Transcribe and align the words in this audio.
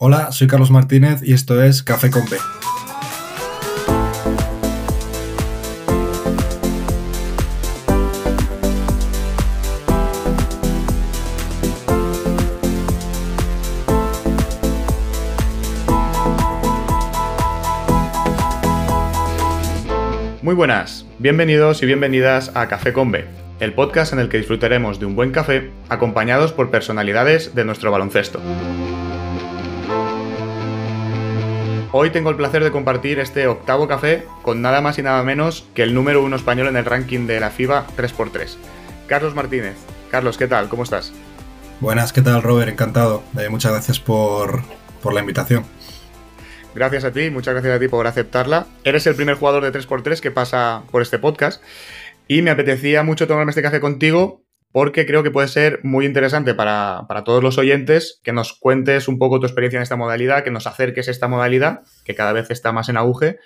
Hola, 0.00 0.30
soy 0.30 0.46
Carlos 0.46 0.70
Martínez 0.70 1.22
y 1.24 1.32
esto 1.32 1.60
es 1.60 1.82
Café 1.82 2.08
con. 2.08 2.38
Muy 20.42 20.54
buenas, 20.54 21.06
bienvenidos 21.18 21.82
y 21.82 21.86
bienvenidas 21.86 22.52
a 22.54 22.68
Café 22.68 22.92
con 22.92 23.12
el 23.58 23.74
podcast 23.74 24.12
en 24.12 24.20
el 24.20 24.28
que 24.28 24.36
disfrutaremos 24.36 25.00
de 25.00 25.06
un 25.06 25.16
buen 25.16 25.32
café 25.32 25.72
acompañados 25.88 26.52
por 26.52 26.70
personalidades 26.70 27.56
de 27.56 27.64
nuestro 27.64 27.90
baloncesto. 27.90 28.40
Hoy 31.90 32.10
tengo 32.10 32.28
el 32.28 32.36
placer 32.36 32.62
de 32.62 32.70
compartir 32.70 33.18
este 33.18 33.46
octavo 33.46 33.88
café 33.88 34.26
con 34.42 34.60
nada 34.60 34.82
más 34.82 34.98
y 34.98 35.02
nada 35.02 35.22
menos 35.22 35.66
que 35.74 35.82
el 35.82 35.94
número 35.94 36.22
uno 36.22 36.36
español 36.36 36.66
en 36.66 36.76
el 36.76 36.84
ranking 36.84 37.26
de 37.26 37.40
la 37.40 37.48
FIBA 37.48 37.86
3x3, 37.96 38.56
Carlos 39.06 39.34
Martínez. 39.34 39.74
Carlos, 40.10 40.36
¿qué 40.36 40.46
tal? 40.46 40.68
¿Cómo 40.68 40.82
estás? 40.82 41.14
Buenas, 41.80 42.12
¿qué 42.12 42.20
tal 42.20 42.42
Robert? 42.42 42.68
Encantado. 42.68 43.22
Eh, 43.38 43.48
muchas 43.48 43.72
gracias 43.72 44.00
por, 44.00 44.62
por 45.02 45.14
la 45.14 45.20
invitación. 45.20 45.64
Gracias 46.74 47.04
a 47.04 47.12
ti, 47.12 47.30
muchas 47.30 47.54
gracias 47.54 47.74
a 47.74 47.80
ti 47.80 47.88
por 47.88 48.06
aceptarla. 48.06 48.66
Eres 48.84 49.06
el 49.06 49.14
primer 49.14 49.36
jugador 49.36 49.64
de 49.64 49.72
3x3 49.72 50.20
que 50.20 50.30
pasa 50.30 50.82
por 50.90 51.00
este 51.00 51.18
podcast 51.18 51.62
y 52.26 52.42
me 52.42 52.50
apetecía 52.50 53.02
mucho 53.02 53.26
tomarme 53.26 53.50
este 53.50 53.62
café 53.62 53.80
contigo 53.80 54.42
porque 54.72 55.06
creo 55.06 55.22
que 55.22 55.30
puede 55.30 55.48
ser 55.48 55.80
muy 55.82 56.04
interesante 56.04 56.54
para, 56.54 57.06
todos 57.24 57.42
los 57.42 57.58
oyentes 57.58 58.20
que 58.22 58.32
nos 58.32 58.52
cuentes 58.52 59.08
un 59.08 59.18
poco 59.18 59.40
tu 59.40 59.46
experiencia 59.46 59.78
en 59.78 59.82
esta 59.82 59.96
modalidad, 59.96 60.44
que 60.44 60.50
nos 60.50 60.66
acerques 60.66 61.08
a 61.08 61.10
esta 61.10 61.28
modalidad, 61.28 61.82
que 62.04 62.14
cada 62.14 62.32
vez 62.32 62.50
está 62.50 62.72
más 62.72 62.88
en 62.88 62.96
auge, 62.96 63.38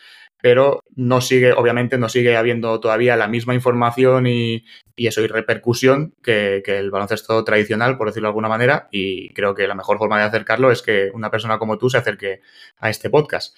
pero 0.43 0.81
no 0.97 1.21
sigue, 1.21 1.53
obviamente, 1.53 1.99
no 1.99 2.09
sigue 2.09 2.37
habiendo 2.37 2.81
todavía 2.81 3.17
la 3.17 3.29
misma 3.29 3.55
información 3.55 4.27
y, 4.27 4.65
eso, 4.97 5.23
y 5.23 5.29
repercusión 5.29 6.15
que, 6.23 6.63
el 6.67 6.91
baloncesto 6.91 7.45
tradicional, 7.45 7.97
por 7.97 8.09
decirlo 8.09 8.27
de 8.27 8.31
alguna 8.31 8.49
manera, 8.49 8.89
y 8.91 9.33
creo 9.35 9.55
que 9.55 9.69
la 9.69 9.77
mejor 9.77 9.99
forma 9.99 10.19
de 10.19 10.25
acercarlo 10.25 10.73
es 10.73 10.83
que 10.83 11.11
una 11.15 11.31
persona 11.31 11.59
como 11.59 11.79
tú 11.79 11.89
se 11.89 11.99
acerque 11.99 12.41
a 12.79 12.91
este 12.91 13.09
podcast. 13.09 13.57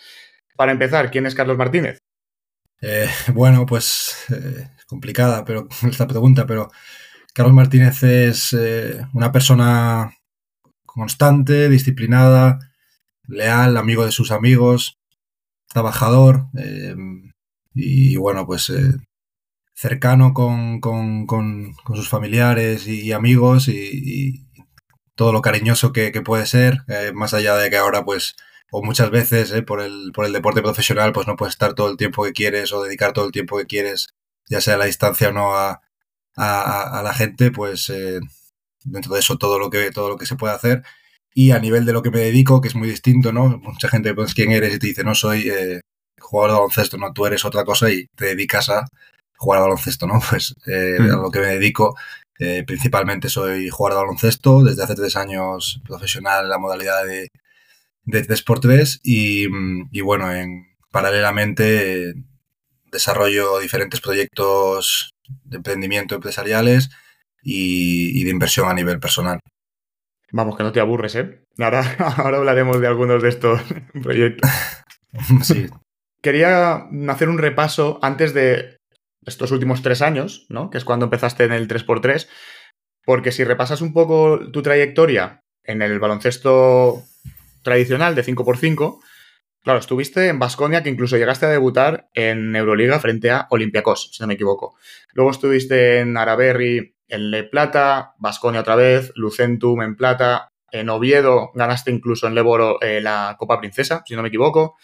Para 0.56 0.73
empezar, 0.73 1.11
¿quién 1.11 1.25
es 1.25 1.34
Carlos 1.34 1.56
Martínez? 1.56 1.99
Eh, 2.83 3.09
bueno, 3.33 3.65
pues 3.65 4.27
eh, 4.31 4.69
complicada 4.87 5.43
pero 5.47 5.69
esta 5.89 6.06
pregunta, 6.06 6.45
pero 6.47 6.71
Carlos 7.35 7.53
Martínez 7.53 8.01
es 8.05 8.53
eh, 8.53 9.05
una 9.13 9.33
persona 9.33 10.17
constante, 10.87 11.69
disciplinada, 11.69 12.61
leal, 13.27 13.77
amigo 13.77 14.05
de 14.05 14.13
sus 14.13 14.31
amigos, 14.31 15.01
trabajador 15.67 16.47
eh, 16.57 16.95
y 17.75 18.15
bueno, 18.15 18.47
pues 18.47 18.71
eh, 18.71 18.93
cercano 19.75 20.33
con, 20.33 20.81
sus 21.97 22.09
familiares 22.09 22.87
y, 22.87 23.11
amigos 23.11 23.67
y, 23.67 24.47
todo 25.17 25.33
lo 25.33 25.43
cariñoso 25.43 25.93
que, 25.93 26.12
puede 26.25 26.47
ser, 26.47 26.85
más 27.15 27.35
allá 27.35 27.57
de 27.57 27.71
que 27.71 27.77
ahora 27.77 28.05
pues 28.05 28.35
o 28.73 28.83
muchas 28.83 29.11
veces 29.11 29.53
por, 29.62 29.81
el, 29.81 30.11
por 30.12 30.25
el 30.25 30.33
deporte 30.33 30.62
profesional 30.62 31.12
pues 31.12 31.29
no 31.29 31.37
puedes 31.37 31.55
estar 31.55 31.75
todo 31.75 31.89
el 31.89 31.97
tiempo 31.97 32.25
que 32.25 32.33
quieres 32.33 32.73
o 32.73 32.83
dedicar 32.83 33.12
todo 33.12 33.25
el 33.27 33.33
tiempo 33.33 33.57
que 33.59 33.67
quieres, 33.67 34.09
ya 34.49 34.61
sea 34.61 34.75
a 34.75 34.79
la 34.79 34.87
distancia 34.87 35.29
o 35.29 35.33
no 35.33 35.57
a, 35.57 35.83
a, 36.37 37.01
la 37.05 37.15
gente, 37.15 37.51
pues 37.51 37.91
eh, 37.91 38.21
dentro 38.85 39.15
de 39.15 39.21
eso 39.21 39.37
todo 39.39 39.59
lo, 39.59 39.71
que, 39.71 39.91
todo 39.91 40.09
lo 40.09 40.17
que 40.17 40.27
se 40.27 40.37
puede 40.37 40.55
hacer. 40.55 40.83
Y 41.35 41.51
a 41.51 41.59
nivel 41.59 41.85
de 41.85 41.93
lo 41.93 42.03
que 42.03 42.11
me 42.11 42.21
dedico, 42.21 42.61
que 42.61 42.69
es 42.69 42.75
muy 42.77 42.89
distinto, 42.89 43.33
¿no? 43.33 43.59
Mucha 43.59 43.89
gente, 43.89 44.15
pues, 44.15 44.35
¿quién 44.35 44.53
eres? 44.53 44.75
Y 44.75 44.79
te 44.79 44.87
dice, 44.87 45.05
no, 45.05 45.15
soy 45.15 45.49
eh, 45.49 45.81
jugador 46.21 46.51
de 46.51 46.57
baloncesto, 46.57 46.97
no, 46.97 47.12
tú 47.12 47.27
eres 47.27 47.45
otra 47.45 47.65
cosa 47.65 47.91
y 47.91 48.07
te 48.17 48.27
dedicas 48.27 48.69
a 48.71 48.87
jugar 49.37 49.59
a 49.61 49.62
baloncesto, 49.62 50.06
¿no? 50.06 50.21
Pues 50.31 50.55
eh, 50.67 50.97
a 51.00 51.17
lo 51.17 51.31
que 51.31 51.41
me 51.41 51.49
dedico, 51.49 51.97
principalmente 52.67 53.28
soy 53.28 53.69
jugador 53.71 53.99
de 53.99 54.05
baloncesto, 54.05 54.62
desde 54.62 54.83
hace 54.84 54.94
tres 54.94 55.17
años 55.17 55.81
profesional 55.87 56.44
en 56.44 56.50
la 56.50 56.59
modalidad 56.59 57.05
de, 57.05 57.28
de 58.05 58.27
3x3 58.27 59.00
y, 59.03 59.47
y 59.91 60.00
bueno, 60.03 60.33
en, 60.33 60.67
paralelamente 60.91 62.15
desarrollo 62.93 63.59
diferentes 63.59 64.00
proyectos 64.00 65.13
de 65.45 65.57
emprendimiento 65.57 66.15
empresariales 66.15 66.91
y, 67.43 68.25
de 68.25 68.31
inversión 68.31 68.69
a 68.69 68.75
nivel 68.75 68.99
personal. 68.99 69.41
Vamos, 70.33 70.57
que 70.57 70.62
no 70.62 70.73
te 70.73 70.81
aburres, 70.81 71.15
¿eh? 71.15 71.45
Ahora, 71.59 71.97
ahora 72.17 72.39
hablaremos 72.39 72.81
de 72.81 72.87
algunos 72.87 73.23
de 73.23 73.29
estos 73.29 73.61
proyectos. 74.03 74.51
sí. 75.43 75.69
Quería 76.23 76.89
hacer 77.09 77.29
un 77.29 77.39
repaso 77.39 77.99
antes 78.03 78.33
de 78.33 78.79
estos 79.27 79.51
últimos 79.51 79.83
tres 79.83 80.03
años, 80.03 80.47
¿no? 80.49 80.71
Que 80.71 80.79
es 80.79 80.85
cuando 80.85 81.05
empezaste 81.05 81.45
en 81.45 81.53
el 81.53 81.69
3x3, 81.69 82.29
porque 83.05 83.33
si 83.33 83.45
repasas 83.45 83.81
un 83.83 83.93
poco 83.93 84.51
tu 84.51 84.62
trayectoria 84.62 85.41
en 85.65 85.83
el 85.83 85.99
baloncesto 85.99 87.03
tradicional 87.62 88.15
de 88.15 88.25
5x5, 88.25 89.01
Claro, 89.64 89.78
estuviste 89.78 90.28
en 90.28 90.38
Basconia, 90.38 90.82
que 90.82 90.91
incluso 90.91 91.16
llegaste 91.16 91.47
a 91.47 91.48
debutar 91.48 92.10
en 92.12 92.54
Euroliga 92.54 93.00
frente 93.00 93.30
a 93.30 93.47
Olympiacos, 93.48 94.10
si 94.12 94.22
no 94.22 94.26
me 94.26 94.34
equivoco. 94.34 94.76
Luego 95.14 95.30
estuviste 95.30 96.00
en 96.00 96.19
Araberri 96.19 96.94
en 97.08 97.30
Le 97.30 97.44
Plata, 97.44 98.12
Basconia 98.19 98.60
otra 98.60 98.76
vez, 98.76 99.10
Lucentum 99.14 99.80
en 99.80 99.97
Plata, 99.97 100.52
en 100.70 100.91
Oviedo 100.91 101.50
ganaste 101.54 101.91
incluso 101.91 102.26
en 102.26 102.34
Leboro 102.34 102.78
eh, 102.82 103.00
la 103.00 103.36
Copa 103.38 103.58
Princesa, 103.58 104.02
si 104.04 104.14
no 104.14 104.20
me 104.20 104.28
equivoco. 104.28 104.76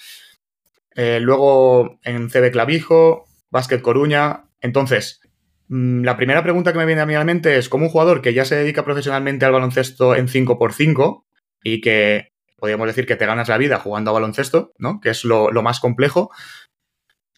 Eh, 0.94 1.20
luego 1.20 1.98
en 2.02 2.30
CB 2.30 2.50
Clavijo, 2.50 3.26
Básquet 3.50 3.82
Coruña. 3.82 4.44
Entonces, 4.62 5.20
mm, 5.68 6.04
la 6.04 6.16
primera 6.16 6.42
pregunta 6.42 6.72
que 6.72 6.78
me 6.78 6.86
viene 6.86 7.02
a 7.02 7.06
mi 7.06 7.22
mente 7.22 7.58
es, 7.58 7.68
como 7.68 7.84
un 7.84 7.90
jugador 7.90 8.22
que 8.22 8.32
ya 8.32 8.46
se 8.46 8.56
dedica 8.56 8.82
profesionalmente 8.84 9.44
al 9.44 9.52
baloncesto 9.52 10.14
en 10.14 10.26
5x5 10.26 11.26
y 11.62 11.82
que 11.82 12.32
podríamos 12.60 12.86
decir 12.86 13.06
que 13.06 13.16
te 13.16 13.26
ganas 13.26 13.48
la 13.48 13.58
vida 13.58 13.78
jugando 13.78 14.10
a 14.10 14.14
baloncesto, 14.14 14.72
¿no? 14.78 15.00
Que 15.00 15.10
es 15.10 15.24
lo, 15.24 15.50
más 15.62 15.80
complejo. 15.80 16.30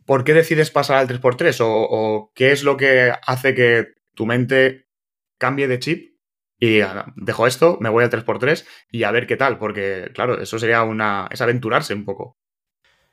¿Por 0.04 0.24
qué 0.24 0.34
decides 0.34 0.70
pasar 0.70 0.98
al 0.98 1.08
3x3? 1.08 1.58
O, 1.60 2.32
qué 2.34 2.52
es 2.52 2.64
lo 2.64 2.76
que 2.76 3.12
hace 3.26 3.54
que 3.54 3.94
tu 4.14 4.26
mente 4.26 4.86
cambie 5.38 5.68
de 5.68 5.78
chip 5.78 6.12
y 6.58 6.80
dejo 7.16 7.46
esto, 7.48 7.78
me 7.80 7.88
voy 7.88 8.04
al 8.04 8.10
3x3 8.10 8.64
y 8.92 9.02
a 9.02 9.10
ver 9.10 9.26
qué 9.26 9.36
tal? 9.36 9.58
Porque, 9.58 10.10
claro, 10.14 10.40
eso 10.40 10.58
sería 10.60 10.84
una. 10.84 11.28
es 11.30 11.40
aventurarse 11.40 11.92
un 11.94 12.04
poco. 12.04 12.36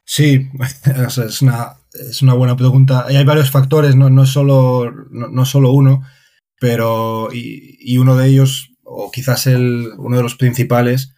Sí, 0.06 0.50
es, 1.26 1.42
una, 1.42 1.78
es 1.94 2.22
una 2.22 2.34
buena 2.34 2.56
pregunta. 2.56 3.06
hay 3.08 3.24
varios 3.24 3.52
factores, 3.52 3.96
no, 3.96 4.10
no, 4.10 4.26
solo, 4.26 4.92
no, 5.10 5.46
solo 5.46 5.72
uno, 5.72 6.04
pero. 6.60 7.30
Y, 7.34 7.98
uno 7.98 8.16
de 8.16 8.28
ellos, 8.28 8.72
o 8.84 9.12
quizás 9.12 9.48
el, 9.48 9.94
uno 9.98 10.18
de 10.18 10.24
los 10.24 10.36
principales, 10.36 11.16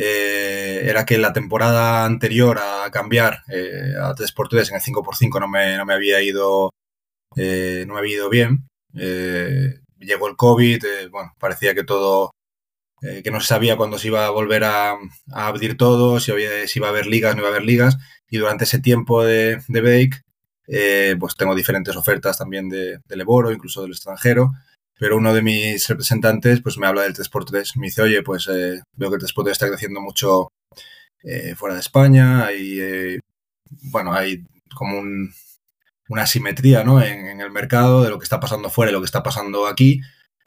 eh, 0.00 0.82
era 0.88 1.04
que 1.04 1.18
la 1.18 1.32
temporada 1.32 2.04
anterior 2.04 2.60
a 2.60 2.88
cambiar 2.92 3.40
eh, 3.48 3.94
a 4.00 4.14
3x3 4.14 4.68
en 4.68 4.76
el 4.76 4.80
5x5 4.80 5.40
no 5.40 5.48
me, 5.48 5.76
no 5.76 5.84
me 5.84 5.94
había 5.94 6.22
ido 6.22 6.70
eh, 7.34 7.84
no 7.84 7.94
me 7.94 8.00
había 8.00 8.14
ido 8.14 8.30
bien. 8.30 8.68
llegó 8.92 10.28
el 10.28 10.36
COVID, 10.36 11.10
bueno, 11.10 11.32
parecía 11.40 11.74
que 11.74 11.82
todo, 11.82 12.30
que 13.00 13.30
no 13.32 13.40
se 13.40 13.48
sabía 13.48 13.76
cuándo 13.76 13.98
se 13.98 14.08
iba 14.08 14.26
a 14.26 14.30
volver 14.30 14.64
a, 14.64 14.96
abrir 15.32 15.76
todo, 15.76 16.20
si, 16.20 16.30
había, 16.30 16.66
si 16.68 16.78
iba 16.78 16.86
a 16.88 16.90
haber 16.90 17.06
ligas, 17.06 17.34
no 17.34 17.40
iba 17.42 17.48
a 17.48 17.52
haber 17.52 17.64
ligas. 17.64 17.98
Y 18.30 18.38
durante 18.38 18.64
ese 18.64 18.78
tiempo 18.78 19.24
de, 19.24 19.60
de 19.66 19.80
break, 19.80 20.22
pues 21.18 21.34
tengo 21.36 21.56
diferentes 21.56 21.96
ofertas 21.96 22.38
también 22.38 22.68
de, 22.68 22.98
de 23.04 23.16
Leboro, 23.16 23.50
incluso 23.50 23.82
del 23.82 23.92
extranjero 23.92 24.52
pero 24.98 25.16
uno 25.16 25.32
de 25.32 25.42
mis 25.42 25.86
representantes 25.88 26.60
pues 26.60 26.76
me 26.76 26.86
habla 26.86 27.02
del 27.02 27.14
3x3. 27.14 27.76
Me 27.76 27.86
dice, 27.86 28.02
oye, 28.02 28.22
pues 28.22 28.48
eh, 28.48 28.82
veo 28.96 29.10
que 29.10 29.16
el 29.16 29.22
3x3 29.22 29.50
está 29.50 29.68
creciendo 29.68 30.00
mucho 30.00 30.48
eh, 31.22 31.54
fuera 31.54 31.74
de 31.74 31.80
España. 31.80 32.44
Hay, 32.46 32.80
eh, 32.80 33.20
bueno, 33.92 34.12
hay 34.12 34.44
como 34.74 35.00
una 36.08 36.22
asimetría 36.22 36.84
¿no? 36.84 37.02
En, 37.02 37.40
el 37.40 37.50
mercado 37.50 38.02
de 38.02 38.10
lo 38.10 38.18
que 38.18 38.24
está 38.24 38.40
pasando 38.40 38.70
fuera 38.70 38.90
y 38.90 38.92
lo 38.92 39.00
que 39.00 39.06
está 39.06 39.22
pasando 39.22 39.66
aquí. 39.66 40.00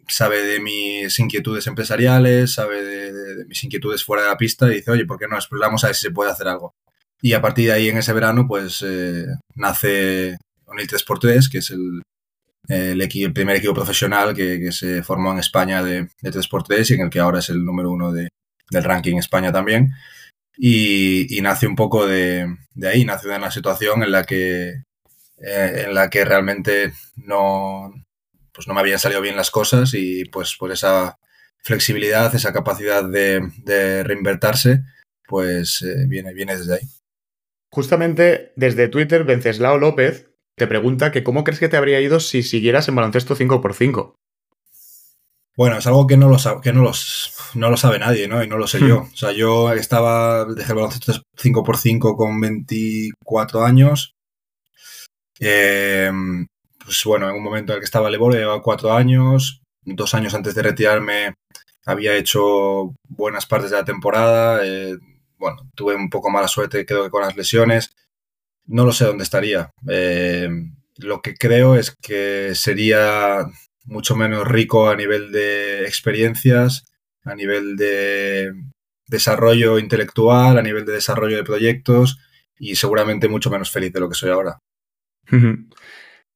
Sabe 0.08 0.44
de 0.44 0.60
mis 0.60 1.18
inquietudes 1.20 1.68
empresariales, 1.68 2.54
sabe 2.54 2.84
de, 2.84 3.46
mis 3.46 3.64
inquietudes 3.64 4.04
fuera 4.04 4.24
de 4.24 4.30
la 4.30 4.38
pista 4.38 4.68
y 4.68 4.76
dice, 4.76 4.92
oye, 4.92 5.06
¿por 5.06 5.18
qué 5.18 5.28
no 5.28 5.38
exploramos 5.38 5.84
a 5.84 5.88
ver 5.88 5.96
si 5.96 6.02
se 6.02 6.12
puede 6.12 6.32
hacer 6.32 6.50
algo? 6.50 6.74
Y 7.22 7.34
a 7.34 7.42
partir 7.42 7.68
de 7.68 7.74
ahí, 7.74 7.88
en 7.88 7.98
ese 7.98 8.12
verano, 8.12 8.48
pues 8.48 8.84
nace 9.56 10.30
el 10.30 10.38
3x3, 10.88 11.52
que 11.52 11.60
es 11.60 11.70
el, 11.70 12.02
el, 12.68 13.34
primer 13.34 13.56
equipo 13.58 13.74
profesional 13.74 14.34
que, 14.34 14.72
se 14.72 15.04
formó 15.04 15.32
en 15.32 15.40
España 15.40 15.84
de, 15.84 16.08
de 16.22 16.32
3x3 16.32 16.90
y 16.90 16.94
en 16.94 17.02
el 17.02 17.10
que 17.10 17.20
ahora 17.20 17.40
es 17.40 17.50
el 17.50 17.64
número 17.64 17.92
uno 17.92 18.12
de, 18.12 18.30
del 18.72 18.84
ranking 18.84 19.18
España 19.18 19.52
también. 19.52 19.92
Y, 20.58 21.40
nace 21.42 21.68
un 21.68 21.76
poco 21.76 22.08
de, 22.08 22.48
ahí, 22.84 23.06
nace 23.06 23.28
de 23.28 23.36
una 23.36 23.52
situación 23.52 24.04
en 24.04 24.12
la 24.12 24.24
que, 24.24 24.70
eh, 25.38 25.84
en 25.88 25.94
la 25.94 26.10
que 26.10 26.26
realmente 26.26 26.94
no, 27.16 27.94
pues 28.54 28.68
no 28.68 28.74
me 28.74 28.82
habían 28.82 29.00
salido 29.00 29.22
bien 29.22 29.36
las 29.36 29.52
cosas 29.52 29.94
y 29.94 30.26
pues 30.26 30.56
por 30.58 30.72
esa 30.72 31.18
flexibilidad, 31.64 32.34
esa 32.36 32.54
capacidad 32.54 33.04
de, 33.04 33.42
de 33.64 34.04
reinvertirse, 34.04 34.84
pues 35.28 35.82
eh, 35.82 36.06
viene, 36.08 36.34
viene 36.34 36.58
desde 36.58 36.76
ahí. 36.76 36.90
Justamente 37.72 38.52
desde 38.56 38.90
Twitter, 38.90 39.24
Venceslao 39.24 39.78
López 39.78 40.31
te 40.58 40.68
pregunta 40.68 41.12
que 41.12 41.24
cómo 41.24 41.44
crees 41.44 41.60
que 41.60 41.70
te 41.70 41.78
habría 41.78 42.02
ido 42.02 42.20
si 42.20 42.44
siguieras 42.44 42.88
en 42.88 42.96
baloncesto 42.96 43.36
5x5. 43.36 44.16
Bueno, 45.58 45.78
es 45.78 45.88
algo 45.88 46.08
que 46.08 46.18
no 46.18 46.30
lo, 46.30 46.38
que 46.62 46.72
no 46.72 46.82
los, 46.82 47.34
no 47.56 47.70
lo 47.70 47.78
sabe 47.78 48.00
nadie, 48.00 48.28
¿no? 48.28 48.44
Y 48.44 48.48
no 48.48 48.58
lo 48.58 48.68
sé 48.68 48.80
yo. 48.80 49.02
O 49.14 49.16
sea, 49.16 49.32
yo 49.32 49.72
estaba, 49.74 50.46
dejé 50.46 50.72
el 50.72 50.76
baloncesto 50.78 51.14
5x5 51.38 52.16
con 52.16 52.40
24 52.40 53.64
años. 53.64 54.14
Em, 55.40 56.48
pues 56.84 57.02
bueno, 57.06 57.30
en 57.30 57.36
un 57.36 57.44
momento 57.44 57.74
en 57.74 57.78
el 57.78 57.82
que 57.82 57.86
estaba 57.86 58.10
Lebor, 58.10 58.34
llevaba 58.34 58.62
cuatro 58.62 58.94
años. 58.94 59.62
Dos 59.84 60.14
años 60.14 60.34
antes 60.36 60.56
de 60.56 60.62
retirarme 60.62 61.34
había 61.86 62.16
hecho 62.16 62.94
buenas 63.10 63.46
partes 63.46 63.72
de 63.72 63.78
la 63.78 63.86
temporada. 63.86 64.66
Eh, 64.66 64.98
bueno, 65.38 65.58
tuve 65.76 65.96
un 65.96 66.10
poco 66.10 66.30
mala 66.30 66.48
suerte, 66.48 66.86
creo 66.86 67.04
que 67.04 67.10
con 67.10 67.22
las 67.22 67.36
lesiones. 67.36 67.94
No 68.66 68.86
lo 68.86 68.92
sé 68.92 69.06
dónde 69.06 69.24
estaría. 69.24 69.72
Em, 69.88 70.76
lo 70.98 71.22
que 71.22 71.36
creo 71.36 71.76
es 71.76 71.92
que 71.92 72.54
sería 72.56 73.46
mucho 73.86 74.16
menos 74.16 74.48
rico 74.48 74.90
a 74.90 74.96
nivel 74.96 75.32
de 75.32 75.86
experiencias, 75.86 76.86
a 77.24 77.36
nivel 77.36 77.76
de 77.76 78.54
desarrollo 79.08 79.80
intelectual, 79.80 80.58
a 80.58 80.62
nivel 80.62 80.86
de 80.86 80.94
desarrollo 80.94 81.38
de 81.38 81.44
proyectos 81.44 82.18
y 82.58 82.76
seguramente 82.76 83.28
mucho 83.28 83.50
menos 83.50 83.72
feliz 83.72 83.92
de 83.92 84.00
lo 84.00 84.10
que 84.10 84.16
soy 84.16 84.30
ahora. 84.30 84.60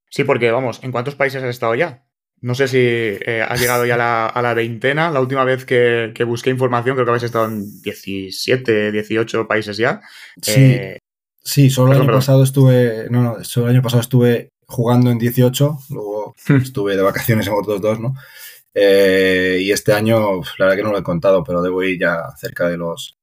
Sí, 0.10 0.24
porque 0.24 0.52
vamos, 0.52 0.84
¿en 0.84 0.92
cuántos 0.92 1.16
países 1.16 1.44
has 1.44 1.50
estado 1.50 1.76
ya? 1.76 2.06
No 2.42 2.54
sé 2.54 2.68
si 2.68 2.78
eh, 2.80 3.44
has 3.48 3.60
llegado 3.60 3.86
ya 3.86 4.28
a 4.28 4.42
la, 4.42 4.54
veintena. 4.54 5.10
La 5.10 5.22
última 5.22 5.44
vez 5.44 5.66
que, 5.66 6.14
busqué 6.28 6.50
información, 6.50 6.96
creo 6.96 7.06
que 7.06 7.12
habéis 7.12 7.24
estado 7.24 7.46
en 7.46 7.82
17, 7.82 8.92
18 8.92 9.48
países 9.48 9.78
ya. 9.78 10.02
Sí, 10.42 10.54
eh, 10.62 11.00
sí 11.46 11.70
solo 11.70 11.94
el 11.94 12.02
año 12.02 12.12
pasado 12.12 12.44
estuve. 12.44 13.08
No, 13.10 13.22
no, 13.22 13.44
solo 13.44 13.68
el 13.68 13.76
año 13.76 13.82
pasado 13.82 14.02
estuve 14.02 14.50
jugando 14.68 15.12
en 15.12 15.20
18, 15.20 15.78
luego 15.92 16.36
hmm. 16.48 16.56
estuve 16.56 16.98
de 16.98 17.04
vacaciones 17.04 17.48
en 17.48 17.54
otros 17.54 17.80
dos, 17.80 18.00
¿no? 18.00 18.16
Eh, 18.74 19.60
y 19.62 19.72
este 19.72 19.94
año, 19.94 20.42
la 20.58 20.66
verdad 20.66 20.76
que 20.76 20.84
no 20.84 20.92
lo 20.92 20.98
he 20.98 21.04
contado, 21.04 21.44
pero 21.44 21.62
debo 21.62 21.82
ir 21.84 22.00
ya 22.00 22.18
cerca 22.38 22.68
de 22.68 22.78
los 22.78 23.16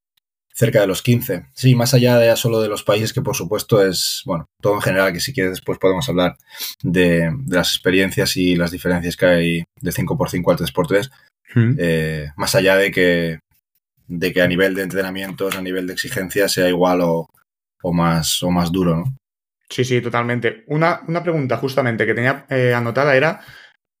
cerca 0.55 0.81
de 0.81 0.87
los 0.87 1.01
15. 1.01 1.47
Sí, 1.53 1.73
más 1.73 1.95
allá 1.95 2.17
de 2.17 2.35
solo 2.35 2.61
de 2.61 2.69
los 2.69 2.83
países, 2.83 3.11
que 3.11 3.23
por 3.23 3.35
supuesto 3.35 3.83
es, 3.85 4.21
bueno, 4.25 4.45
todo 4.61 4.75
en 4.75 4.81
general, 4.81 5.11
que 5.11 5.19
si 5.19 5.33
quieres 5.33 5.53
después 5.53 5.79
podemos 5.79 6.07
hablar 6.09 6.37
de, 6.83 7.31
las 7.47 7.73
experiencias 7.73 8.37
y 8.37 8.55
las 8.55 8.69
diferencias 8.69 9.17
que 9.17 9.25
hay 9.25 9.63
de 9.81 9.91
5x5 9.91 10.51
al 10.51 10.57
3x3, 10.57 11.11
hmm. 11.55 11.75
eh, 11.79 12.31
más 12.37 12.53
allá 12.53 12.77
de 12.77 12.91
que, 12.91 13.39
de 14.07 14.31
que 14.31 14.41
a 14.43 14.47
nivel 14.47 14.75
de 14.75 14.83
entrenamientos, 14.83 15.55
a 15.55 15.61
nivel 15.61 15.87
de 15.87 15.93
exigencia 15.93 16.47
sea 16.47 16.69
igual 16.69 17.01
o, 17.01 17.29
más, 17.91 18.41
o 18.43 18.51
más 18.51 18.71
duro, 18.71 18.95
¿no? 18.95 19.03
Sí, 19.69 19.83
sí, 19.83 20.01
totalmente. 20.01 20.63
Una, 20.67 21.01
una 21.07 21.23
pregunta 21.23 21.57
justamente 21.57 22.05
que 22.05 22.13
tenía 22.13 22.45
eh, 22.49 22.73
anotada 22.73 23.15
era 23.15 23.41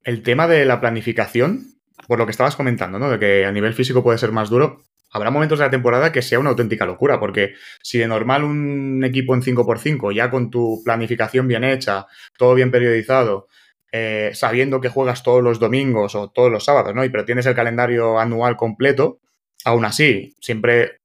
el 0.03 0.21
tema 0.21 0.47
de 0.47 0.65
la 0.65 0.79
planificación, 0.79 1.73
por 2.07 2.19
lo 2.19 2.25
que 2.25 2.31
estabas 2.31 2.55
comentando, 2.55 2.99
¿no? 2.99 3.09
De 3.09 3.19
que 3.19 3.45
a 3.45 3.51
nivel 3.51 3.73
físico 3.73 4.03
puede 4.03 4.19
ser 4.19 4.31
más 4.31 4.49
duro 4.49 4.83
habrá 5.13 5.29
momentos 5.29 5.59
de 5.59 5.65
la 5.65 5.71
temporada 5.71 6.11
que 6.11 6.21
sea 6.21 6.39
una 6.39 6.49
auténtica 6.49 6.85
locura, 6.85 7.19
porque 7.19 7.53
si 7.81 7.99
de 7.99 8.07
normal 8.07 8.43
un 8.43 9.03
equipo 9.05 9.33
en 9.35 9.41
5x5, 9.41 10.13
ya 10.13 10.29
con 10.29 10.49
tu 10.49 10.81
planificación 10.83 11.47
bien 11.47 11.63
hecha, 11.63 12.07
todo 12.37 12.55
bien 12.55 12.71
periodizado, 12.71 13.47
eh, 13.91 14.31
sabiendo 14.33 14.81
que 14.81 14.89
juegas 14.89 15.21
todos 15.21 15.43
los 15.43 15.59
domingos 15.59 16.15
o 16.15 16.31
todos 16.31 16.51
los 16.51 16.65
sábados, 16.65 16.95
¿no? 16.95 17.05
Y 17.05 17.09
pero 17.09 17.25
tienes 17.25 17.45
el 17.45 17.55
calendario 17.55 18.19
anual 18.19 18.57
completo, 18.57 19.19
aún 19.63 19.85
así, 19.85 20.35
siempre 20.41 21.02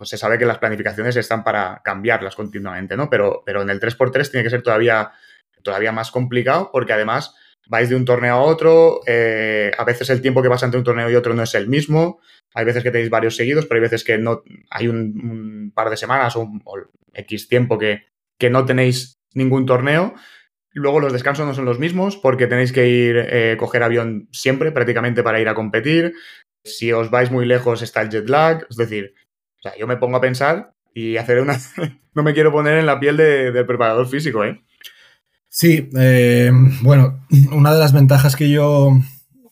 pues 0.00 0.08
se 0.08 0.16
sabe 0.16 0.38
que 0.38 0.46
las 0.46 0.56
planificaciones 0.56 1.14
están 1.16 1.44
para 1.44 1.82
cambiarlas 1.84 2.34
continuamente, 2.34 2.96
¿no? 2.96 3.10
Pero, 3.10 3.42
pero 3.44 3.60
en 3.60 3.68
el 3.68 3.78
3x3 3.78 4.30
tiene 4.30 4.44
que 4.44 4.48
ser 4.48 4.62
todavía, 4.62 5.12
todavía 5.62 5.92
más 5.92 6.10
complicado 6.10 6.70
porque 6.72 6.94
además 6.94 7.34
vais 7.68 7.90
de 7.90 7.96
un 7.96 8.06
torneo 8.06 8.36
a 8.36 8.40
otro, 8.40 9.02
eh, 9.06 9.70
a 9.76 9.84
veces 9.84 10.08
el 10.08 10.22
tiempo 10.22 10.42
que 10.42 10.48
pasa 10.48 10.64
entre 10.64 10.78
un 10.78 10.84
torneo 10.84 11.10
y 11.10 11.16
otro 11.16 11.34
no 11.34 11.42
es 11.42 11.54
el 11.54 11.68
mismo, 11.68 12.18
hay 12.54 12.64
veces 12.64 12.82
que 12.82 12.90
tenéis 12.90 13.10
varios 13.10 13.36
seguidos, 13.36 13.66
pero 13.66 13.76
hay 13.76 13.82
veces 13.82 14.02
que 14.02 14.16
no 14.16 14.42
hay 14.70 14.88
un, 14.88 15.70
par 15.74 15.90
de 15.90 15.98
semanas 15.98 16.34
o, 16.34 16.40
un, 16.40 16.62
X 17.12 17.48
tiempo 17.48 17.76
que, 17.76 18.06
que, 18.38 18.48
no 18.48 18.64
tenéis 18.64 19.20
ningún 19.34 19.66
torneo. 19.66 20.14
Luego 20.72 21.00
los 21.00 21.12
descansos 21.12 21.46
no 21.46 21.52
son 21.52 21.66
los 21.66 21.78
mismos 21.78 22.16
porque 22.16 22.46
tenéis 22.46 22.72
que 22.72 22.88
ir, 22.88 23.16
eh, 23.18 23.56
coger 23.58 23.82
avión 23.82 24.30
siempre 24.32 24.72
prácticamente 24.72 25.22
para 25.22 25.40
ir 25.40 25.48
a 25.50 25.54
competir. 25.54 26.14
Si 26.64 26.90
os 26.90 27.10
vais 27.10 27.30
muy 27.30 27.44
lejos 27.44 27.82
está 27.82 28.00
el 28.00 28.08
jet 28.08 28.30
lag. 28.30 28.66
Es 28.70 28.76
decir, 28.76 29.14
o 29.60 29.62
sea, 29.62 29.76
yo 29.78 29.86
me 29.86 29.96
pongo 29.96 30.16
a 30.16 30.20
pensar 30.20 30.72
y 30.94 31.16
hacer 31.16 31.40
una... 31.40 31.58
no 32.14 32.22
me 32.22 32.34
quiero 32.34 32.50
poner 32.50 32.78
en 32.78 32.86
la 32.86 32.98
piel 32.98 33.16
del 33.16 33.66
preparador 33.66 34.08
físico, 34.08 34.44
¿eh? 34.44 34.60
Sí, 35.48 35.88
eh, 35.98 36.50
bueno, 36.82 37.26
una 37.52 37.72
de 37.72 37.80
las 37.80 37.92
ventajas 37.92 38.36
que 38.36 38.48
yo 38.48 38.92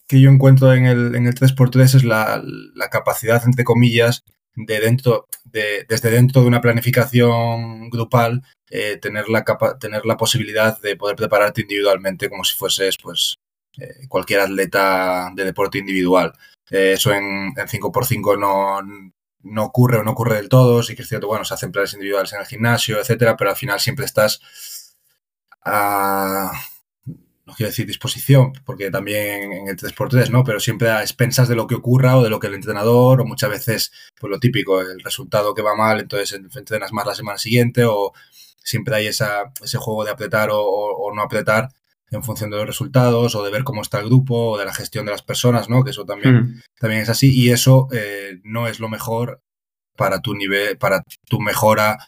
que 0.08 0.20
yo 0.20 0.31
encuentro 0.31 0.72
en 0.72 0.87
el, 0.87 1.14
en 1.14 1.26
el 1.26 1.34
3x3 1.34 1.82
es 1.82 2.05
la, 2.05 2.43
capacidad, 2.90 3.43
entre 3.44 3.62
comillas, 3.62 4.25
de 4.56 4.81
dentro, 4.81 5.26
de, 5.44 5.84
desde 5.87 6.10
dentro 6.10 6.40
de 6.40 6.49
una 6.49 6.62
planificación 6.62 7.90
grupal, 7.90 8.43
eh, 8.70 8.96
tener, 8.96 9.28
la 9.28 9.44
tener 9.78 10.06
la 10.06 10.16
posibilidad 10.16 10.81
de 10.81 10.96
poder 10.96 11.14
prepararte 11.14 11.60
individualmente 11.60 12.31
como 12.31 12.43
si 12.43 12.56
fueses 12.56 12.96
pues, 13.00 13.34
eh, 13.78 14.08
cualquier 14.08 14.40
atleta 14.40 15.31
de 15.34 15.44
deporte 15.44 15.78
individual. 15.78 16.32
Eso 16.70 17.12
en, 17.12 17.55
5x5 17.55 18.38
no, 18.38 18.81
no 19.43 19.64
ocurre 19.64 19.99
o 19.99 20.05
no 20.05 20.12
ocurre 20.12 20.37
del 20.37 20.49
todo, 20.49 20.82
sí 20.82 20.96
que 20.96 21.02
es 21.02 21.08
cierto, 21.08 21.29
bueno, 21.29 21.44
se 21.44 21.55
hacen 21.55 21.73
planes 21.73 21.94
individuales 21.94 22.32
en 22.32 22.40
el 22.40 22.46
gimnasio, 22.46 23.00
etcétera, 23.00 23.37
pero 23.37 23.50
al 23.50 23.56
final 23.56 23.81
siempre 23.81 24.05
estás 24.05 24.40
a 25.64 26.52
no 27.49 27.55
quiero 27.55 27.70
decir 27.70 27.87
disposición, 27.87 28.52
porque 28.67 28.90
también 28.90 29.52
en 29.52 29.69
el 29.69 29.76
3x3, 29.76 30.29
¿no? 30.29 30.44
Pero 30.44 30.61
siempre 30.61 30.90
a 30.90 31.00
expensas 31.00 31.49
de 31.49 31.55
lo 31.56 31.67
que 31.67 31.76
ocurra 31.76 32.19
o 32.19 32.23
de 32.23 32.29
lo 32.29 32.38
que 32.38 32.46
el 32.46 32.55
entrenador, 32.55 33.23
o 33.23 33.25
muchas 33.25 33.49
veces, 33.49 33.93
pues 34.20 34.31
lo 34.31 34.38
típico, 34.38 34.82
el 34.82 35.00
resultado 35.00 35.55
que 35.55 35.62
va 35.62 35.75
mal, 35.75 35.99
entonces 35.99 36.38
entrenas 36.55 36.93
más 36.93 37.06
la 37.06 37.14
semana 37.14 37.38
siguiente, 37.38 37.87
o 37.87 38.12
siempre 38.62 38.96
hay 38.96 39.06
esa, 39.06 39.50
ese 39.64 39.79
juego 39.79 40.05
de 40.05 40.11
apretar 40.11 40.50
o, 40.52 41.11
no 41.14 41.23
apretar 41.23 41.70
en 42.10 42.22
función 42.22 42.50
de 42.50 42.56
los 42.56 42.66
resultados, 42.66 43.34
o 43.34 43.44
de 43.44 43.50
ver 43.50 43.64
cómo 43.64 43.82
está 43.82 44.00
el 44.00 44.06
grupo, 44.06 44.52
o 44.52 44.58
de 44.58 44.64
la 44.64 44.75
gestión 44.75 45.05
de 45.06 45.12
las 45.12 45.22
personas, 45.22 45.69
¿no? 45.69 45.84
Que 45.84 45.90
eso 45.90 46.05
también, 46.05 46.34
hmm. 46.34 46.60
también 46.81 47.02
es 47.02 47.08
así, 47.08 47.32
y 47.32 47.50
eso 47.50 47.88
eh, 47.93 48.40
no 48.44 48.66
es 48.66 48.81
lo 48.81 48.88
mejor 48.88 49.43
para 49.96 50.20
tu 50.20 50.34
nivel, 50.34 50.78
para 50.78 51.02
tu 51.28 51.40
mejora 51.40 51.98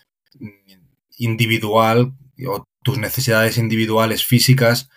individual 1.19 2.15
o 2.47 2.65
tus 2.83 2.99
necesidades 2.99 3.59
individuales 3.59 4.25
físicas 4.25 4.89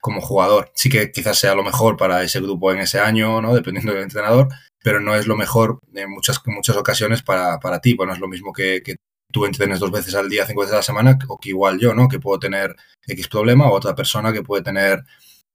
como 0.00 0.20
jugador. 0.20 0.70
Sí 0.74 0.88
que 0.88 1.10
quizás 1.10 1.38
sea 1.38 1.54
lo 1.54 1.64
mejor 1.64 1.96
para 1.96 2.22
ese 2.22 2.40
grupo 2.40 2.72
en 2.72 2.80
ese 2.80 3.00
año, 3.00 3.40
¿no? 3.40 3.54
Dependiendo 3.54 3.92
del 3.92 4.02
entrenador, 4.02 4.48
pero 4.82 5.00
no 5.00 5.14
es 5.14 5.26
lo 5.26 5.36
mejor 5.36 5.78
en 5.94 6.10
muchas, 6.10 6.40
muchas 6.46 6.76
ocasiones 6.76 7.22
para, 7.22 7.58
para 7.58 7.80
ti. 7.80 7.94
Bueno, 7.94 8.12
es 8.12 8.18
lo 8.18 8.28
mismo 8.28 8.52
que, 8.52 8.82
que 8.84 8.96
tú 9.32 9.46
entrenes 9.46 9.80
dos 9.80 9.90
veces 9.90 10.14
al 10.14 10.28
día, 10.28 10.46
cinco 10.46 10.60
veces 10.60 10.74
a 10.74 10.78
la 10.78 10.82
semana, 10.82 11.18
o 11.28 11.38
que 11.38 11.50
igual 11.50 11.78
yo, 11.78 11.94
¿no? 11.94 12.08
Que 12.08 12.20
puedo 12.20 12.38
tener 12.38 12.76
X 13.06 13.28
problema, 13.28 13.68
o 13.68 13.74
otra 13.74 13.94
persona 13.94 14.32
que 14.32 14.42
puede 14.42 14.62
tener, 14.62 15.04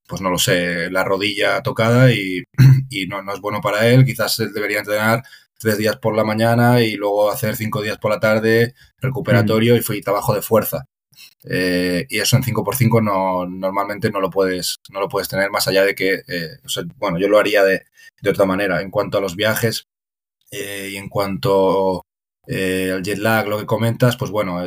pues 0.08 0.22
no 0.22 0.30
lo 0.30 0.38
sé, 0.38 0.90
la 0.92 1.04
rodilla 1.04 1.62
tocada 1.64 2.12
y, 2.12 2.44
y 2.90 3.08
no, 3.08 3.22
no 3.24 3.34
es 3.34 3.42
bueno 3.42 3.62
para 3.62 3.88
él. 3.88 4.06
Quizás 4.06 4.40
él 4.40 4.54
debería 4.54 4.80
entrenar 4.80 5.24
tres 5.58 5.78
días 5.78 5.98
por 5.98 6.16
la 6.16 6.24
mañana 6.24 6.82
y 6.82 6.96
luego 6.96 7.32
hacer 7.32 7.56
cinco 7.56 7.82
días 7.82 7.98
por 7.98 8.12
la 8.12 8.20
tarde 8.20 8.74
recuperatorio 9.00 9.76
y 9.76 9.82
fue 9.82 10.02
trabajo 10.02 10.34
de 10.34 10.42
fuerza. 10.42 10.86
Eh, 11.44 12.06
y 12.10 12.20
eso 12.20 12.36
en 12.38 12.44
5x5 12.44 13.04
no, 13.04 13.48
normalmente 13.48 14.12
no 14.12 14.20
lo, 14.20 14.30
puedes, 14.30 14.78
no 14.92 15.00
lo 15.00 15.10
puedes 15.10 15.28
tener 15.28 15.50
más 15.50 15.68
allá 15.68 15.84
de 15.84 15.96
que, 15.96 16.22
eh, 16.28 16.58
bueno, 16.98 17.18
yo 17.20 17.28
lo 17.28 17.40
haría 17.40 17.64
de, 17.64 17.84
de, 18.22 18.30
otra 18.30 18.46
manera. 18.46 18.82
En 18.82 18.92
cuanto 18.92 19.18
a 19.18 19.22
los 19.22 19.36
viajes 19.36 19.88
eh, 20.52 20.90
y 20.92 20.98
en 20.98 21.10
cuanto 21.10 22.04
al 22.48 23.04
jet 23.04 23.18
lag, 23.18 23.48
lo 23.48 23.58
que 23.58 23.66
comentas, 23.66 24.18
pues 24.18 24.32
bueno, 24.32 24.62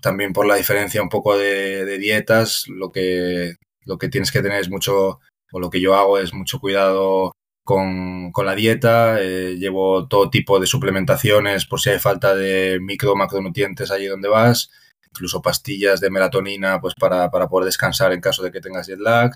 también 0.00 0.32
por 0.32 0.46
la 0.46 0.56
diferencia 0.56 1.02
un 1.02 1.08
poco 1.08 1.36
de, 1.36 1.98
dietas, 1.98 2.66
lo 2.68 2.92
que, 2.92 3.54
lo 3.84 3.98
que 3.98 4.08
tienes 4.08 4.30
que 4.30 4.42
tener 4.42 4.60
es 4.60 4.70
mucho, 4.70 5.20
o 5.52 5.60
lo 5.60 5.70
que 5.70 5.80
yo 5.80 5.94
hago 5.94 6.18
es 6.18 6.34
mucho 6.34 6.60
cuidado 6.60 7.32
con, 7.64 8.30
con, 8.32 8.46
la 8.46 8.54
dieta, 8.54 9.18
llevo 9.20 10.06
todo 10.08 10.30
tipo 10.30 10.60
de 10.60 10.66
suplementaciones 10.66 11.66
por 11.66 11.80
si 11.80 11.90
hay 11.90 11.98
falta 11.98 12.34
de 12.34 12.78
micro 12.80 13.16
macronutrientes 13.16 13.90
allí 13.90 14.06
donde 14.06 14.28
vas, 14.28 14.70
incluso 15.14 15.40
pastillas 15.40 16.00
de 16.00 16.10
melatonina 16.10 16.80
pues 16.80 16.94
para, 16.94 17.30
poder 17.30 17.66
descansar 17.66 18.12
en 18.12 18.20
caso 18.20 18.42
de 18.42 18.50
que 18.50 18.60
tengas 18.60 18.86
jet 18.88 18.98
lag 18.98 19.30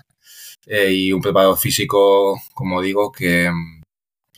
eh, 0.67 0.91
y 0.91 1.11
un 1.13 1.21
preparado 1.21 1.55
físico, 1.55 2.39
como 2.53 2.81
digo, 2.81 3.11
que 3.11 3.49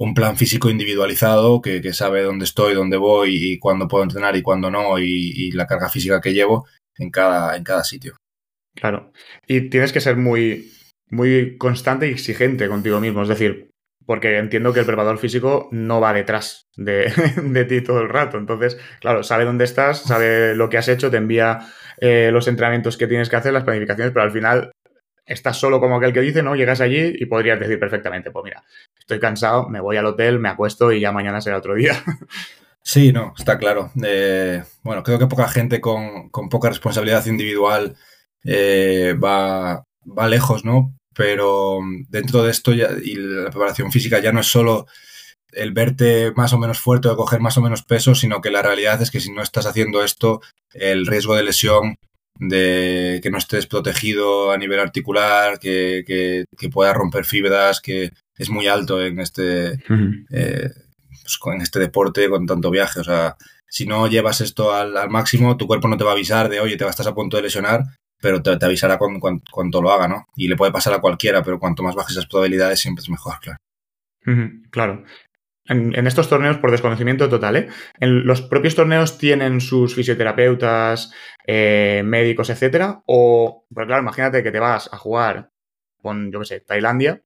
un 0.02 0.16
plan 0.16 0.36
físico 0.36 0.68
individualizado 0.72 1.62
que, 1.62 1.94
sabe 1.94 2.24
dónde 2.24 2.46
estoy, 2.46 2.74
dónde 2.74 2.98
voy 2.98 3.36
y 3.36 3.60
cuándo 3.60 3.88
puedo 3.88 4.04
entrenar 4.04 4.36
y 4.36 4.42
cuándo 4.42 4.72
no 4.72 4.98
y, 4.98 5.52
la 5.52 5.68
carga 5.68 5.90
física 5.90 6.20
que 6.20 6.34
llevo 6.34 6.66
en 6.98 7.12
cada, 7.12 7.56
en 7.56 7.64
cada 7.64 7.84
sitio. 7.84 8.16
Claro. 8.74 9.12
Y 9.46 9.70
tienes 9.70 9.94
que 9.94 10.02
ser 10.02 10.18
muy, 10.18 10.72
muy 11.12 11.56
constante 11.58 12.08
y 12.08 12.12
exigente 12.12 12.68
contigo 12.68 13.00
mismo. 13.00 13.22
Es 13.22 13.28
decir, 13.28 13.70
porque 14.08 14.40
entiendo 14.40 14.74
que 14.74 14.80
el 14.80 14.88
preparador 14.88 15.20
físico 15.20 15.70
no 15.72 16.02
va 16.02 16.14
detrás 16.14 16.64
de, 16.76 17.14
ti 17.70 17.82
todo 17.82 18.02
el 18.02 18.10
rato. 18.10 18.40
Entonces, 18.40 18.80
claro, 19.02 19.22
sabe 19.22 19.46
dónde 19.46 19.66
estás, 19.66 20.02
sabe 20.02 20.56
lo 20.56 20.68
que 20.68 20.80
has 20.80 20.88
hecho, 20.88 21.12
te 21.12 21.18
envía 21.18 21.60
eh, 22.00 22.32
los 22.34 22.48
entrenamientos 22.48 22.98
que 22.98 23.06
tienes 23.06 23.30
que 23.30 23.36
hacer, 23.36 23.54
las 23.54 23.66
planificaciones, 23.66 24.12
pero 24.12 24.24
al 24.24 24.32
final 24.32 24.72
estás 25.26 25.58
solo 25.58 25.80
como 25.80 25.98
aquel 25.98 26.14
que 26.14 26.22
dice, 26.22 26.44
¿no? 26.44 26.56
Llegas 26.56 26.82
allí 26.82 27.16
y 27.18 27.26
podrías 27.26 27.60
decir 27.60 27.80
perfectamente, 27.80 28.32
pues 28.32 28.44
mira, 28.44 28.64
estoy 29.00 29.20
cansado, 29.20 29.70
me 29.70 29.80
voy 29.80 29.98
al 29.98 30.06
hotel, 30.06 30.40
me 30.40 30.50
acuesto 30.50 30.92
y 30.92 31.00
ya 31.00 31.12
mañana 31.12 31.42
será 31.42 31.58
otro 31.58 31.76
día. 31.76 31.94
Sí, 32.84 33.14
no, 33.14 33.32
está 33.38 33.60
claro. 33.60 33.92
Eh, 34.04 34.64
bueno, 34.82 35.04
creo 35.04 35.20
que 35.20 35.28
poca 35.28 35.48
gente 35.48 35.80
con, 35.80 36.32
poca 36.32 36.70
responsabilidad 36.70 37.24
individual 37.28 37.96
eh, 38.44 39.16
va, 39.24 39.86
va 40.04 40.28
lejos, 40.28 40.66
¿no? 40.66 40.92
pero 41.14 41.82
mm, 41.82 42.06
dentro 42.10 42.44
de 42.44 42.52
esto 42.52 42.74
ya, 42.74 42.90
y 43.04 43.16
la 43.16 43.50
preparación 43.50 43.92
física 43.92 44.20
ya 44.20 44.32
no 44.32 44.42
es 44.42 44.48
solo 44.48 44.88
el 45.52 45.74
verte 45.74 46.32
más 46.36 46.54
o 46.54 46.58
menos 46.58 46.80
fuerte 46.80 47.10
o 47.10 47.18
coger 47.18 47.42
más 47.42 47.58
o 47.58 47.62
menos 47.62 47.84
peso, 47.84 48.16
sino 48.16 48.42
que 48.42 48.52
la 48.52 48.62
realidad 48.62 49.02
es 49.02 49.12
que 49.12 49.20
si 49.20 49.32
no 49.32 49.42
estás 49.42 49.66
haciendo 49.66 50.04
esto, 50.04 50.42
el 50.74 51.06
riesgo 51.06 51.36
de 51.36 51.44
lesión, 51.44 51.98
de 52.42 53.20
que 53.22 53.30
no 53.30 53.38
estés 53.38 53.68
protegido 53.68 54.52
a 54.52 54.58
nivel 54.58 54.80
articular, 54.80 55.60
que, 55.60 56.04
que, 56.06 56.70
pueda 56.70 56.94
romper 56.94 57.24
fibras, 57.24 57.80
que 57.80 58.12
es 58.38 58.50
muy 58.50 58.68
alto 58.68 59.02
en 59.02 59.20
este, 59.20 59.74
eh, 60.32 60.70
pues, 61.22 61.40
en 61.54 61.62
este 61.62 61.80
deporte 61.80 62.30
con 62.30 62.46
tanto 62.46 62.72
viaje. 62.72 63.00
O 63.00 63.04
sea, 63.04 63.38
si 63.70 63.86
no 63.86 64.08
llevas 64.08 64.42
esto 64.42 64.74
al, 64.74 64.98
al, 64.98 65.10
máximo, 65.10 65.56
tu 65.56 65.68
cuerpo 65.68 65.88
no 65.88 65.98
te 65.98 66.04
va 66.04 66.12
a 66.12 66.14
avisar 66.14 66.50
de, 66.50 66.60
oye, 66.60 66.78
te 66.78 66.86
estás 66.86 67.08
a 67.08 67.16
punto 67.16 67.38
de 67.38 67.44
lesionar 67.44 67.84
pero 68.22 68.42
te, 68.42 68.64
avisará 68.64 68.98
cuando, 68.98 69.82
lo 69.82 69.92
haga, 69.92 70.08
¿no? 70.08 70.28
Y 70.36 70.48
le 70.48 70.56
puede 70.56 70.72
pasar 70.72 70.94
a 70.94 71.02
cualquiera, 71.02 71.44
pero 71.44 71.60
cuanto 71.60 71.84
más 71.84 71.96
bajes 71.96 72.16
las 72.16 72.28
probabilidades 72.28 72.80
siempre 72.80 73.02
es 73.02 73.10
mejor, 73.10 73.40
claro. 73.42 73.60
claro. 74.70 75.04
En, 75.66 76.08
estos 76.08 76.28
torneos, 76.28 76.58
por 76.58 76.72
desconocimiento 76.72 77.30
total, 77.30 77.56
¿eh? 77.56 77.70
En 78.00 78.26
los 78.26 78.42
propios 78.42 78.76
torneos 78.76 79.18
tienen 79.18 79.62
sus 79.62 79.96
fisioterapeutas, 79.96 81.14
eh, 81.46 82.02
médicos, 82.04 82.50
etcétera. 82.50 83.04
O, 83.06 83.66
pues 83.74 83.88
claro, 83.88 84.02
imagínate 84.02 84.44
que 84.44 84.52
te 84.52 84.60
vas 84.60 84.90
a 84.92 84.98
jugar 84.98 85.52
con, 86.02 86.32
yo 86.32 86.40
qué 86.40 86.46
sé, 86.46 86.60
Tailandia 86.62 87.22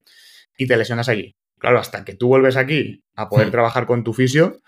y 0.58 0.68
te 0.68 0.77
lesionas 0.77 1.10
allí. 1.10 1.36
Claro, 1.58 1.80
hasta 1.80 2.04
que 2.04 2.15
tú 2.15 2.27
vuelves 2.27 2.58
aquí 2.58 3.04
a 3.15 3.30
poder 3.30 3.48
hmm. 3.48 3.51
trabajar 3.51 3.86
con 3.86 4.04
tu 4.04 4.13
fisio, 4.13 4.60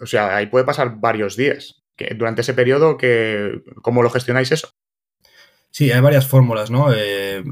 o 0.00 0.06
sea, 0.06 0.36
ahí 0.36 0.46
puede 0.46 0.64
pasar 0.64 0.96
varios 0.98 1.36
días. 1.36 1.82
Que 1.96 2.14
durante 2.14 2.40
ese 2.40 2.54
periodo, 2.54 2.96
que, 2.96 3.60
¿cómo 3.82 4.02
lo 4.02 4.10
gestionáis 4.10 4.50
eso? 4.50 4.70
Sí, 5.70 5.92
hay 5.92 6.00
varias 6.00 6.26
fórmulas, 6.26 6.70
¿no? 6.70 6.92
Eh, 6.92 7.44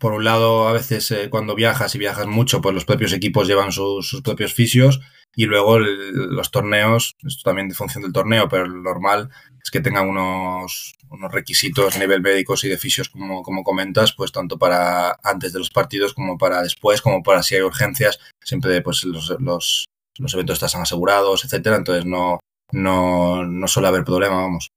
por 0.00 0.14
un 0.14 0.24
lado, 0.24 0.66
a 0.66 0.72
veces 0.72 1.10
eh, 1.10 1.28
cuando 1.28 1.54
viajas 1.54 1.94
y 1.94 1.98
viajas 1.98 2.26
mucho, 2.26 2.62
pues 2.62 2.74
los 2.74 2.86
propios 2.86 3.12
equipos 3.12 3.46
llevan 3.46 3.70
sus 3.70 4.22
propios 4.24 4.54
fisios 4.54 5.00
y 5.36 5.44
luego 5.44 5.78
los 5.78 6.50
torneos, 6.50 7.16
esto 7.22 7.42
también 7.44 7.68
de 7.68 7.74
función 7.74 8.02
del 8.02 8.12
torneo, 8.12 8.48
pero 8.48 8.66
lo 8.66 8.82
normal 8.82 9.28
es 9.62 9.70
que 9.70 9.80
tengan 9.80 10.08
unos, 10.08 10.94
unos 11.10 11.30
requisitos 11.30 11.94
a 11.94 11.98
nivel 11.98 12.22
médicos 12.22 12.64
y 12.64 12.68
de 12.68 12.78
fisios, 12.78 13.10
como, 13.10 13.42
como 13.42 13.62
comentas, 13.62 14.14
pues 14.14 14.32
tanto 14.32 14.58
para 14.58 15.18
antes 15.22 15.52
de 15.52 15.58
los 15.58 15.70
partidos 15.70 16.14
como 16.14 16.38
para 16.38 16.62
después, 16.62 17.02
como 17.02 17.22
para 17.22 17.42
si 17.42 17.56
hay 17.56 17.60
urgencias, 17.60 18.18
siempre 18.42 18.80
pues 18.80 19.04
los, 19.04 19.36
los, 19.38 19.84
los 20.18 20.34
eventos 20.34 20.62
están 20.62 20.80
asegurados, 20.80 21.44
etcétera, 21.44 21.76
entonces 21.76 22.06
no, 22.06 22.40
no, 22.72 23.44
no 23.44 23.68
suele 23.68 23.88
haber 23.88 24.04
problema, 24.04 24.36
vamos. 24.36 24.70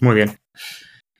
Muy 0.00 0.14
bien. 0.16 0.36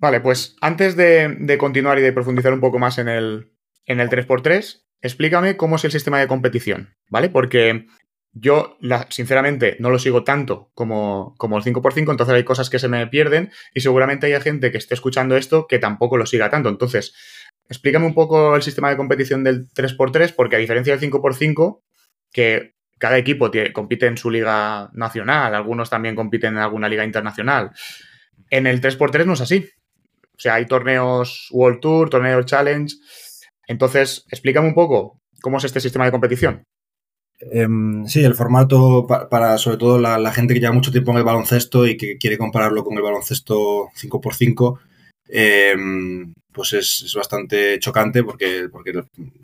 Vale, 0.00 0.20
pues 0.20 0.56
antes 0.62 0.96
de, 0.96 1.56
continuar 1.58 1.98
y 1.98 2.02
de 2.02 2.12
profundizar 2.12 2.54
un 2.54 2.60
poco 2.60 2.78
más 2.78 2.96
en 2.96 3.08
el, 3.08 3.52
en 3.84 4.00
el 4.00 4.08
3x3, 4.08 4.82
explícame 5.02 5.58
cómo 5.58 5.76
es 5.76 5.84
el 5.84 5.92
sistema 5.92 6.18
de 6.18 6.26
competición, 6.26 6.94
¿vale? 7.10 7.28
Porque 7.28 7.86
yo, 8.32 8.78
sinceramente, 9.10 9.76
no 9.78 9.90
lo 9.90 9.98
sigo 9.98 10.24
tanto 10.24 10.70
como, 10.72 11.34
como 11.36 11.58
el 11.58 11.64
5x5, 11.64 12.10
entonces 12.10 12.34
hay 12.34 12.44
cosas 12.44 12.70
que 12.70 12.78
se 12.78 12.88
me 12.88 13.06
pierden 13.08 13.50
y 13.74 13.82
seguramente 13.82 14.26
hay 14.26 14.40
gente 14.40 14.72
que 14.72 14.78
esté 14.78 14.94
escuchando 14.94 15.36
esto 15.36 15.66
que 15.66 15.78
tampoco 15.78 16.16
lo 16.16 16.24
siga 16.24 16.48
tanto. 16.48 16.70
Entonces, 16.70 17.14
explícame 17.68 18.06
un 18.06 18.14
poco 18.14 18.56
el 18.56 18.62
sistema 18.62 18.88
de 18.88 18.96
competición 18.96 19.44
del 19.44 19.68
3x3, 19.68 20.34
porque 20.34 20.56
a 20.56 20.60
diferencia 20.60 20.96
del 20.96 21.10
5x5, 21.10 21.82
que 22.32 22.74
cada 22.98 23.18
equipo 23.18 23.50
compite 23.74 24.06
en 24.06 24.16
su 24.16 24.30
liga 24.30 24.90
nacional, 24.94 25.54
algunos 25.54 25.90
también 25.90 26.16
compiten 26.16 26.54
en 26.54 26.60
alguna 26.60 26.88
liga 26.88 27.04
internacional. 27.04 27.72
En 28.48 28.66
el 28.66 28.80
3x3 28.80 29.26
no 29.26 29.34
es 29.34 29.42
así. 29.42 29.68
O 30.40 30.42
sea, 30.42 30.54
hay 30.54 30.64
torneos 30.64 31.48
World 31.50 31.80
Tour, 31.80 32.08
torneos 32.08 32.46
Challenge. 32.46 32.96
Entonces, 33.66 34.24
explícame 34.30 34.68
un 34.68 34.74
poco 34.74 35.20
cómo 35.42 35.58
es 35.58 35.64
este 35.64 35.80
sistema 35.80 36.06
de 36.06 36.12
competición. 36.12 36.64
Em, 37.40 38.06
sí, 38.06 38.24
el 38.24 38.34
formato 38.34 39.06
para, 39.06 39.58
sobre 39.58 39.76
todo 39.76 39.98
la, 39.98 40.32
gente 40.32 40.54
que 40.54 40.60
lleva 40.60 40.72
mucho 40.72 40.92
tiempo 40.92 41.10
en 41.10 41.18
el 41.18 41.24
baloncesto 41.24 41.86
y 41.86 41.98
que 41.98 42.16
quiere 42.16 42.38
compararlo 42.38 42.82
con 42.82 42.96
el 42.96 43.02
baloncesto 43.02 43.90
5x5, 43.94 44.80
em, 45.28 46.32
pues 46.54 46.72
es, 46.72 47.12
bastante 47.14 47.78
chocante 47.78 48.24
porque, 48.24 48.70
porque 48.72 48.92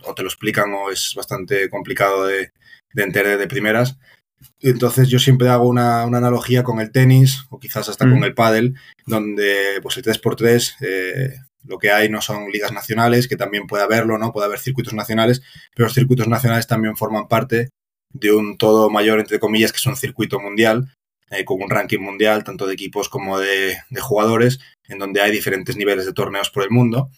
o 0.03 0.15
te 0.15 0.23
lo 0.23 0.29
explican 0.29 0.73
o 0.73 0.91
es 0.91 1.13
bastante 1.15 1.69
complicado 1.69 2.25
de, 2.25 2.53
de 2.95 3.03
entender 3.03 3.37
de 3.37 3.47
primeras. 3.47 3.99
Entonces 4.61 5.09
yo 5.09 5.19
siempre 5.19 5.49
hago 5.49 5.69
una, 5.69 6.03
analogía 6.03 6.63
con 6.63 6.81
el 6.81 6.91
tenis 6.91 7.45
o 7.51 7.59
quizás 7.59 7.89
hasta 7.89 8.09
con 8.09 8.25
el 8.25 8.35
pádel, 8.35 8.75
donde 9.07 9.81
pues 9.83 9.97
el 9.97 10.05
3x3 10.05 10.75
eh, 10.81 11.37
lo 11.65 11.79
que 11.79 11.91
hay 11.91 12.09
no 12.09 12.21
son 12.21 12.51
ligas 12.51 12.73
nacionales, 12.73 13.29
que 13.29 13.37
también 13.37 13.67
puede 13.67 13.85
haberlo, 13.85 14.19
¿no? 14.19 14.33
Puede 14.33 14.47
haber 14.47 14.59
circuitos 14.59 14.95
nacionales, 14.95 15.43
pero 15.75 15.87
los 15.87 15.95
circuitos 15.95 16.29
nacionales 16.29 16.67
también 16.67 16.97
forman 16.97 17.29
parte 17.29 17.71
de 18.13 18.33
un 18.33 18.57
todo 18.57 18.89
mayor, 18.89 19.19
entre 19.19 19.39
comillas, 19.39 19.73
que 19.73 19.79
es 19.79 19.87
un 19.87 19.97
circuito 19.97 20.39
mundial, 20.39 20.95
eh, 21.31 21.45
con 21.45 21.61
un 21.61 21.69
ranking 21.69 21.99
mundial, 21.99 22.45
tanto 22.45 22.67
de 22.67 22.75
equipos 22.75 23.09
como 23.09 23.39
de, 23.39 23.79
de 23.91 24.01
jugadores, 24.01 24.61
en 24.89 24.99
donde 24.99 25.21
hay 25.21 25.33
diferentes 25.33 25.77
niveles 25.77 26.07
de 26.07 26.13
torneos 26.13 26.51
por 26.51 26.63
el 26.63 26.71
mundo 26.71 27.11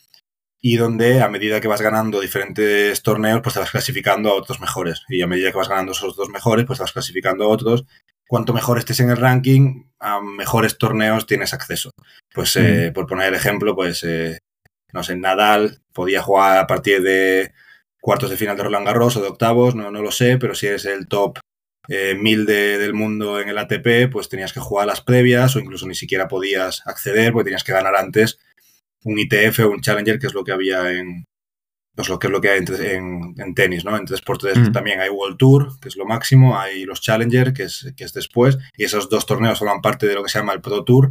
y 0.60 0.76
donde 0.76 1.22
a 1.22 1.28
medida 1.28 1.60
que 1.60 1.68
vas 1.68 1.80
ganando 1.80 2.20
diferentes 2.20 3.02
torneos, 3.02 3.40
pues 3.42 3.54
te 3.54 3.60
vas 3.60 3.70
clasificando 3.70 4.30
a 4.30 4.34
otros 4.34 4.60
mejores. 4.60 5.02
Y 5.08 5.22
a 5.22 5.26
medida 5.26 5.50
que 5.50 5.56
vas 5.56 5.68
ganando 5.68 5.92
esos 5.92 6.16
dos 6.16 6.28
mejores, 6.30 6.66
pues 6.66 6.78
te 6.78 6.82
vas 6.82 6.92
clasificando 6.92 7.44
a 7.44 7.48
otros. 7.48 7.84
Cuanto 8.26 8.52
mejor 8.52 8.78
estés 8.78 9.00
en 9.00 9.10
el 9.10 9.16
ranking, 9.16 9.84
a 10.00 10.20
mejores 10.20 10.76
torneos 10.76 11.26
tienes 11.26 11.54
acceso. 11.54 11.92
Pues 12.34 12.56
eh, 12.56 12.90
por 12.92 13.06
poner 13.06 13.28
el 13.28 13.34
ejemplo, 13.34 13.74
pues 13.74 14.02
eh, 14.04 14.38
no 14.92 15.02
sé, 15.02 15.16
Nadal 15.16 15.80
podía 15.92 16.22
jugar 16.22 16.58
a 16.58 16.66
partir 16.66 17.02
de 17.02 17.52
cuartos 18.00 18.30
de 18.30 18.36
final 18.36 18.56
de 18.56 18.64
Roland 18.64 18.86
Garros 18.86 19.16
o 19.16 19.22
de 19.22 19.28
octavos, 19.28 19.74
no, 19.74 19.90
no 19.90 20.02
lo 20.02 20.10
sé, 20.10 20.38
pero 20.38 20.54
si 20.54 20.66
eres 20.66 20.84
el 20.84 21.08
top 21.08 21.38
eh, 21.88 22.14
mil 22.14 22.44
del 22.46 22.92
mundo 22.94 23.40
en 23.40 23.48
el 23.48 23.58
ATP, 23.58 24.10
pues 24.10 24.28
tenías 24.28 24.52
que 24.52 24.60
jugar 24.60 24.86
las 24.86 25.00
previas 25.00 25.56
o 25.56 25.60
incluso 25.60 25.86
ni 25.86 25.94
siquiera 25.94 26.28
podías 26.28 26.82
acceder 26.86 27.32
porque 27.32 27.46
tenías 27.46 27.64
que 27.64 27.72
ganar 27.72 27.96
antes 27.96 28.38
un 29.04 29.18
ITF 29.18 29.60
o 29.60 29.70
un 29.70 29.80
Challenger, 29.80 30.18
que 30.18 30.26
es 30.26 30.34
lo 30.34 30.44
que 30.44 30.52
había 30.52 30.92
en, 30.92 31.24
pues 31.98 32.08
lo 32.08 32.20
que 32.20 32.28
es 32.28 32.32
lo 32.32 32.40
que 32.40 32.50
hay 32.50 32.60
en, 32.60 33.34
en, 33.38 33.54
tenis, 33.56 33.84
¿no? 33.84 33.96
En 33.96 34.06
3x3 34.06 34.72
también 34.72 35.00
hay 35.00 35.08
World 35.08 35.36
Tour, 35.36 35.80
que 35.80 35.88
es 35.88 35.96
lo 35.96 36.06
máximo, 36.06 36.56
hay 36.56 36.84
los 36.84 37.00
Challenger, 37.00 37.52
que 37.52 37.64
es, 37.64 37.92
que 37.96 38.04
es 38.04 38.12
después, 38.12 38.56
y 38.76 38.84
esos 38.84 39.08
dos 39.10 39.26
torneos 39.26 39.58
forman 39.58 39.80
parte 39.80 40.06
de 40.06 40.14
lo 40.14 40.22
que 40.22 40.30
se 40.30 40.38
llama 40.38 40.52
el 40.52 40.60
Pro 40.60 40.84
Tour, 40.84 41.10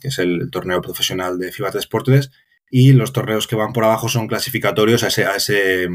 que 0.00 0.08
es 0.08 0.20
el, 0.20 0.48
torneo 0.52 0.80
profesional 0.80 1.40
de 1.40 1.50
FIBA 1.50 1.72
3x3, 1.72 2.30
y 2.70 2.92
los 2.92 3.12
torneos 3.12 3.48
que 3.48 3.56
van 3.56 3.72
por 3.72 3.82
abajo 3.82 4.08
son 4.08 4.28
clasificatorios 4.28 5.02
a 5.02 5.08
ese, 5.08 5.24
a 5.24 5.34
ese, 5.34 5.88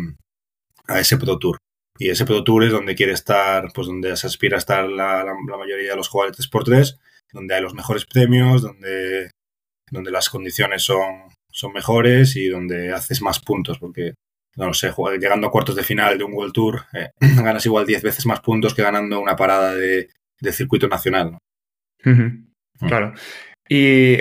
a 0.87 0.99
ese 0.99 1.17
Pro 1.17 1.39
Tour. 1.39 1.57
Y 1.97 2.09
ese 2.09 2.25
Pro 2.25 2.43
Tour 2.43 2.65
es 2.65 2.71
donde 2.73 2.95
quiere 2.95 3.13
estar, 3.13 3.71
pues 3.73 3.87
donde 3.87 4.15
se 4.17 4.27
aspira 4.27 4.57
a 4.57 4.59
estar 4.59 4.89
la, 4.89 5.23
la, 5.23 5.33
la 5.49 5.57
mayoría 5.57 5.91
de 5.91 5.95
los 5.95 6.09
jugadores 6.09 6.37
3x3, 6.37 6.99
donde 7.31 7.55
hay 7.55 7.61
los 7.61 7.73
mejores 7.73 8.05
premios, 8.05 8.61
donde 8.61 9.31
donde 9.91 10.11
las 10.11 10.29
condiciones 10.29 10.83
son, 10.83 11.29
son 11.51 11.73
mejores 11.73 12.35
y 12.35 12.47
donde 12.47 12.91
haces 12.91 13.21
más 13.21 13.39
puntos, 13.39 13.79
porque, 13.79 14.13
no 14.55 14.73
sé, 14.73 14.91
llegando 15.19 15.47
a 15.47 15.51
cuartos 15.51 15.75
de 15.75 15.83
final 15.83 16.17
de 16.17 16.23
un 16.23 16.33
World 16.33 16.53
Tour, 16.53 16.81
eh, 16.93 17.09
ganas 17.43 17.65
igual 17.65 17.85
10 17.85 18.03
veces 18.03 18.25
más 18.25 18.41
puntos 18.41 18.73
que 18.73 18.83
ganando 18.83 19.19
una 19.19 19.35
parada 19.35 19.73
de, 19.73 20.09
circuito 20.51 20.87
nacional. 20.87 21.37
Mm. 22.03 22.87
Claro. 22.87 23.13
Y 23.67 24.17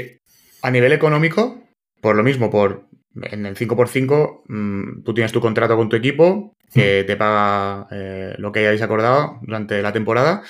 a 0.63 0.71
nivel 0.71 0.93
económico, 0.93 1.63
por 2.01 2.17
lo 2.17 2.23
mismo, 2.23 2.51
por 2.51 2.89
en 3.23 3.47
el 3.47 3.57
5x5, 3.57 4.43
mm, 4.49 5.03
tú 5.03 5.15
tienes 5.15 5.33
tu 5.33 5.41
contrato 5.41 5.77
con 5.77 5.89
tu 5.89 5.97
equipo, 5.97 6.53
que 6.73 7.03
mm. 7.03 7.07
te 7.07 7.17
paga 7.17 7.87
eh, 7.91 8.35
lo 8.39 8.53
que 8.53 8.61
hayáis 8.61 8.83
acordado 8.83 9.39
durante 9.43 9.81
la 9.83 9.93
temporada, 9.93 10.43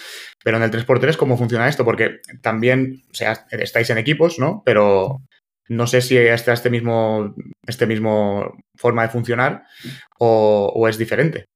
pero 0.47 0.59
en 0.59 0.63
el 0.63 0.71
3x3, 0.71 1.17
¿cómo 1.17 1.37
funciona 1.37 1.67
esto? 1.67 1.85
Porque 1.85 2.21
también, 2.41 3.03
o 3.11 3.15
sea, 3.15 3.49
estáis 3.51 3.91
en 3.91 3.99
equipos, 3.99 4.39
¿no? 4.39 4.63
Pero 4.65 5.23
no 5.69 5.89
sé 5.89 6.01
si 6.01 6.17
está 6.17 6.53
este 6.53 6.71
mismo, 6.71 7.35
este 7.67 7.85
mismo 7.85 8.55
forma 8.77 9.03
de 9.03 9.09
funcionar 9.09 9.65
o, 10.21 10.87
es 10.89 10.99
diferente. 10.99 11.47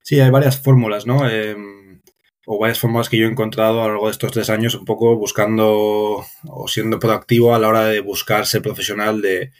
Sí, 0.00 0.18
hay 0.18 0.30
varias 0.30 0.58
fórmulas, 0.58 1.06
¿no? 1.06 1.28
Em, 1.28 2.00
o 2.46 2.58
varias 2.58 2.78
fórmulas 2.78 3.10
que 3.10 3.18
yo 3.18 3.26
he 3.26 3.30
encontrado 3.30 3.82
a 3.82 3.88
lo 3.88 3.92
largo 3.92 4.06
de 4.06 4.12
estos 4.12 4.32
tres 4.32 4.48
años, 4.48 4.76
un 4.76 4.86
poco 4.86 5.14
buscando 5.14 6.24
o 6.44 6.68
siendo 6.68 6.98
proactivo 6.98 7.54
a 7.54 7.58
la 7.58 7.68
hora 7.68 7.84
de 7.84 8.00
buscar 8.00 8.46
ser 8.46 8.62
profesional 8.62 9.20
de, 9.20 9.52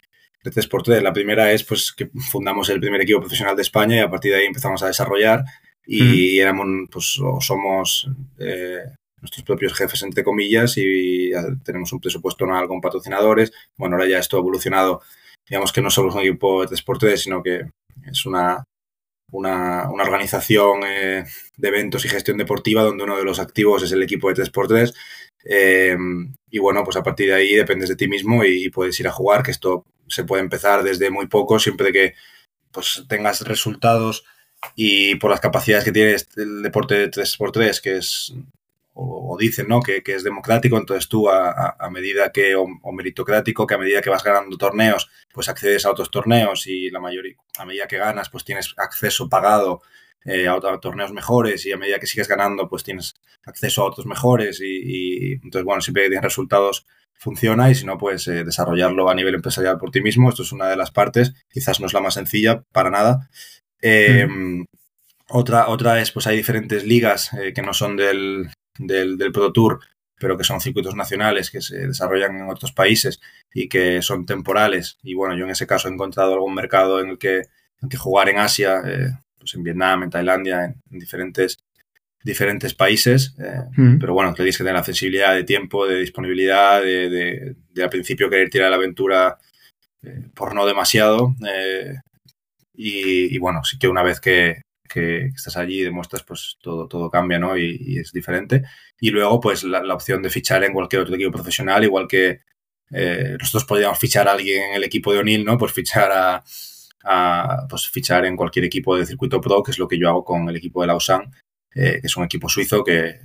de 0.43 0.51
3x3. 0.51 0.99
La 1.03 1.13
primera 1.13 1.51
es 1.51 1.63
pues 1.63 1.93
que 1.95 2.09
fundamos 2.31 2.69
el 2.69 2.79
primer 2.79 3.01
equipo 3.01 3.19
profesional 3.19 3.55
de 3.55 3.61
España 3.61 3.97
y 3.97 3.99
a 3.99 4.09
partir 4.09 4.31
de 4.31 4.39
ahí 4.39 4.45
empezamos 4.47 4.81
a 4.81 4.87
desarrollar 4.87 5.43
y 5.85 6.39
éramos, 6.39 6.67
pues, 6.91 7.19
o 7.21 7.39
somos 7.41 8.09
eh, 8.39 8.83
nuestros 9.19 9.43
propios 9.43 9.73
jefes, 9.73 10.03
entre 10.03 10.23
comillas, 10.23 10.77
y 10.77 11.31
tenemos 11.63 11.91
un 11.93 11.99
presupuesto 11.99 12.45
anual 12.45 12.67
con 12.67 12.81
patrocinadores. 12.81 13.51
Bueno, 13.77 13.95
ahora 13.95 14.07
ya 14.07 14.19
esto 14.19 14.37
ha 14.37 14.39
evolucionado, 14.39 15.01
digamos 15.47 15.71
que 15.71 15.81
no 15.81 15.89
solo 15.89 16.09
es 16.09 16.15
un 16.15 16.21
equipo 16.21 16.65
de 16.65 16.75
Sport 16.75 17.03
sino 17.17 17.43
que 17.43 17.69
es 18.05 18.25
una, 18.25 18.63
una, 19.31 19.89
organización 19.89 20.81
eh, 20.85 21.25
de 21.57 21.67
eventos 21.67 22.05
y 22.05 22.09
gestión 22.09 22.37
deportiva 22.37 22.83
donde 22.83 23.03
uno 23.03 23.17
de 23.17 23.23
los 23.23 23.39
activos 23.39 23.83
es 23.83 23.91
el 23.91 24.03
equipo 24.03 24.31
de 24.31 24.43
3x3. 24.43 24.93
Eh, 25.45 25.97
y 26.49 26.59
bueno, 26.59 26.83
pues 26.83 26.95
a 26.95 27.03
partir 27.03 27.27
de 27.27 27.35
ahí 27.35 27.53
dependes 27.53 27.89
de 27.89 27.95
ti 27.95 28.07
mismo 28.07 28.43
y, 28.43 28.69
puedes 28.69 28.99
ir 28.99 29.07
a 29.07 29.11
jugar, 29.11 29.43
que 29.43 29.51
esto 29.51 29.85
se 30.07 30.23
puede 30.23 30.43
empezar 30.43 30.83
desde 30.83 31.09
muy 31.09 31.27
poco, 31.27 31.59
siempre 31.59 31.91
que 31.91 32.13
pues, 32.71 33.05
tengas 33.09 33.41
resultados 33.41 34.25
y 34.75 35.15
por 35.15 35.31
las 35.31 35.39
capacidades 35.39 35.85
que 35.85 35.91
tiene 35.91 36.15
el 36.35 36.63
deporte 36.63 36.95
de 36.95 37.11
3x3, 37.11 37.81
que 37.81 37.97
es 37.97 38.33
o, 38.93 39.37
dicen 39.39 39.67
¿no? 39.67 39.81
que, 39.81 40.03
es 40.05 40.23
democrático, 40.23 40.77
entonces 40.77 41.09
tú 41.09 41.29
a, 41.29 41.89
medida 41.91 42.31
que, 42.31 42.55
o, 42.55 42.67
meritocrático, 42.91 43.65
que 43.65 43.73
a 43.75 43.79
medida 43.79 44.01
que 44.01 44.09
vas 44.09 44.23
ganando 44.23 44.57
torneos, 44.57 45.09
pues 45.33 45.49
accedes 45.49 45.85
a 45.85 45.91
otros 45.91 46.11
torneos 46.11 46.67
y 46.67 46.89
la 46.89 46.99
mayoría, 46.99 47.35
a 47.57 47.65
medida 47.65 47.87
que 47.87 47.97
ganas, 47.97 48.29
pues 48.29 48.43
tienes 48.43 48.73
acceso 48.77 49.29
pagado 49.29 49.81
eh, 50.25 50.47
a, 50.47 50.59
torneos 50.79 51.11
mejores 51.11 51.65
y 51.65 51.71
a 51.71 51.77
medida 51.77 51.99
que 51.99 52.07
sigues 52.07 52.27
ganando, 52.27 52.69
pues 52.69 52.83
tienes 52.83 53.15
acceso 53.45 53.81
a 53.81 53.85
otros 53.85 54.05
mejores 54.05 54.61
y, 54.61 55.33
entonces, 55.33 55.65
bueno, 55.65 55.81
siempre 55.81 56.03
que 56.03 56.09
tienes 56.09 56.23
resultados 56.23 56.85
funciona 57.15 57.69
y 57.71 57.75
si 57.75 57.85
no, 57.85 57.97
pues 57.97 58.27
eh, 58.27 58.43
desarrollarlo 58.43 59.09
a 59.09 59.15
nivel 59.15 59.35
empresarial 59.35 59.77
por 59.77 59.91
ti 59.91 60.01
mismo. 60.01 60.29
Esto 60.29 60.43
es 60.43 60.51
una 60.51 60.67
de 60.67 60.75
las 60.75 60.91
partes, 60.91 61.33
quizás 61.51 61.79
no 61.79 61.87
es 61.87 61.93
la 61.93 62.01
más 62.01 62.13
sencilla 62.13 62.63
para 62.71 62.89
nada. 62.89 63.29
Eh, 63.83 64.25
mm. 64.25 64.65
Otra, 65.29 65.67
otra 65.67 66.01
es, 66.01 66.11
pues 66.11 66.27
hay 66.27 66.37
diferentes 66.37 66.85
ligas 66.85 67.31
que 67.55 67.61
no 67.61 67.73
son 67.73 67.95
del, 67.95 68.49
del, 68.77 69.17
del 69.17 69.31
Pro 69.31 69.51
Tour, 69.51 69.79
pero 70.23 70.37
que 70.37 70.43
son 70.43 70.61
circuitos 70.61 70.95
nacionales 70.95 71.51
que 71.51 71.61
se 71.61 71.87
desarrollan 71.87 72.37
en 72.37 72.49
otros 72.49 72.71
países 72.71 73.19
y 73.53 73.67
que 73.67 74.01
son 74.01 74.25
temporales. 74.25 74.97
Y 75.03 75.15
bueno, 75.15 75.35
yo 75.35 75.43
en 75.43 75.51
ese 75.51 75.67
caso 75.67 75.87
he 75.87 75.91
encontrado 75.91 76.33
algún 76.33 76.53
mercado 76.53 77.01
en 77.01 77.09
el 77.09 77.17
que, 77.17 77.41
que 77.89 77.97
jugar 77.97 78.29
en 78.29 78.39
Asia, 78.39 78.81
eh, 78.85 79.09
pues 79.37 79.53
en 79.55 79.63
Vietnam, 79.63 80.03
en 80.03 80.09
Tailandia, 80.09 80.65
en, 80.65 80.99
diferentes, 80.99 81.57
diferentes 82.23 82.73
países. 82.73 83.35
Eh, 83.37 83.63
mm. 83.75 83.99
Pero 83.99 84.13
bueno, 84.13 84.33
tienes 84.33 84.57
que 84.57 84.63
tener 84.63 84.77
la 84.77 84.85
sensibilidad 84.85 85.33
de 85.33 85.43
tiempo, 85.43 85.85
de 85.85 85.99
disponibilidad, 85.99 86.81
de, 86.81 87.55
de, 87.73 87.83
al 87.83 87.89
principio 87.89 88.29
querer 88.29 88.49
tirar 88.49 88.69
la 88.69 88.77
aventura 88.77 89.37
eh, 90.03 90.29
por 90.33 90.55
no 90.55 90.65
demasiado. 90.65 91.35
Y, 92.73 93.37
bueno, 93.37 93.63
sí 93.63 93.77
que 93.77 93.87
una 93.87 94.03
vez 94.03 94.19
que, 94.19 94.61
que 94.89 95.25
estás 95.27 95.57
allí 95.57 95.79
y 95.81 95.83
demuestras, 95.83 96.23
pues 96.23 96.57
todo, 96.61 96.87
todo 96.87 97.09
cambia, 97.09 97.39
¿no? 97.39 97.57
Y, 97.57 97.97
es 97.99 98.11
diferente. 98.11 98.63
Y 98.99 99.11
luego, 99.11 99.39
pues 99.39 99.63
la, 99.63 99.81
opción 99.93 100.21
de 100.23 100.29
fichar 100.29 100.63
en 100.63 100.73
cualquier 100.73 101.03
otro 101.03 101.15
equipo 101.15 101.31
profesional, 101.31 101.83
igual 101.83 102.07
que 102.07 102.41
eh, 102.91 103.37
nosotros 103.39 103.65
podríamos 103.65 103.99
fichar 103.99 104.27
a 104.27 104.33
alguien 104.33 104.63
en 104.63 104.75
el 104.75 104.83
equipo 104.83 105.13
de 105.13 105.19
O'Neill, 105.19 105.45
¿no? 105.45 105.57
Pues 105.57 105.73
fichar 105.73 106.11
a, 106.11 106.43
pues 107.69 107.89
fichar 107.89 108.25
en 108.25 108.37
cualquier 108.37 108.65
equipo 108.65 108.95
de 108.95 109.05
circuito 109.05 109.41
pro, 109.41 109.61
que 109.63 109.71
es 109.71 109.79
lo 109.79 109.87
que 109.87 109.99
yo 109.99 110.09
hago 110.09 110.23
con 110.23 110.47
el 110.49 110.55
equipo 110.55 110.81
de 110.81 110.87
Lausanne, 110.87 111.31
eh, 111.75 111.99
que 112.01 112.07
es 112.07 112.17
un 112.17 112.23
equipo 112.23 112.49
suizo 112.49 112.83
que 112.83 113.19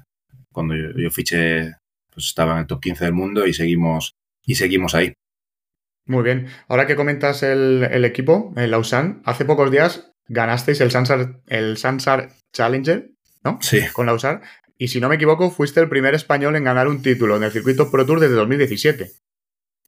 cuando 0.53 0.75
yo, 0.75 1.11
fiché, 1.11 1.75
pues 2.11 2.27
estaba 2.27 2.55
en 2.55 2.59
el 2.61 2.67
top 2.67 2.81
15 2.81 3.05
del 3.05 3.15
mundo 3.15 3.47
y 3.47 3.55
seguimos, 3.55 4.15
y 4.45 4.57
seguimos 4.57 4.95
ahí. 4.95 5.13
Muy 6.09 6.25
bien. 6.25 6.49
Ahora 6.67 6.87
que 6.87 6.97
comentas 6.97 7.43
el, 7.43 7.87
el 7.91 8.05
equipo, 8.05 8.53
el 8.57 8.73
Lausanne, 8.73 9.21
hace 9.25 9.45
pocos 9.45 9.71
días 9.71 10.13
ganasteis 10.29 10.81
el 10.81 10.91
Sansar, 10.91 11.41
el 11.47 11.77
Sansar 11.77 12.31
Challenger, 12.53 13.11
¿no? 13.45 13.59
Sí. 13.61 13.81
Con 13.93 14.07
Lausar. 14.07 14.43
Y 14.77 14.89
si 14.89 15.01
no 15.01 15.09
me 15.09 15.17
equivoco, 15.17 15.51
fuiste 15.51 15.81
el 15.81 15.89
primer 15.89 16.15
español 16.15 16.55
en 16.55 16.65
ganar 16.65 16.87
un 16.87 17.03
título 17.03 17.37
en 17.37 17.43
el 17.43 17.51
circuito 17.51 17.91
Pro 17.91 18.07
Tour 18.07 18.21
desde 18.21 18.35
2017. 18.35 19.11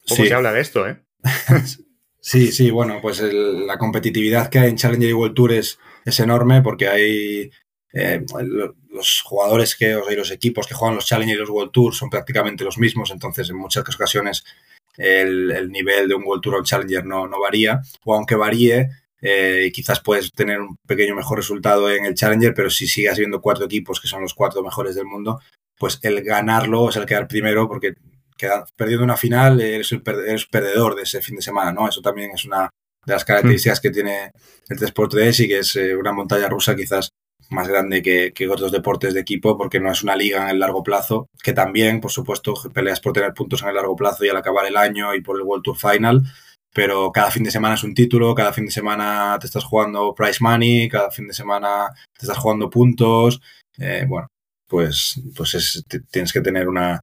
Poco 0.08 0.24
se 0.24 0.34
habla 0.34 0.52
de 0.52 0.60
esto, 0.60 0.88
¿eh? 0.88 1.00
sí, 2.20 2.50
sí, 2.50 2.70
bueno, 2.70 2.98
pues 3.00 3.20
la 3.20 3.78
competitividad 3.78 4.48
que 4.48 4.58
hay 4.58 4.70
en 4.70 4.76
Challenger 4.76 5.10
y 5.10 5.12
World 5.12 5.34
Tour 5.34 5.52
es, 5.52 5.78
enorme 6.18 6.60
porque 6.60 6.88
hay 6.88 7.50
eh, 7.92 8.24
los 8.90 9.22
jugadores 9.22 9.76
que, 9.76 9.94
o 9.94 10.10
los 10.10 10.32
equipos 10.32 10.66
que 10.66 10.74
juegan 10.74 10.96
los 10.96 11.06
Challenger 11.06 11.36
y 11.36 11.40
los 11.40 11.50
World 11.50 11.70
Tour 11.70 11.94
son 11.94 12.10
prácticamente 12.10 12.64
los 12.64 12.78
mismos, 12.78 13.12
entonces 13.12 13.48
en 13.50 13.56
muchas 13.56 13.84
ocasiones 13.94 14.44
el, 14.96 15.70
nivel 15.70 16.08
de 16.08 16.14
un 16.14 16.24
World 16.24 16.42
Tour 16.42 16.56
o 16.56 16.64
Challenger 16.64 17.04
no, 17.04 17.26
no 17.26 17.40
varía, 17.40 17.80
o 18.04 18.14
aunque 18.14 18.34
varíe, 18.34 18.88
eh, 19.22 19.70
quizás 19.72 20.00
puedes 20.00 20.32
tener 20.32 20.60
un 20.60 20.76
pequeño 20.86 21.14
mejor 21.14 21.38
resultado 21.38 21.90
en 21.90 22.06
el 22.06 22.14
Challenger, 22.14 22.54
pero 22.54 22.70
si 22.70 22.86
sigas 22.86 23.18
viendo 23.18 23.40
cuatro 23.40 23.66
equipos 23.66 24.00
que 24.00 24.08
son 24.08 24.22
los 24.22 24.34
cuatro 24.34 24.62
mejores 24.62 24.94
del 24.94 25.06
mundo, 25.06 25.40
pues 25.78 25.98
el 26.02 26.22
ganarlo 26.22 26.88
es 26.88 26.96
el 26.96 27.06
quedar 27.06 27.28
primero 27.28 27.68
porque 27.68 27.94
queda, 28.36 28.64
perdiendo 28.76 29.04
una 29.04 29.16
final 29.16 29.60
eres, 29.60 29.92
el 29.92 30.02
perdedor 30.02 30.94
de 30.94 31.02
ese 31.02 31.22
fin 31.22 31.36
de 31.36 31.42
semana, 31.42 31.72
¿no? 31.72 31.88
Eso 31.88 32.00
también 32.00 32.30
es 32.34 32.44
una 32.44 32.70
de 33.04 33.12
las 33.12 33.24
características 33.24 33.80
que 33.80 33.90
tiene 33.90 34.30
el 34.68 34.78
3x3 34.78 35.44
y 35.44 35.48
que 35.48 35.58
es 35.58 35.76
eh, 35.76 35.96
una 35.96 36.12
montaña 36.12 36.48
rusa 36.48 36.76
quizás 36.76 37.10
más 37.50 37.68
grande 37.68 38.02
que, 38.02 38.32
que, 38.32 38.48
otros 38.48 38.72
deportes 38.72 39.14
de 39.14 39.20
equipo 39.20 39.56
porque 39.58 39.80
no 39.80 39.90
es 39.90 40.02
una 40.02 40.16
liga 40.16 40.44
en 40.44 40.48
el 40.50 40.58
largo 40.58 40.82
plazo, 40.82 41.28
que 41.42 41.52
también, 41.52 42.00
por 42.00 42.10
supuesto, 42.10 42.54
peleas 42.72 43.00
por 43.00 43.12
tener 43.12 43.34
puntos 43.34 43.62
en 43.62 43.68
el 43.68 43.74
largo 43.74 43.96
plazo 43.96 44.24
y 44.24 44.28
al 44.28 44.36
acabar 44.36 44.66
el 44.66 44.76
año 44.76 45.14
y 45.14 45.20
por 45.20 45.36
el 45.36 45.42
World 45.42 45.64
Tour 45.64 45.76
Final, 45.76 46.22
pero 46.72 47.10
cada 47.12 47.30
fin 47.30 47.42
de 47.44 47.50
semana 47.50 47.74
es 47.74 47.84
un 47.84 47.94
título, 47.94 48.34
cada 48.34 48.52
fin 48.52 48.66
de 48.66 48.70
semana 48.70 49.36
te 49.40 49.46
estás 49.46 49.64
jugando 49.64 50.14
prize 50.14 50.38
money, 50.40 50.88
cada 50.88 51.10
fin 51.10 51.26
de 51.26 51.34
semana 51.34 51.88
te 52.16 52.26
estás 52.26 52.38
jugando 52.38 52.70
puntos. 52.70 53.40
Eh, 53.78 54.04
bueno, 54.08 54.28
pues, 54.68 55.20
pues 55.36 55.84
tienes 56.10 56.32
que 56.32 56.40
tener 56.40 56.68
una 56.68 57.00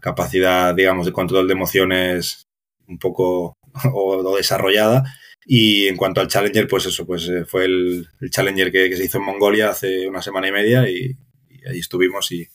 capacidad, 0.00 0.74
digamos, 0.74 1.06
de 1.06 1.12
control 1.12 1.46
de 1.46 1.54
emociones 1.54 2.44
un 2.88 2.98
poco 2.98 3.54
o, 3.94 4.36
desarrollada. 4.36 5.04
Y 5.50 5.88
en 5.88 5.96
cuanto 5.96 6.20
al 6.20 6.28
Challenger, 6.28 6.68
pues 6.68 6.84
eso, 6.86 7.06
pues 7.06 7.26
eh, 7.28 7.44
fue 7.46 7.64
el, 7.64 8.06
Challenger 8.30 8.70
que, 8.70 8.94
se 8.94 9.04
hizo 9.04 9.18
en 9.18 9.24
Mongolia 9.24 9.70
hace 9.70 10.06
una 10.06 10.20
semana 10.20 10.48
y 10.48 10.52
media 10.52 10.88
y, 10.88 11.16
ahí 11.66 11.78
estuvimos 11.78 12.30
y, 12.32 12.48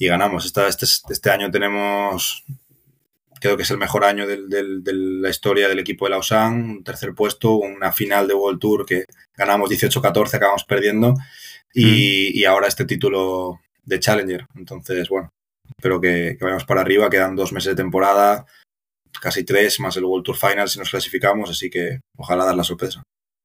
ganamos. 0.00 0.46
este, 0.46 0.86
este 1.12 1.30
año 1.30 1.50
tenemos 1.50 2.44
creo 3.40 3.56
que 3.56 3.62
es 3.62 3.70
el 3.70 3.78
mejor 3.78 4.04
año 4.04 4.26
de 4.26 4.38
la 4.92 5.30
historia 5.30 5.68
del 5.68 5.78
equipo 5.78 6.06
de 6.06 6.10
Lausanne, 6.10 6.62
un 6.62 6.84
tercer 6.84 7.14
puesto, 7.14 7.56
una 7.56 7.92
final 7.92 8.26
de 8.26 8.34
World 8.34 8.58
Tour 8.58 8.86
que 8.86 9.04
ganamos 9.36 9.70
18-14, 9.70 10.34
acabamos 10.34 10.64
perdiendo, 10.64 11.14
y, 11.74 12.44
ahora 12.44 12.66
este 12.66 12.84
título 12.84 13.60
de 13.84 14.00
Challenger. 14.00 14.46
Entonces, 14.54 15.08
bueno, 15.08 15.30
espero 15.76 16.00
que, 16.00 16.36
vayamos 16.40 16.64
para 16.64 16.80
arriba, 16.80 17.10
quedan 17.10 17.36
dos 17.36 17.52
meses 17.52 17.76
de 17.76 17.82
temporada, 17.82 18.46
casi 19.20 19.44
tres, 19.44 19.80
más 19.80 19.96
el 19.96 20.04
World 20.04 20.24
Tour 20.24 20.36
Final 20.36 20.68
si 20.68 20.78
nos 20.78 20.90
clasificamos, 20.90 21.50
así 21.50 21.70
que 21.70 22.00
ojalá 22.16 22.44
dar 22.44 22.56
la 22.56 22.64
sorpresa. 22.64 23.02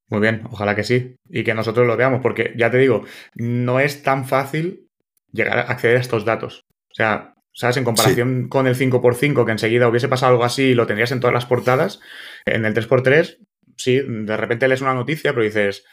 Muy 0.09 0.19
bien, 0.19 0.43
ojalá 0.51 0.75
que 0.75 0.83
sí, 0.83 1.15
y 1.29 1.43
que 1.43 1.53
nosotros 1.53 1.87
lo 1.87 1.97
veamos, 1.97 2.21
porque 2.21 2.53
ya 2.57 2.69
te 2.69 2.77
digo, 2.77 3.03
no 3.35 3.79
es 3.79 4.03
tan 4.03 4.25
fácil 4.25 4.87
llegar 5.31 5.57
a 5.57 5.61
acceder 5.63 5.97
a 5.97 6.01
estos 6.01 6.25
datos. 6.25 6.61
O 6.91 6.95
sea, 6.95 7.33
¿Sabes? 7.55 7.77
En 7.77 7.83
comparación 7.83 8.47
con 8.49 8.65
el 8.65 8.75
5x5, 8.75 9.45
que 9.45 9.51
enseguida 9.51 9.87
hubiese 9.87 10.07
pasado 10.07 10.31
algo 10.31 10.43
así 10.43 10.63
y 10.69 10.73
lo 10.73 10.87
tendrías 10.87 11.11
en 11.11 11.19
todas 11.19 11.35
las 11.35 11.45
portadas, 11.45 11.99
en 12.45 12.65
el 12.65 12.73
3x3, 12.73 13.37
sí, 13.77 14.01
de 14.03 14.37
repente 14.37 14.67
lees 14.67 14.81
una 14.81 14.95
noticia, 14.95 15.33
pero 15.33 15.43
dices, 15.43 15.85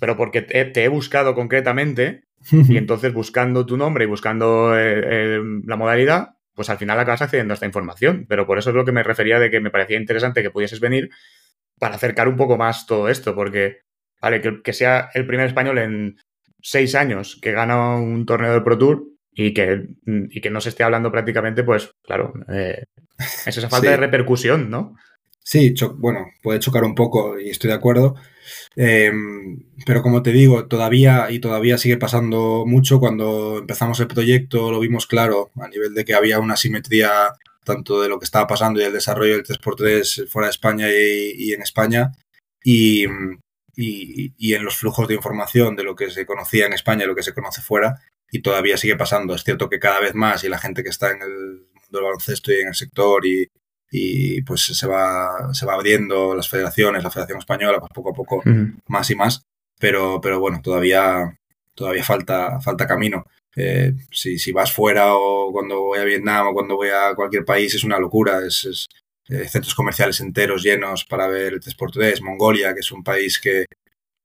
pero 0.00 0.16
porque 0.16 0.42
te, 0.42 0.82
he 0.82 0.88
buscado 0.88 1.36
concretamente, 1.36 2.24
y 2.50 2.76
entonces 2.76 3.12
buscando 3.14 3.66
tu 3.66 3.76
nombre 3.76 4.04
y 4.04 4.08
buscando 4.08 4.76
eh, 4.76 5.00
eh, 5.04 5.40
la 5.64 5.76
modalidad, 5.76 6.30
pues 6.54 6.70
al 6.70 6.78
final 6.78 6.98
acabas 6.98 7.22
accediendo 7.22 7.52
a 7.52 7.54
esta 7.54 7.66
información. 7.66 8.26
Pero 8.28 8.46
por 8.46 8.58
eso 8.58 8.70
es 8.70 8.76
lo 8.76 8.84
que 8.84 8.92
me 8.92 9.02
refería 9.02 9.38
de 9.38 9.50
que 9.50 9.60
me 9.60 9.70
parecía 9.70 9.98
interesante 9.98 10.42
que 10.42 10.50
pudieses 10.50 10.80
venir 10.80 11.10
para 11.78 11.94
acercar 11.94 12.28
un 12.28 12.36
poco 12.36 12.56
más 12.58 12.86
todo 12.86 13.08
esto, 13.08 13.34
porque, 13.34 13.82
vale, 14.20 14.40
que, 14.40 14.62
que 14.62 14.72
sea 14.72 15.10
el 15.14 15.26
primer 15.26 15.46
español 15.46 15.78
en 15.78 16.16
seis 16.60 16.94
años 16.94 17.38
que 17.40 17.52
gana 17.52 17.96
un 17.96 18.26
torneo 18.26 18.52
del 18.52 18.62
Pro 18.62 18.76
Tour, 18.76 19.10
y 19.32 19.54
que, 19.54 19.86
y 20.06 20.40
que 20.40 20.50
no 20.50 20.60
se 20.60 20.70
esté 20.70 20.82
hablando 20.82 21.10
prácticamente, 21.10 21.62
pues 21.62 21.94
claro, 22.02 22.34
eh, 22.48 22.84
es 23.46 23.56
esa 23.56 23.68
falta 23.68 23.90
de 23.90 23.96
repercusión, 23.96 24.70
¿no? 24.70 24.96
Sí, 25.50 25.74
bueno, 25.96 26.30
puede 26.42 26.60
chocar 26.60 26.84
un 26.84 26.94
poco 26.94 27.40
y 27.40 27.50
estoy 27.50 27.70
de 27.70 27.74
acuerdo. 27.74 28.14
Em, 28.76 29.58
pero 29.84 30.00
como 30.00 30.22
te 30.22 30.30
digo, 30.30 30.68
todavía 30.68 31.28
y 31.32 31.40
todavía 31.40 31.76
sigue 31.76 31.96
pasando 31.96 32.64
mucho. 32.66 33.00
Cuando 33.00 33.58
empezamos 33.58 33.98
el 33.98 34.06
proyecto 34.06 34.70
lo 34.70 34.78
vimos 34.78 35.08
claro 35.08 35.50
a 35.60 35.66
nivel 35.66 35.92
de 35.94 36.04
que 36.04 36.14
había 36.14 36.38
una 36.38 36.56
simetría 36.56 37.32
tanto 37.64 38.00
de 38.00 38.08
lo 38.08 38.20
que 38.20 38.26
estaba 38.26 38.46
pasando 38.46 38.80
y 38.80 38.84
el 38.84 38.92
desarrollo 38.92 39.34
del 39.34 39.44
3x3 39.44 40.28
fuera 40.28 40.46
de 40.46 40.52
España 40.52 40.86
y, 40.88 41.52
en 41.52 41.62
España. 41.62 42.12
Y, 42.62 43.06
y, 43.76 44.32
y, 44.38 44.54
en 44.54 44.64
los 44.64 44.76
flujos 44.76 45.08
de 45.08 45.14
información 45.14 45.74
de 45.74 45.82
lo 45.82 45.96
que 45.96 46.10
se 46.10 46.26
conocía 46.26 46.66
en 46.66 46.74
España 46.74 47.04
y 47.04 47.08
lo 47.08 47.16
que 47.16 47.24
se 47.24 47.34
conoce 47.34 47.60
fuera 47.60 47.96
y 48.30 48.40
todavía 48.42 48.76
sigue 48.76 48.96
pasando. 48.96 49.34
Es 49.34 49.42
cierto 49.42 49.68
que 49.68 49.80
cada 49.80 49.98
vez 50.00 50.14
más 50.14 50.44
y 50.44 50.48
la 50.48 50.58
gente 50.58 50.84
que 50.84 50.90
está 50.90 51.10
en 51.10 51.22
el 51.22 51.66
mundo 51.74 51.98
del 51.98 52.04
baloncesto 52.04 52.52
y 52.52 52.60
en 52.60 52.68
el 52.68 52.74
sector 52.74 53.26
y, 53.26 53.48
y 53.90 54.42
pues 54.42 54.62
se 54.62 54.86
va, 54.86 55.52
se 55.52 55.66
va 55.66 55.74
abriendo 55.74 56.34
las 56.34 56.48
federaciones, 56.48 57.02
la 57.02 57.10
Federación 57.10 57.38
Española, 57.38 57.80
pues 57.80 57.90
poco 57.92 58.10
a 58.10 58.14
poco 58.14 58.42
más 58.86 59.10
y 59.10 59.16
más, 59.16 59.42
pero, 59.78 60.20
pero 60.20 60.38
bueno, 60.38 60.60
todavía, 60.62 61.36
todavía 61.74 62.04
falta, 62.04 62.60
falta 62.60 62.86
camino. 62.86 63.24
Eh, 63.56 63.94
si, 64.12 64.38
si, 64.38 64.52
vas 64.52 64.72
fuera 64.72 65.14
o 65.16 65.50
cuando 65.52 65.80
voy 65.80 65.98
a 65.98 66.04
Vietnam 66.04 66.48
o 66.48 66.52
cuando 66.54 66.76
voy 66.76 66.90
a 66.90 67.14
cualquier 67.16 67.44
país 67.44 67.74
es 67.74 67.82
una 67.82 67.98
locura. 67.98 68.46
Es, 68.46 68.86
eh, 69.28 69.48
centros 69.48 69.74
comerciales 69.74 70.20
enteros 70.20 70.62
llenos 70.62 71.04
para 71.04 71.28
ver 71.28 71.54
el 71.54 71.60
tres 71.60 72.22
Mongolia, 72.22 72.74
que 72.74 72.80
es 72.80 72.92
un 72.92 73.02
país 73.02 73.40
que 73.40 73.66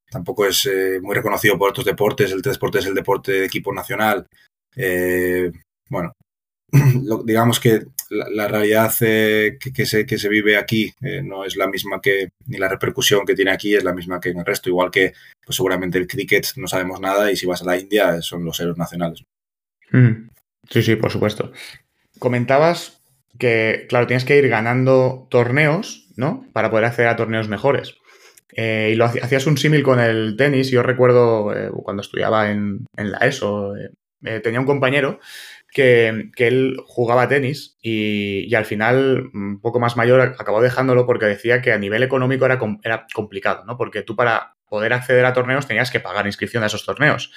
tampoco 0.10 0.46
es 0.46 0.66
eh, 0.68 1.00
muy 1.02 1.16
reconocido 1.16 1.58
por 1.58 1.70
otros 1.70 1.86
deportes. 1.86 2.32
El 2.32 2.42
transporte 2.42 2.80
es 2.80 2.86
el 2.86 2.96
deporte 2.96 3.32
de 3.32 3.46
equipo 3.46 3.74
nacional. 3.74 4.28
bueno, 5.90 6.14
digamos 7.26 7.60
que 7.60 7.86
la, 8.10 8.48
realidad 8.48 8.94
que, 9.00 9.86
se, 9.86 10.06
que 10.06 10.18
se 10.18 10.30
vive 10.30 10.58
aquí 10.58 10.94
no 11.24 11.44
es 11.44 11.56
la 11.56 11.68
misma 11.68 12.00
que, 12.02 12.30
ni 12.46 12.58
la 12.58 12.70
repercusión 12.70 13.26
que 13.26 13.36
tiene 13.36 13.52
aquí 13.52 13.76
es 13.76 13.84
la 13.84 13.94
misma 13.94 14.20
que 14.20 14.30
en 14.30 14.40
el 14.40 14.46
resto, 14.46 14.70
igual 14.70 14.92
que 14.92 15.14
pues 15.46 15.56
seguramente 15.56 15.98
el 15.98 16.08
cricket 16.08 16.46
no 16.56 16.68
sabemos 16.68 17.00
nada 17.00 17.32
y 17.32 17.36
si 17.36 17.46
vas 17.46 17.62
a 17.62 17.66
la 17.66 17.78
India 17.78 18.22
son 18.22 18.46
los 18.46 18.60
héroes 18.60 18.78
nacionales. 18.78 19.24
Mm. 19.92 20.30
Sí, 20.70 20.82
sí, 20.82 20.96
por 20.96 21.12
supuesto. 21.12 21.52
Comentabas 22.20 23.02
que, 23.38 23.86
claro, 23.90 24.08
tienes 24.08 24.26
que 24.26 24.38
ir 24.38 24.48
ganando 24.48 25.28
torneos, 25.30 26.08
¿no? 26.16 26.48
Para 26.54 26.70
poder 26.70 26.86
acceder 26.86 27.10
a 27.10 27.16
torneos 27.16 27.50
mejores. 27.50 27.96
Eh, 28.56 28.92
y 28.94 28.96
lo 28.96 29.06
hacías 29.06 29.48
un 29.48 29.58
símil 29.58 29.84
con 29.84 30.00
el 30.00 30.36
tenis. 30.38 30.72
Yo 30.72 30.82
recuerdo 30.82 31.54
eh, 31.54 31.70
cuando 31.84 32.02
estudiaba 32.02 32.52
en, 32.52 32.86
la 32.96 33.18
ESO, 33.20 33.76
eh, 33.76 34.40
tenía 34.40 34.60
un 34.60 34.66
compañero 34.66 35.20
que, 35.76 36.32
él 36.38 36.78
jugaba 36.86 37.28
tenis 37.28 37.78
y, 37.82 38.56
al 38.56 38.64
final, 38.64 39.30
un 39.34 39.60
poco 39.60 39.82
más 39.82 39.98
mayor, 39.98 40.22
acabó 40.40 40.62
dejándolo 40.62 41.06
porque 41.06 41.26
decía 41.26 41.62
que 41.62 41.74
a 41.74 41.78
nivel 41.78 42.02
económico 42.02 42.46
era, 42.46 42.58
era 42.82 43.06
complicado, 43.14 43.66
¿no? 43.66 43.78
Porque 43.78 44.02
tú 44.02 44.16
para 44.16 44.56
poder 44.70 44.94
acceder 44.94 45.26
a 45.26 45.34
torneos 45.34 45.68
tenías 45.68 45.92
que 45.92 46.00
pagar 46.00 46.26
inscripción 46.26 46.64
a 46.64 46.68
esos 46.68 46.86
torneos. 46.86 47.32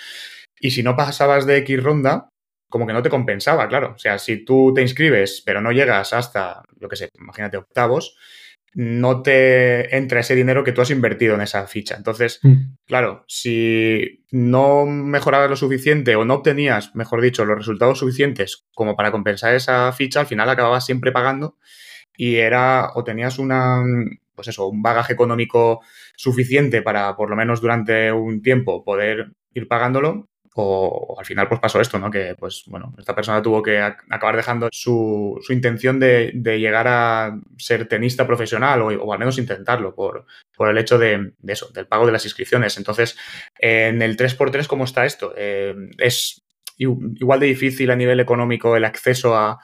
Y 0.60 0.70
si 0.70 0.84
no 0.84 0.96
pasabas 0.96 1.46
de 1.46 1.56
X 1.58 1.82
ronda, 1.82 2.28
como 2.70 2.86
que 2.86 2.92
no 2.92 3.02
te 3.02 3.10
compensaba, 3.10 3.66
claro. 3.66 3.94
O 3.96 3.98
sea, 3.98 4.20
si 4.20 4.44
tú 4.44 4.72
te 4.72 4.82
inscribes, 4.82 5.42
pero 5.44 5.60
no 5.60 5.72
llegas 5.72 6.12
hasta, 6.12 6.62
yo 6.80 6.88
qué 6.88 6.94
sé, 6.94 7.08
imagínate, 7.18 7.56
octavos, 7.56 8.16
no 8.74 9.22
te 9.22 9.96
entra 9.96 10.20
ese 10.20 10.34
dinero 10.34 10.62
que 10.62 10.72
tú 10.72 10.80
has 10.80 10.90
invertido 10.90 11.34
en 11.34 11.40
esa 11.40 11.66
ficha. 11.66 11.96
Entonces, 11.96 12.40
mm. 12.42 12.76
claro, 12.86 13.24
si 13.26 14.24
no 14.30 14.86
mejorabas 14.86 15.50
lo 15.50 15.56
suficiente 15.56 16.16
o 16.16 16.24
no 16.24 16.34
obtenías, 16.34 16.94
mejor 16.94 17.20
dicho, 17.20 17.44
los 17.44 17.58
resultados 17.58 17.98
suficientes 17.98 18.66
como 18.74 18.94
para 18.96 19.10
compensar 19.10 19.54
esa 19.54 19.90
ficha, 19.92 20.20
al 20.20 20.26
final 20.26 20.48
acababas 20.48 20.84
siempre 20.84 21.12
pagando 21.12 21.56
y 22.16 22.36
era 22.36 22.90
o 22.94 23.04
tenías 23.04 23.38
una, 23.38 23.82
pues 24.34 24.48
eso, 24.48 24.68
un 24.68 24.82
bagaje 24.82 25.12
económico 25.12 25.80
suficiente 26.16 26.82
para, 26.82 27.16
por 27.16 27.30
lo 27.30 27.36
menos 27.36 27.60
durante 27.60 28.12
un 28.12 28.42
tiempo, 28.42 28.84
poder 28.84 29.32
ir 29.54 29.68
pagándolo 29.68 30.28
o, 30.54 31.16
al 31.18 31.24
final 31.24 31.48
pues 31.48 31.60
pasó 31.60 31.80
esto, 31.80 31.98
¿no? 31.98 32.10
Que 32.10 32.34
pues 32.38 32.64
bueno, 32.66 32.94
esta 32.98 33.14
persona 33.14 33.42
tuvo 33.42 33.62
que 33.62 33.80
acabar 33.80 34.36
dejando 34.36 34.68
su, 34.72 35.40
intención 35.50 36.00
de, 36.00 36.32
llegar 36.58 36.88
a 36.88 37.38
ser 37.56 37.86
tenista 37.86 38.26
profesional 38.26 38.82
o, 38.82 39.12
al 39.12 39.18
menos 39.18 39.38
intentarlo 39.38 39.94
por, 39.94 40.26
el 40.58 40.78
hecho 40.78 40.98
de, 40.98 41.32
eso, 41.46 41.68
del 41.70 41.86
pago 41.86 42.06
de 42.06 42.12
las 42.12 42.24
inscripciones. 42.24 42.76
Entonces, 42.76 43.16
en 43.58 44.02
el 44.02 44.16
3x3, 44.16 44.66
¿cómo 44.66 44.84
está 44.84 45.04
esto? 45.04 45.32
Eh, 45.36 45.74
¿Es 45.98 46.42
igual 46.78 47.40
de 47.40 47.46
difícil 47.46 47.90
a 47.90 47.96
nivel 47.96 48.20
económico 48.20 48.76
el 48.76 48.84
acceso 48.84 49.36
a, 49.36 49.58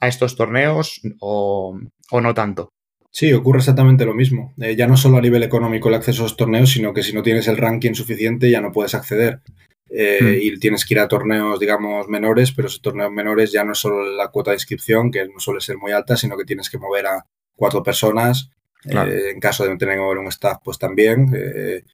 estos 0.00 0.36
torneos 0.36 1.00
o, 1.20 1.78
no 2.12 2.34
tanto? 2.34 2.68
Sí, 3.10 3.32
ocurre 3.32 3.60
exactamente 3.60 4.04
lo 4.04 4.12
mismo. 4.12 4.52
Eh, 4.60 4.76
ya 4.76 4.86
no 4.86 4.96
solo 4.98 5.16
a 5.16 5.22
nivel 5.22 5.42
económico 5.42 5.88
el 5.88 5.94
acceso 5.94 6.22
a 6.22 6.26
estos 6.26 6.36
torneos, 6.36 6.70
sino 6.70 6.92
que 6.92 7.02
si 7.02 7.14
no 7.14 7.22
tienes 7.22 7.48
el 7.48 7.56
ranking 7.56 7.94
suficiente 7.94 8.50
ya 8.50 8.60
no 8.60 8.72
puedes 8.72 8.94
acceder. 8.94 9.40
Eh, 9.88 10.18
hmm. 10.20 10.42
y 10.42 10.58
tienes 10.58 10.84
que 10.84 10.94
ir 10.94 11.00
a 11.00 11.08
torneos, 11.08 11.60
digamos, 11.60 12.08
menores, 12.08 12.52
pero 12.52 12.68
esos 12.68 12.82
torneos 12.82 13.12
menores 13.12 13.52
ya 13.52 13.64
no 13.64 13.72
es 13.72 13.78
solo 13.78 14.04
la 14.04 14.28
cuota 14.28 14.50
de 14.50 14.56
inscripción, 14.56 15.10
que 15.10 15.26
no 15.26 15.38
suele 15.38 15.60
ser 15.60 15.78
muy 15.78 15.92
alta, 15.92 16.16
sino 16.16 16.36
que 16.36 16.44
tienes 16.44 16.68
que 16.68 16.78
mover 16.78 17.06
a 17.06 17.26
cuatro 17.54 17.82
personas. 17.82 18.50
Eh, 18.84 19.30
en 19.32 19.40
caso 19.40 19.64
de 19.64 19.70
no 19.70 19.78
tener 19.78 19.98
un 19.98 20.26
staff, 20.28 20.58
pues 20.64 20.78
también. 20.78 21.32
Eh, 21.34 21.84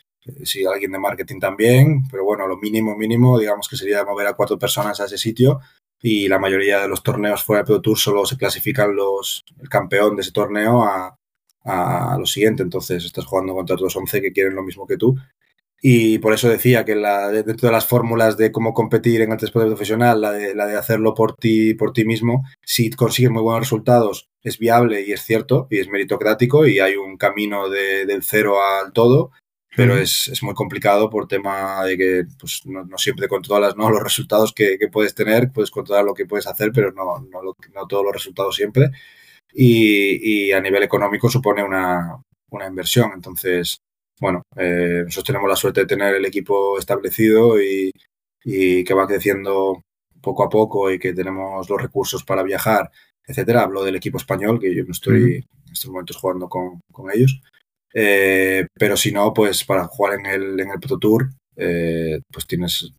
si 0.45 0.65
alguien 0.65 0.93
de 0.93 1.01
marketing 1.01 1.41
también, 1.41 2.03
pero 2.09 2.25
bueno, 2.25 2.47
lo 2.47 2.57
mínimo, 2.57 2.97
mínimo, 2.97 3.41
digamos 3.41 3.69
que 3.69 3.77
sería 3.77 4.05
mover 4.05 4.29
a 4.29 4.35
cuatro 4.35 4.57
personas 4.57 5.01
a 5.01 5.07
ese 5.07 5.19
sitio 5.19 5.59
y 6.01 6.29
la 6.29 6.39
mayoría 6.39 6.81
de 6.81 6.87
los 6.87 7.03
torneos 7.03 7.43
fuera 7.43 7.63
de 7.63 7.67
Pro 7.67 7.81
Tour 7.81 7.99
solo 7.99 8.25
se 8.25 8.37
clasifican 8.37 8.95
los, 8.95 9.45
el 9.61 9.69
campeón 9.69 10.15
de 10.15 10.23
ese 10.23 10.31
torneo 10.31 10.85
a, 10.85 11.19
a 11.65 12.17
lo 12.19 12.27
siguiente. 12.27 12.63
Entonces 12.63 13.05
estás 13.05 13.25
jugando 13.25 13.53
contra 13.55 13.75
otros 13.75 13.97
11 13.97 14.21
que 14.23 14.33
quieren 14.33 14.55
lo 14.55 14.63
mismo 14.63 14.87
que 14.87 14.97
tú 14.97 15.17
y 15.85 16.21
por 16.21 16.33
eso 16.33 16.49
decía 16.49 16.85
que 16.85 16.95
la, 16.95 17.29
dentro 17.31 17.67
de 17.67 17.73
las 17.73 17.87
fórmulas 17.87 18.37
de 18.37 18.53
cómo 18.53 18.73
competir 18.73 19.21
en 19.21 19.33
el 19.33 19.37
transporte 19.37 19.67
profesional, 19.67 20.21
la 20.21 20.31
de, 20.31 20.55
la 20.55 20.67
de 20.67 20.77
hacerlo 20.77 21.13
por 21.13 21.35
ti, 21.35 21.75
por 21.75 21.93
ti 21.93 22.05
mismo, 22.05 22.45
si 22.65 22.89
consigues 22.91 23.33
muy 23.33 23.43
buenos 23.43 23.63
resultados, 23.63 24.31
es 24.45 24.59
viable 24.61 25.05
y 25.05 25.11
es 25.11 25.23
cierto 25.23 25.67
y 25.71 25.81
es 25.81 25.89
meritocrático 25.89 26.69
y 26.69 26.79
hay 26.79 26.95
un 26.95 27.17
camino 27.17 27.69
de, 27.69 28.07
del 28.07 28.23
cero 28.23 28.63
al 28.63 28.93
todo, 28.93 29.33
pero 29.77 29.97
es, 29.97 30.29
es, 30.29 30.45
muy 30.45 30.55
complicado 30.55 31.11
por 31.11 31.27
tema 31.27 31.85
de 31.85 31.99
que 31.99 32.25
pues, 32.39 32.63
no, 32.65 32.85
no 32.85 32.97
siempre 32.97 33.27
controlas 33.27 33.77
¿no? 33.77 33.91
los 33.91 34.05
resultados 34.05 34.53
que, 34.53 34.79
que, 34.79 34.87
puedes 34.87 35.17
tener, 35.17 35.51
puedes 35.51 35.73
controlar 35.73 36.05
lo 36.05 36.15
que 36.15 36.27
puedes 36.27 36.47
hacer, 36.47 36.71
pero 36.73 36.93
no, 36.93 37.19
no, 37.29 37.41
no 37.43 37.87
todos 37.89 38.05
los 38.05 38.13
resultados 38.13 38.55
siempre. 38.55 38.91
Y, 39.53 40.47
y, 40.49 40.53
a 40.53 40.61
nivel 40.61 40.83
económico 40.85 41.29
supone 41.29 41.65
una, 41.65 42.23
una 42.51 42.67
inversión. 42.67 43.11
Entonces, 43.15 43.82
bueno, 44.21 44.43
eh, 44.57 45.03
nosotros 45.05 45.25
tenemos 45.25 45.49
la 45.49 45.57
suerte 45.57 45.81
de 45.81 45.87
tener 45.87 46.15
el 46.15 46.25
equipo 46.25 46.79
establecido 46.79 47.61
y, 47.61 47.93
que 48.45 48.95
va 48.95 49.07
creciendo 49.07 49.83
poco 50.21 50.45
a 50.45 50.49
poco 50.49 50.91
y 50.91 50.99
que 50.99 51.13
tenemos 51.13 51.69
los 51.69 51.81
recursos 51.81 52.25
para 52.25 52.43
viajar, 52.43 52.91
etcétera. 53.27 53.63
Hablo 53.63 53.85
del 53.85 53.97
equipo 53.97 54.19
español, 54.19 54.61
que 54.61 54.75
yo 54.75 54.85
no 54.85 54.93
estoy 54.93 55.35
en 55.37 55.73
estos 55.73 55.91
momentos 55.91 56.17
jugando 56.17 56.49
con, 56.49 56.81
ellos. 57.13 57.41
Eh, 57.95 58.67
pero 58.75 58.97
si 58.97 59.13
no, 59.13 59.33
pues 59.33 59.65
para 59.65 59.87
jugar 59.87 60.19
en 60.21 60.27
el, 60.27 60.61
en 60.61 60.71
el 60.71 60.81
Pro 60.81 60.99
Tour, 60.99 61.31
eh, 61.57 62.21
pues 62.33 62.47
tienes, 62.47 62.93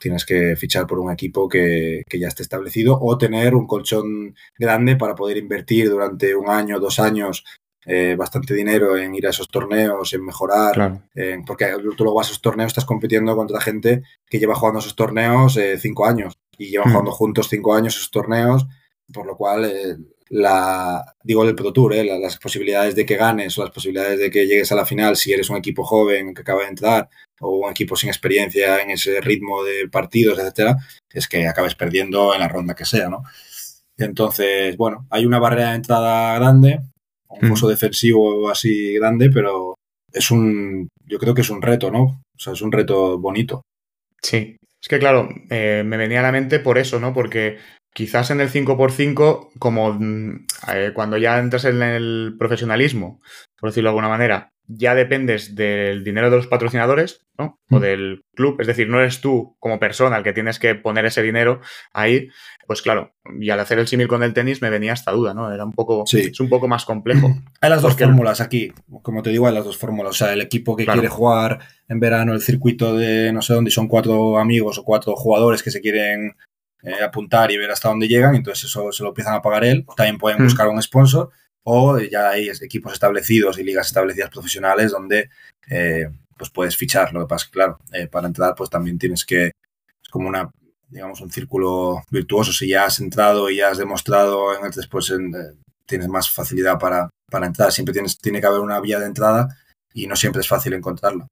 tienes 0.00 0.24
que 0.24 0.56
fichar 0.56 0.86
por 0.86 0.98
un 0.98 1.12
equipo 1.12 1.48
que, 1.48 2.02
que, 2.08 2.18
ya 2.18 2.28
esté 2.28 2.42
establecido 2.42 2.98
o 3.00 3.18
tener 3.18 3.54
un 3.54 3.66
colchón 3.66 4.34
grande 4.58 4.96
para 4.96 5.14
poder 5.14 5.36
invertir 5.36 5.88
durante 5.88 6.34
un 6.34 6.48
año, 6.48 6.78
dos 6.78 7.00
años 7.00 7.44
eh, 7.86 8.14
bastante 8.16 8.54
dinero 8.54 8.96
en 8.96 9.14
ir 9.14 9.26
a 9.26 9.30
esos 9.30 9.48
torneos, 9.48 10.12
en 10.12 10.24
mejorar, 10.24 11.02
porque 11.46 11.74
tú 11.96 12.04
luego 12.04 12.18
vas 12.18 12.26
a 12.26 12.30
esos 12.30 12.42
torneos, 12.42 12.68
estás 12.68 12.84
compitiendo 12.84 13.34
contra 13.34 13.60
gente 13.60 14.02
que 14.28 14.38
lleva 14.38 14.54
jugando 14.54 14.80
esos 14.80 14.96
torneos 14.96 15.56
eh, 15.56 15.78
cinco 15.78 16.06
años 16.06 16.38
y 16.58 16.70
llevan 16.70 16.88
hmm. 16.88 16.92
jugando 16.92 17.12
juntos 17.12 17.48
cinco 17.48 17.74
años 17.74 17.96
esos 17.96 18.10
torneos, 18.10 18.66
por 19.12 19.26
lo 19.26 19.36
cual, 19.36 19.64
eh, 19.64 19.96
la, 20.28 21.16
digo 21.24 21.44
del 21.44 21.54
Pro 21.54 21.72
Tour, 21.72 21.94
las 21.94 22.36
posibilidades 22.36 22.94
de 22.94 23.04
que 23.04 23.16
ganes 23.16 23.56
o 23.58 23.62
las 23.62 23.72
posibilidades 23.72 24.18
de 24.18 24.30
que 24.30 24.46
llegues 24.46 24.70
a 24.70 24.76
la 24.76 24.86
final 24.86 25.16
si 25.16 25.32
eres 25.32 25.50
un 25.50 25.56
equipo 25.56 25.82
joven 25.82 26.34
que 26.34 26.42
acaba 26.42 26.62
de 26.62 26.68
entrar 26.68 27.08
o 27.40 27.66
un 27.66 27.70
equipo 27.70 27.96
sin 27.96 28.10
experiencia 28.10 28.80
en 28.80 28.90
ese 28.90 29.20
ritmo 29.20 29.64
de 29.64 29.88
partidos, 29.88 30.38
etcétera, 30.38 30.76
es 31.10 31.26
que 31.26 31.48
acabes 31.48 31.74
perdiendo 31.74 32.32
en 32.34 32.40
la 32.40 32.48
ronda 32.48 32.74
que 32.74 32.84
sea, 32.84 33.08
¿no? 33.08 33.22
Entonces, 33.96 34.76
bueno, 34.76 35.06
hay 35.10 35.26
una 35.26 35.38
barrera 35.38 35.70
de 35.70 35.76
entrada 35.76 36.34
grande, 36.38 36.80
un 37.30 37.50
uso 37.50 37.68
defensivo 37.68 38.50
así 38.50 38.94
grande, 38.94 39.30
pero 39.30 39.74
es 40.12 40.30
un, 40.30 40.88
yo 41.06 41.18
creo 41.18 41.34
que 41.34 41.42
es 41.42 41.50
un 41.50 41.62
reto, 41.62 41.90
¿no? 41.90 42.02
O 42.02 42.38
sea, 42.38 42.52
es 42.52 42.62
un 42.62 42.72
reto 42.72 43.18
bonito. 43.18 43.62
Sí, 44.22 44.56
es 44.80 44.88
que 44.88 44.98
claro, 44.98 45.28
eh, 45.50 45.82
me 45.84 45.96
venía 45.96 46.20
a 46.20 46.24
la 46.24 46.32
mente 46.32 46.58
por 46.58 46.78
eso, 46.78 47.00
¿no? 47.00 47.12
Porque 47.12 47.58
quizás 47.94 48.30
en 48.30 48.40
el 48.40 48.48
5x5, 48.48 49.50
como 49.58 49.94
mm, 49.94 50.46
eh, 50.74 50.92
cuando 50.94 51.16
ya 51.16 51.38
entras 51.38 51.64
en 51.64 51.82
el 51.82 52.34
profesionalismo, 52.38 53.20
por 53.58 53.70
decirlo 53.70 53.88
de 53.88 53.92
alguna 53.92 54.08
manera, 54.08 54.50
ya 54.72 54.94
dependes 54.94 55.54
del 55.54 56.04
dinero 56.04 56.30
de 56.30 56.36
los 56.36 56.46
patrocinadores, 56.46 57.26
¿no? 57.38 57.58
O 57.70 57.78
mm. 57.78 57.80
del 57.80 58.24
club, 58.34 58.60
es 58.60 58.66
decir, 58.66 58.88
no 58.88 59.00
eres 59.00 59.20
tú 59.20 59.56
como 59.58 59.80
persona 59.80 60.16
el 60.16 60.22
que 60.22 60.32
tienes 60.32 60.58
que 60.58 60.74
poner 60.74 61.06
ese 61.06 61.22
dinero 61.22 61.60
ahí, 61.92 62.28
pues 62.66 62.82
claro, 62.82 63.14
y 63.40 63.50
al 63.50 63.58
hacer 63.58 63.78
el 63.78 63.88
símil 63.88 64.06
con 64.06 64.22
el 64.22 64.32
tenis 64.32 64.62
me 64.62 64.70
venía 64.70 64.92
esta 64.92 65.10
duda, 65.10 65.34
¿no? 65.34 65.52
Era 65.52 65.64
un 65.64 65.72
poco, 65.72 66.04
es 66.06 66.40
un 66.40 66.48
poco 66.48 66.68
más 66.68 66.84
complejo. 66.84 67.34
Hay 67.60 67.70
las 67.70 67.82
dos 67.82 67.96
fórmulas 67.96 68.40
aquí, 68.40 68.72
como 69.02 69.22
te 69.22 69.30
digo, 69.30 69.48
hay 69.48 69.54
las 69.54 69.64
dos 69.64 69.76
fórmulas. 69.76 70.10
O 70.10 70.18
sea, 70.18 70.32
el 70.32 70.40
equipo 70.40 70.76
que 70.76 70.86
quiere 70.86 71.08
jugar 71.08 71.58
en 71.88 71.98
verano 71.98 72.32
el 72.32 72.40
circuito 72.40 72.96
de 72.96 73.32
no 73.32 73.42
sé 73.42 73.54
dónde, 73.54 73.70
son 73.70 73.88
cuatro 73.88 74.38
amigos 74.38 74.78
o 74.78 74.84
cuatro 74.84 75.16
jugadores 75.16 75.62
que 75.62 75.72
se 75.72 75.80
quieren 75.80 76.36
eh, 76.82 77.02
apuntar 77.02 77.50
y 77.50 77.56
ver 77.56 77.70
hasta 77.70 77.88
dónde 77.88 78.08
llegan, 78.08 78.34
entonces 78.34 78.64
eso 78.64 78.92
se 78.92 79.02
lo 79.02 79.08
empiezan 79.08 79.34
a 79.34 79.42
pagar 79.42 79.64
él. 79.64 79.84
También 79.96 80.18
pueden 80.18 80.40
mm. 80.40 80.44
buscar 80.44 80.68
un 80.68 80.80
sponsor 80.80 81.30
o 81.64 81.98
ya 81.98 82.30
hay 82.30 82.48
equipos 82.48 82.92
establecidos 82.92 83.58
y 83.58 83.64
ligas 83.64 83.88
establecidas 83.88 84.30
profesionales 84.30 84.92
donde 84.92 85.30
eh, 85.68 86.08
pues 86.36 86.50
puedes 86.50 86.76
fichar. 86.76 87.12
Lo 87.12 87.20
que 87.20 87.26
pasa 87.26 87.46
que, 87.46 87.52
claro, 87.52 87.78
eh, 87.92 88.06
para 88.06 88.26
entrar 88.26 88.54
pues 88.54 88.70
también 88.70 88.98
tienes 88.98 89.24
que, 89.24 89.46
es 89.46 90.08
como 90.10 90.28
una 90.28 90.50
digamos, 90.90 91.20
un 91.20 91.30
círculo 91.30 92.02
virtuoso. 92.10 92.52
Si 92.52 92.68
ya 92.68 92.84
has 92.84 93.00
entrado 93.00 93.48
y 93.48 93.56
ya 93.56 93.68
has 93.70 93.78
demostrado 93.78 94.56
en 94.58 94.64
el 94.64 94.72
después 94.72 95.10
eh, 95.10 95.16
tienes 95.86 96.08
más 96.08 96.30
facilidad 96.30 96.78
para, 96.78 97.08
para 97.30 97.46
entrar. 97.46 97.72
Siempre 97.72 97.92
tienes, 97.92 98.18
tiene 98.18 98.40
que 98.40 98.46
haber 98.46 98.60
una 98.60 98.80
vía 98.80 98.98
de 98.98 99.06
entrada 99.06 99.48
y 99.94 100.06
no 100.06 100.16
siempre 100.16 100.40
es 100.40 100.48
fácil 100.48 100.72
encontrarla. 100.74 101.26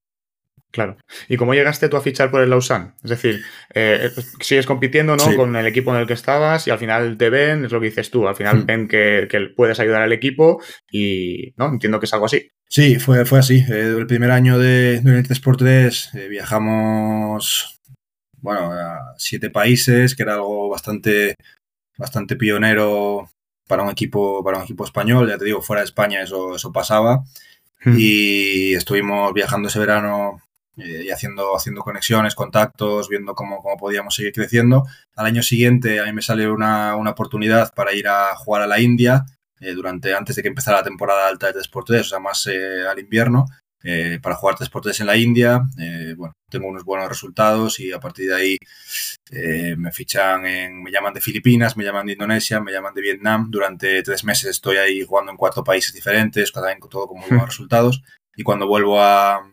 Claro. 0.71 0.99
¿Y 1.29 1.37
cómo 1.37 1.55
llegaste 1.55 1.89
tú 1.89 1.97
a 1.97 2.03
fichar 2.03 2.31
por 2.31 2.43
el 2.43 2.51
Lausanne? 2.51 2.93
Es 3.03 3.11
decir, 3.11 3.43
eh, 3.75 4.11
sigues 4.41 4.67
compitiendo 4.67 5.17
¿no? 5.17 5.35
con 5.35 5.57
el 5.57 5.67
equipo 5.67 5.95
en 5.95 6.01
el 6.01 6.07
que 6.07 6.13
estabas 6.13 6.67
y 6.67 6.71
al 6.71 6.79
final 6.79 7.17
te 7.17 7.31
ven, 7.31 7.65
es 7.65 7.73
lo 7.73 7.81
que 7.81 7.87
dices 7.87 8.11
tú, 8.11 8.29
al 8.29 8.37
final 8.37 8.59
mm. 8.59 8.67
ven 8.67 8.89
que, 8.89 9.27
puedes 9.57 9.81
ayudar 9.81 10.03
al 10.03 10.13
equipo 10.13 10.63
y 10.91 11.55
no 11.57 11.69
entiendo 11.69 11.99
que 11.99 12.07
es 12.07 12.13
algo 12.13 12.27
así. 12.27 12.51
Sí, 12.69 12.97
fue, 12.97 13.25
fue 13.25 13.39
así. 13.39 13.65
Eh, 13.69 13.95
el 13.99 14.07
primer 14.07 14.31
año 14.31 14.59
de, 14.59 15.01
de 15.01 15.25
3x3 15.25 16.19
eh, 16.19 16.29
viajamos 16.29 17.79
bueno, 18.41 18.73
a 18.73 19.15
siete 19.17 19.51
países, 19.51 20.15
que 20.15 20.23
era 20.23 20.35
algo 20.35 20.69
bastante, 20.69 21.35
bastante 21.97 22.37
pionero 22.37 23.31
para 23.67 23.83
un 23.83 23.91
equipo, 23.91 24.45
para 24.45 24.59
un 24.59 24.65
equipo 24.65 24.85
español. 24.85 25.29
Ya 25.29 25.39
te 25.39 25.45
digo, 25.45 25.63
fuera 25.63 25.81
de 25.81 25.87
España 25.87 26.23
eso, 26.23 26.57
eso 26.57 26.73
pasaba. 26.73 27.25
Hmm. 27.85 27.97
Y 27.99 28.75
estuvimos 28.75 29.33
viajando 29.33 29.69
ese 29.69 29.79
verano 29.79 30.43
eh, 30.79 31.05
y 31.07 31.11
haciendo, 31.11 31.57
haciendo 31.57 31.83
conexiones, 31.83 32.35
contactos, 32.35 33.09
viendo 33.09 33.35
cómo, 33.35 33.63
cómo, 33.63 33.77
podíamos 33.77 34.15
seguir 34.15 34.33
creciendo. 34.33 34.85
Al 35.17 35.27
año 35.27 35.43
siguiente 35.43 36.01
a 36.01 36.05
mí 36.05 36.13
me 36.13 36.23
salió 36.23 36.55
una, 36.55 36.97
una 36.97 37.11
oportunidad 37.11 37.75
para 37.75 37.93
ir 37.93 38.09
a 38.09 38.35
jugar 38.37 38.63
a 38.63 38.67
la 38.67 38.81
India 38.81 39.25
eh, 39.61 39.73
durante 39.73 40.15
antes 40.15 40.37
de 40.37 40.43
que 40.43 40.49
empezara 40.49 40.79
la 40.79 40.85
temporada 40.85 41.29
alta 41.29 41.53
de 41.53 41.61
Sport 41.61 41.91
o 41.91 42.05
sea, 42.05 42.19
más 42.19 42.47
eh, 42.47 42.87
al 42.89 42.99
invierno. 42.99 43.47
Eh, 43.85 44.19
para 44.21 44.35
jugar 44.35 44.57
3x3 44.57 45.01
en 45.01 45.07
la 45.07 45.17
India. 45.17 45.63
Eh, 45.79 46.15
bueno, 46.17 46.35
tengo 46.51 46.67
unos 46.69 46.85
buenos 46.85 47.09
resultados 47.09 47.79
y 47.79 47.93
a 47.93 48.01
partir 48.01 48.29
de 48.29 48.35
ahí 48.35 48.59
eh, 49.31 49.77
me 49.79 49.93
fichan 49.93 50.45
en, 50.47 50.83
me 50.83 50.91
llaman 50.91 51.15
de 51.15 51.21
Filipinas, 51.21 51.77
me 51.77 51.85
llaman 51.85 52.07
de 52.07 52.15
Indonesia, 52.15 52.61
me 52.61 52.73
llaman 52.73 52.95
de 52.95 53.03
Vietnam. 53.03 53.51
Durante 53.51 54.03
tres 54.03 54.25
meses 54.25 54.51
estoy 54.51 54.79
ahí 54.79 55.05
jugando 55.05 55.31
en 55.31 55.39
cuatro 55.39 55.63
países 55.63 55.95
diferentes, 55.95 56.51
cada 56.51 56.69
vez 56.69 56.79
todo 56.91 57.07
con 57.07 57.21
muy 57.21 57.29
buenos 57.29 57.49
resultados. 57.49 58.03
Y 58.37 58.43
cuando 58.43 58.67
vuelvo 58.67 59.01
a, 59.01 59.49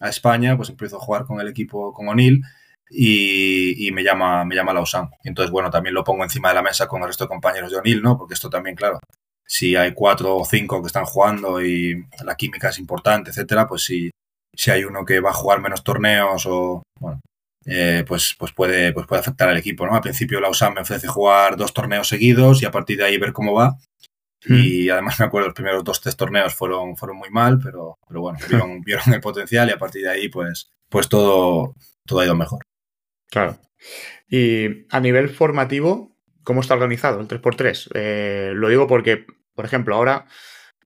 a, 0.00 0.08
España, 0.08 0.56
pues 0.56 0.70
empiezo 0.70 0.96
a 0.96 1.00
jugar 1.00 1.24
con 1.24 1.40
el 1.40 1.48
equipo, 1.48 1.92
con 1.92 2.08
O'Neill. 2.08 2.42
Y, 2.90 3.88
y, 3.88 3.92
me 3.92 4.04
llama 4.04 4.44
me 4.44 4.54
llama 4.54 4.74
Lausanne. 4.74 5.10
Entonces, 5.24 5.50
bueno, 5.50 5.70
también 5.70 5.94
lo 5.94 6.04
pongo 6.04 6.22
encima 6.22 6.50
de 6.50 6.56
la 6.56 6.62
mesa 6.62 6.86
con 6.86 7.00
el 7.02 7.08
resto 7.08 7.24
de 7.24 7.28
compañeros 7.28 7.70
de 7.70 7.78
O'Neill, 7.78 8.02
¿no? 8.02 8.16
Porque 8.18 8.34
esto 8.34 8.50
también, 8.50 8.76
claro, 8.76 9.00
si 9.46 9.76
hay 9.76 9.92
cuatro 9.94 10.36
o 10.36 10.44
cinco 10.44 10.80
que 10.82 10.88
están 10.88 11.04
jugando 11.04 11.62
y 11.62 12.06
la 12.24 12.36
química 12.36 12.68
es 12.68 12.78
importante, 12.78 13.30
etcétera, 13.30 13.66
pues 13.66 13.84
si, 13.84 14.10
si 14.54 14.70
hay 14.70 14.84
uno 14.84 15.04
que 15.04 15.20
va 15.20 15.30
a 15.30 15.34
jugar 15.34 15.60
menos 15.60 15.82
torneos 15.84 16.44
o 16.46 16.82
bueno, 17.00 17.20
eh, 17.66 18.04
pues, 18.06 18.34
pues, 18.38 18.52
puede, 18.52 18.92
pues 18.92 19.06
puede 19.06 19.20
afectar 19.20 19.48
al 19.48 19.56
equipo, 19.56 19.86
¿no? 19.86 19.94
Al 19.94 20.02
principio 20.02 20.40
la 20.40 20.50
USAM 20.50 20.74
me 20.74 20.80
ofrece 20.82 21.06
jugar 21.08 21.56
dos 21.56 21.72
torneos 21.72 22.08
seguidos 22.08 22.62
y 22.62 22.66
a 22.66 22.70
partir 22.70 22.98
de 22.98 23.04
ahí 23.04 23.18
ver 23.18 23.32
cómo 23.32 23.54
va. 23.54 23.78
Hmm. 24.46 24.54
Y 24.56 24.90
además 24.90 25.18
me 25.20 25.26
acuerdo, 25.26 25.48
los 25.48 25.54
primeros 25.54 25.84
dos, 25.84 26.00
tres 26.00 26.16
torneos 26.16 26.54
fueron, 26.54 26.96
fueron 26.96 27.16
muy 27.16 27.30
mal, 27.30 27.58
pero, 27.62 27.98
pero 28.06 28.20
bueno, 28.20 28.38
vieron, 28.48 28.80
vieron 28.82 29.12
el 29.12 29.20
potencial 29.20 29.68
y 29.68 29.72
a 29.72 29.78
partir 29.78 30.02
de 30.02 30.10
ahí, 30.10 30.28
pues, 30.28 30.70
pues 30.88 31.08
todo, 31.08 31.74
todo 32.04 32.20
ha 32.20 32.24
ido 32.24 32.34
mejor. 32.34 32.62
Claro. 33.30 33.58
Y 34.28 34.86
a 34.90 35.00
nivel 35.00 35.28
formativo, 35.28 36.16
cómo 36.42 36.60
está 36.60 36.74
organizado 36.74 37.20
el 37.20 37.28
3x3. 37.28 37.90
Eh, 37.94 38.52
lo 38.54 38.68
digo 38.68 38.86
porque, 38.86 39.26
por 39.54 39.64
ejemplo, 39.64 39.94
ahora 39.94 40.26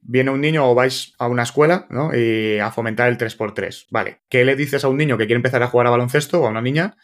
viene 0.01 0.31
un 0.31 0.41
niño 0.41 0.69
o 0.69 0.75
vais 0.75 1.15
a 1.19 1.29
una 1.29 1.43
escuela 1.43 1.87
¿no? 1.91 2.15
y 2.15 2.59
a 2.59 2.71
fomentar 2.71 3.09
el 3.09 3.19
3x3. 3.19 3.87
Vale, 3.91 4.23
¿qué 4.29 4.45
le 4.45 4.57
dices 4.57 4.85
a 4.85 4.89
un 4.89 4.97
niño 4.97 5.19
que 5.19 5.27
quiere 5.27 5.37
empezar 5.37 5.63
a 5.63 5.69
jugar 5.69 5.87
a 5.87 5.91
baloncesto 5.91 6.41
o 6.41 6.47
a 6.47 6.51
una 6.51 6.63
niña 6.63 6.97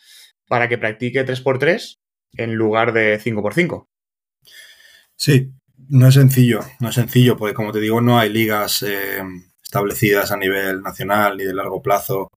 para 0.49 0.69
que 0.69 0.79
practique 0.79 1.27
3x3 1.27 1.99
en 2.37 2.55
lugar 2.55 2.93
de 2.93 3.21
5x5? 3.21 3.89
Sí, 5.17 5.53
no 5.89 6.09
es 6.09 6.15
sencillo, 6.15 6.61
no 6.81 6.89
es 6.89 6.95
sencillo, 6.95 7.37
porque 7.37 7.55
como 7.55 7.73
te 7.73 7.81
digo, 7.81 8.01
no 8.01 8.19
hay 8.19 8.31
ligas 8.31 8.83
eh, 8.83 9.23
establecidas 9.63 10.33
a 10.33 10.37
nivel 10.37 10.83
nacional 10.83 11.37
ni 11.37 11.45
de 11.45 11.55
largo 11.55 11.83
plazo, 11.83 12.31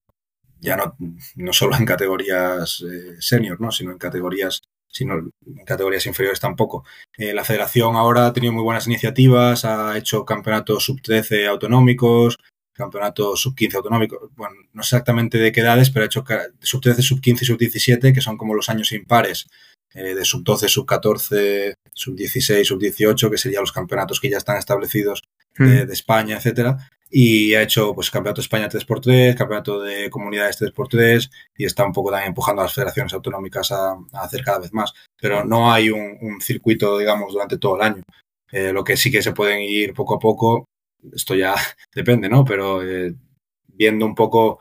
ya 0.60 0.76
no, 0.76 0.95
no 1.36 1.54
solo 1.54 1.76
en 1.78 1.86
categorías 1.86 2.84
eh, 2.89 3.15
senior, 3.19 3.62
¿no? 3.62 3.71
sino 3.71 3.91
en 3.91 3.97
categorías 3.97 4.62
sino 4.89 5.15
en 5.15 5.65
categorías 5.65 6.06
inferiores 6.08 6.39
tampoco. 6.39 6.84
Eh, 7.17 7.34
la 7.34 7.43
federación 7.43 7.95
ahora 7.95 8.28
ha 8.28 8.34
tenido 8.34 8.54
muy 8.54 8.63
buenas 8.63 8.88
iniciativas, 8.88 9.63
ha 9.63 9.95
hecho 9.97 10.26
campeonatos 10.26 10.86
sub-13 10.86 11.47
autonómicos, 11.47 12.38
campeonatos 12.73 13.41
sub-15 13.41 13.76
autonómicos, 13.76 14.19
bueno, 14.36 14.56
no 14.73 14.82
exactamente 14.82 15.38
de 15.38 15.52
qué 15.52 15.62
edades, 15.62 15.91
pero 15.91 16.04
ha 16.04 16.08
hecho 16.08 16.23
sub-13, 16.62 17.02
sub-15 17.02 17.41
y 17.41 17.45
sub-17, 17.45 18.13
que 18.13 18.21
son 18.21 18.38
como 18.38 18.56
los 18.56 18.69
años 18.69 18.91
impares, 18.91 19.47
eh, 19.93 20.15
de 20.15 20.26
sub-12, 20.26 20.67
sub-14, 20.67 21.73
sub-16, 21.93 22.63
sub-18, 22.63 23.30
que 23.30 23.38
serían 23.38 23.62
los 23.62 23.71
campeonatos 23.71 24.19
que 24.19 24.30
ya 24.30 24.38
están 24.38 24.58
establecidos 24.58 25.23
de, 25.58 25.84
hmm. 25.84 25.88
de 25.88 25.93
España, 25.93 26.38
etcétera 26.38 26.78
y 27.10 27.54
ha 27.56 27.62
hecho 27.62 27.93
pues 27.93 28.12
Campeonato 28.12 28.41
de 28.41 28.45
España 28.45 28.69
3x3, 28.69 29.36
Campeonato 29.36 29.80
de 29.80 30.10
Comunidades 30.10 30.62
3x3 30.62 31.30
y 31.58 31.65
está 31.65 31.86
un 31.86 31.93
poco 31.93 32.12
también 32.12 32.30
empujando 32.30 32.62
a 32.62 32.65
las 32.65 32.73
federaciones 32.73 33.13
autonómicas 33.13 33.71
a, 33.71 33.97
hacer 34.13 34.43
cada 34.43 34.60
vez 34.60 34.73
más. 34.73 34.93
Pero 35.19 35.45
no 35.45 35.71
hay 35.71 35.89
un, 35.89 36.41
circuito, 36.41 36.97
digamos, 36.97 37.34
durante 37.34 37.58
todo 37.58 37.78
el 37.78 37.82
año. 37.84 38.04
Eh, 38.52 38.71
lo 38.73 38.84
que 38.84 38.97
sí 38.97 39.12
que 39.12 39.21
se 39.21 39.34
pueden 39.34 39.62
ir 39.62 39.93
poco 39.93 40.15
a 40.15 40.19
poco, 40.19 40.65
esto 41.13 41.36
ya 41.36 41.56
depende, 41.95 42.30
¿no? 42.30 42.43
Pero 42.43 42.84
eh, 42.84 43.15
viendo 43.67 44.06
un 44.06 44.15
poco 44.15 44.60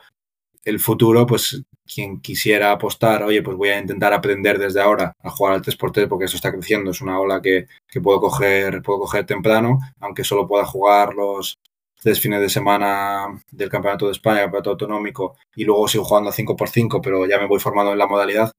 el 0.63 0.79
futuro, 0.79 1.25
pues 1.25 1.61
quien 1.87 2.21
quisiera 2.21 2.71
apostar, 2.71 3.23
oye, 3.23 3.41
pues 3.41 3.57
voy 3.57 3.69
a 3.69 3.79
intentar 3.79 4.13
aprender 4.13 4.59
desde 4.59 4.81
ahora 4.81 5.13
a 5.23 5.29
jugar 5.29 5.53
al 5.53 5.61
3x3 5.61 6.07
porque 6.07 6.25
eso 6.25 6.35
está 6.35 6.51
creciendo, 6.51 6.91
es 6.91 7.01
una 7.01 7.19
ola 7.19 7.41
que, 7.41 7.67
que 7.87 8.01
puedo, 8.01 8.19
coger, 8.19 8.81
puedo 8.83 8.99
coger 8.99 9.25
temprano, 9.25 9.79
aunque 9.99 10.23
solo 10.23 10.47
pueda 10.47 10.65
jugar 10.65 11.13
los, 11.13 11.59
tres 12.01 12.19
fines 12.19 12.39
de 12.41 12.49
semana 12.49 13.27
del 13.51 13.69
Campeonato 13.69 14.05
de 14.05 14.11
España, 14.13 14.41
Campeonato 14.41 14.71
Autonómico, 14.71 15.35
y 15.55 15.65
luego 15.65 15.87
sigo 15.87 16.03
jugando 16.03 16.29
a 16.29 16.33
5x5, 16.33 17.01
pero 17.03 17.25
ya 17.25 17.39
me 17.39 17.47
voy 17.47 17.59
formando 17.59 17.91
en 17.91 17.97
la 17.97 18.07
modalidad, 18.07 18.51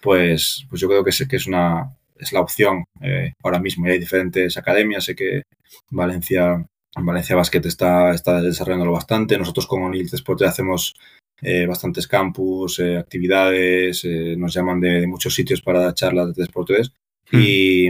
pues, 0.00 0.66
pues 0.68 0.80
yo 0.80 0.88
creo 0.88 1.04
que, 1.04 1.10
que 1.28 1.36
es, 1.36 1.46
una, 1.46 1.96
es 2.16 2.32
la 2.32 2.40
opción 2.40 2.84
eh, 3.00 3.32
ahora 3.42 3.58
mismo. 3.58 3.86
Y 3.86 3.90
hay 3.90 3.98
diferentes 3.98 4.56
academias, 4.56 5.04
sé 5.04 5.14
que 5.14 5.42
Valencia, 5.90 6.64
Valencia 6.96 7.36
Basket 7.36 7.62
está, 7.64 8.12
está 8.12 8.40
desarrollándolo 8.40 8.92
bastante. 8.92 9.38
Nosotros 9.38 9.66
con 9.66 9.82
O'Neill 9.82 10.08
Sport 10.12 10.42
hacemos 10.42 10.94
eh, 11.42 11.66
bastantes 11.66 12.06
campus, 12.06 12.78
eh, 12.80 12.96
actividades, 12.98 14.04
nos 14.36 14.52
llaman 14.54 14.80
de, 14.80 15.06
muchos 15.06 15.34
sitios 15.34 15.62
para 15.62 15.80
dar 15.80 15.94
charlas 15.94 16.34
de 16.34 16.44
3x3 16.44 16.92
mm. 17.32 17.38
y, 17.40 17.88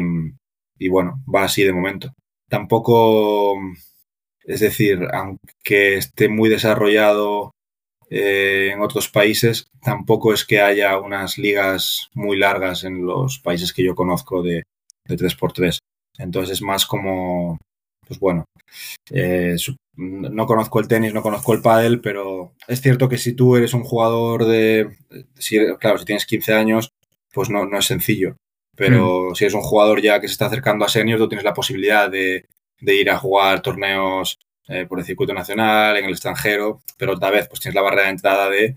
y 0.78 0.88
bueno, 0.88 1.22
va 1.32 1.44
así 1.44 1.64
de 1.64 1.72
momento. 1.72 2.12
Tampoco 2.48 3.58
es 4.48 4.60
decir, 4.60 5.06
aunque 5.12 5.98
esté 5.98 6.30
muy 6.30 6.48
desarrollado 6.48 7.52
eh, 8.08 8.70
en 8.72 8.80
otros 8.80 9.10
países, 9.10 9.66
tampoco 9.82 10.32
es 10.32 10.46
que 10.46 10.62
haya 10.62 10.98
unas 10.98 11.36
ligas 11.36 12.08
muy 12.14 12.38
largas 12.38 12.82
en 12.84 13.04
los 13.04 13.40
países 13.40 13.74
que 13.74 13.84
yo 13.84 13.94
conozco 13.94 14.42
de, 14.42 14.62
3x3. 15.06 15.78
Entonces 16.16 16.54
es 16.54 16.62
más 16.62 16.86
como, 16.86 17.58
pues 18.06 18.18
bueno, 18.18 18.46
eh, 19.10 19.56
no 19.96 20.46
conozco 20.46 20.80
el 20.80 20.88
tenis, 20.88 21.12
no 21.12 21.22
conozco 21.22 21.52
el 21.54 21.62
pádel, 21.62 22.00
pero 22.00 22.54
es 22.68 22.80
cierto 22.80 23.08
que 23.08 23.18
si 23.18 23.32
tú 23.32 23.56
eres 23.56 23.74
un 23.74 23.82
jugador 23.82 24.44
de, 24.44 24.96
claro, 25.80 25.98
si 25.98 26.04
tienes 26.04 26.26
15 26.26 26.54
años, 26.54 26.90
pues 27.32 27.50
no, 27.50 27.66
no 27.66 27.78
es 27.78 27.86
sencillo. 27.86 28.36
Pero 28.76 29.30
mm. 29.30 29.34
si 29.34 29.44
eres 29.44 29.54
un 29.54 29.62
jugador 29.62 30.00
ya 30.00 30.20
que 30.20 30.28
se 30.28 30.32
está 30.32 30.46
acercando 30.46 30.84
a 30.84 30.88
senior, 30.88 31.18
tú 31.18 31.28
tienes 31.28 31.44
la 31.44 31.54
posibilidad 31.54 32.08
de, 32.08 32.46
de 32.80 32.94
ir 32.94 33.10
a 33.10 33.18
jugar 33.18 33.60
torneos 33.60 34.38
eh, 34.68 34.86
por 34.86 34.98
el 34.98 35.04
circuito 35.04 35.34
nacional, 35.34 35.96
en 35.96 36.04
el 36.04 36.12
extranjero, 36.12 36.82
pero 36.96 37.14
otra 37.14 37.30
vez 37.30 37.48
pues 37.48 37.60
tienes 37.60 37.74
la 37.74 37.82
barrera 37.82 38.04
de 38.04 38.10
entrada 38.10 38.50
de 38.50 38.76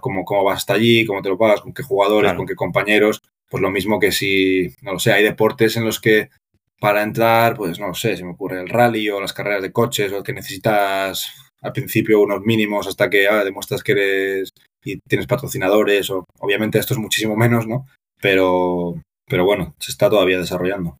cómo, 0.00 0.24
cómo 0.24 0.44
vas 0.44 0.58
hasta 0.58 0.74
allí, 0.74 1.04
cómo 1.06 1.22
te 1.22 1.28
lo 1.28 1.38
pagas, 1.38 1.60
con 1.60 1.74
qué 1.74 1.82
jugadores, 1.82 2.34
con 2.34 2.46
qué 2.46 2.54
compañeros, 2.54 3.20
pues 3.48 3.60
lo 3.60 3.70
mismo 3.70 3.98
que 3.98 4.12
si, 4.12 4.74
no 4.80 4.92
lo 4.92 4.98
sé, 4.98 5.12
hay 5.12 5.22
deportes 5.22 5.76
en 5.76 5.84
los 5.84 6.00
que 6.00 6.30
para 6.82 7.04
entrar, 7.04 7.54
pues 7.54 7.78
no 7.78 7.94
sé, 7.94 8.16
se 8.16 8.24
me 8.24 8.32
ocurre 8.32 8.60
el 8.60 8.68
rally 8.68 9.08
o 9.08 9.20
las 9.20 9.32
carreras 9.32 9.62
de 9.62 9.70
coches 9.70 10.12
o 10.12 10.24
que 10.24 10.32
necesitas 10.32 11.32
al 11.60 11.72
principio 11.72 12.20
unos 12.20 12.40
mínimos 12.40 12.88
hasta 12.88 13.08
que 13.08 13.28
ah, 13.28 13.44
demuestras 13.44 13.84
que 13.84 13.92
eres 13.92 14.50
y 14.84 14.98
tienes 15.08 15.28
patrocinadores 15.28 16.10
o 16.10 16.24
obviamente 16.40 16.80
esto 16.80 16.94
es 16.94 16.98
muchísimo 16.98 17.36
menos, 17.36 17.68
¿no? 17.68 17.86
Pero, 18.20 19.00
pero 19.28 19.44
bueno, 19.44 19.76
se 19.78 19.92
está 19.92 20.10
todavía 20.10 20.40
desarrollando. 20.40 20.98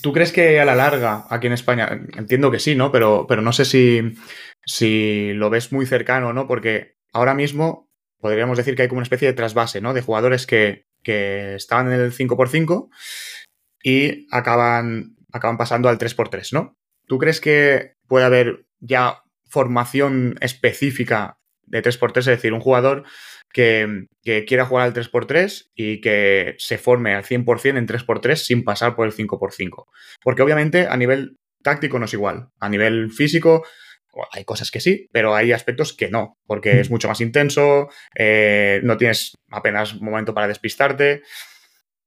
¿Tú 0.00 0.12
crees 0.12 0.30
que 0.30 0.60
a 0.60 0.64
la 0.64 0.76
larga, 0.76 1.26
aquí 1.30 1.48
en 1.48 1.52
España, 1.54 1.88
entiendo 2.16 2.52
que 2.52 2.60
sí, 2.60 2.76
¿no? 2.76 2.92
Pero, 2.92 3.26
pero 3.28 3.42
no 3.42 3.52
sé 3.52 3.64
si, 3.64 4.14
si 4.64 5.32
lo 5.32 5.50
ves 5.50 5.72
muy 5.72 5.84
cercano, 5.84 6.32
¿no? 6.32 6.46
Porque 6.46 6.94
ahora 7.12 7.34
mismo 7.34 7.88
podríamos 8.20 8.56
decir 8.56 8.76
que 8.76 8.82
hay 8.82 8.88
como 8.88 8.98
una 8.98 9.04
especie 9.04 9.26
de 9.26 9.34
trasvase, 9.34 9.80
¿no? 9.80 9.94
De 9.94 10.02
jugadores 10.02 10.46
que, 10.46 10.84
que 11.02 11.56
estaban 11.56 11.92
en 11.92 12.00
el 12.00 12.12
5x5 12.12 12.88
y 13.84 14.26
acaban, 14.32 15.14
acaban 15.30 15.58
pasando 15.58 15.88
al 15.88 15.98
3x3, 15.98 16.52
¿no? 16.54 16.76
¿Tú 17.06 17.18
crees 17.18 17.40
que 17.40 17.92
puede 18.08 18.24
haber 18.24 18.64
ya 18.80 19.22
formación 19.46 20.36
específica 20.40 21.38
de 21.66 21.82
3x3? 21.82 22.18
Es 22.18 22.26
decir, 22.26 22.54
un 22.54 22.60
jugador 22.60 23.04
que, 23.52 24.06
quiera 24.46 24.64
jugar 24.64 24.86
al 24.86 24.94
3x3 24.94 25.70
y 25.74 26.00
que 26.00 26.56
se 26.58 26.78
forme 26.78 27.14
al 27.14 27.24
100% 27.24 27.76
en 27.76 27.86
3x3 27.86 28.36
sin 28.36 28.64
pasar 28.64 28.96
por 28.96 29.06
el 29.06 29.12
5x5. 29.12 29.84
Porque 30.22 30.42
obviamente 30.42 30.88
a 30.88 30.96
nivel 30.96 31.36
táctico 31.62 31.98
no 31.98 32.06
es 32.06 32.14
igual. 32.14 32.48
A 32.58 32.70
nivel 32.70 33.10
físico, 33.12 33.66
hay 34.32 34.44
cosas 34.44 34.70
que 34.70 34.80
sí, 34.80 35.08
pero 35.12 35.34
hay 35.34 35.52
aspectos 35.52 35.92
que 35.92 36.08
no, 36.08 36.38
porque 36.46 36.80
es 36.80 36.90
mucho 36.90 37.08
más 37.08 37.20
intenso, 37.20 37.90
eh, 38.14 38.80
no 38.82 38.96
tienes 38.96 39.34
apenas 39.50 40.00
momento 40.00 40.32
para 40.32 40.48
despistarte. 40.48 41.22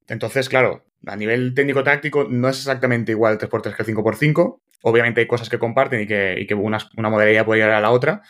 Entonces, 0.08 0.50
claro, 0.50 0.86
a 1.06 1.15
nivel 1.15 1.54
técnico-táctico 1.54 2.26
no 2.30 2.50
es 2.50 2.58
exactamente 2.58 3.12
igual 3.12 3.34
el 3.34 3.39
3x3 3.39 3.76
que 3.76 3.84
el 3.84 3.98
5x5. 3.98 4.60
Obviamente 4.84 5.22
hay 5.22 5.28
cosas 5.28 5.50
que 5.50 5.60
comparten 5.60 6.02
y 6.02 6.08
que, 6.08 6.54
una 6.56 7.10
modalidad 7.10 7.46
puede 7.46 7.62
llegar 7.62 7.76
a 7.76 7.82
la 7.82 7.91
otra, 7.91 8.22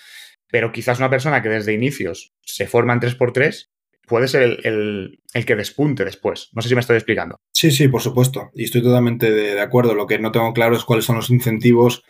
pero 0.50 0.72
quizás 0.72 1.00
una 1.00 1.10
persona 1.10 1.42
que 1.42 1.50
desde 1.50 1.74
inicios 1.74 2.34
se 2.42 2.68
forma 2.68 2.94
en 2.94 3.02
3x3 3.02 3.70
puede 4.08 4.28
ser 4.28 4.60
el, 4.64 5.20
que 5.46 5.56
despunte 5.56 6.06
después. 6.06 6.50
No 6.54 6.62
sé 6.62 6.70
si 6.70 6.76
me 6.76 6.82
estoy 6.82 6.96
explicando. 6.96 7.36
Sí, 7.54 7.72
sí, 7.72 7.90
por 7.90 8.02
supuesto. 8.02 8.50
Y 8.56 8.64
estoy 8.64 8.82
totalmente 8.82 9.30
de, 9.30 9.60
acuerdo. 9.60 9.94
Lo 9.94 10.08
que 10.08 10.18
no 10.18 10.32
tengo 10.32 10.54
claro 10.54 10.76
es 10.76 10.86
cuáles 10.86 11.06
son 11.06 11.18
los 11.18 11.30
incentivos 11.30 12.04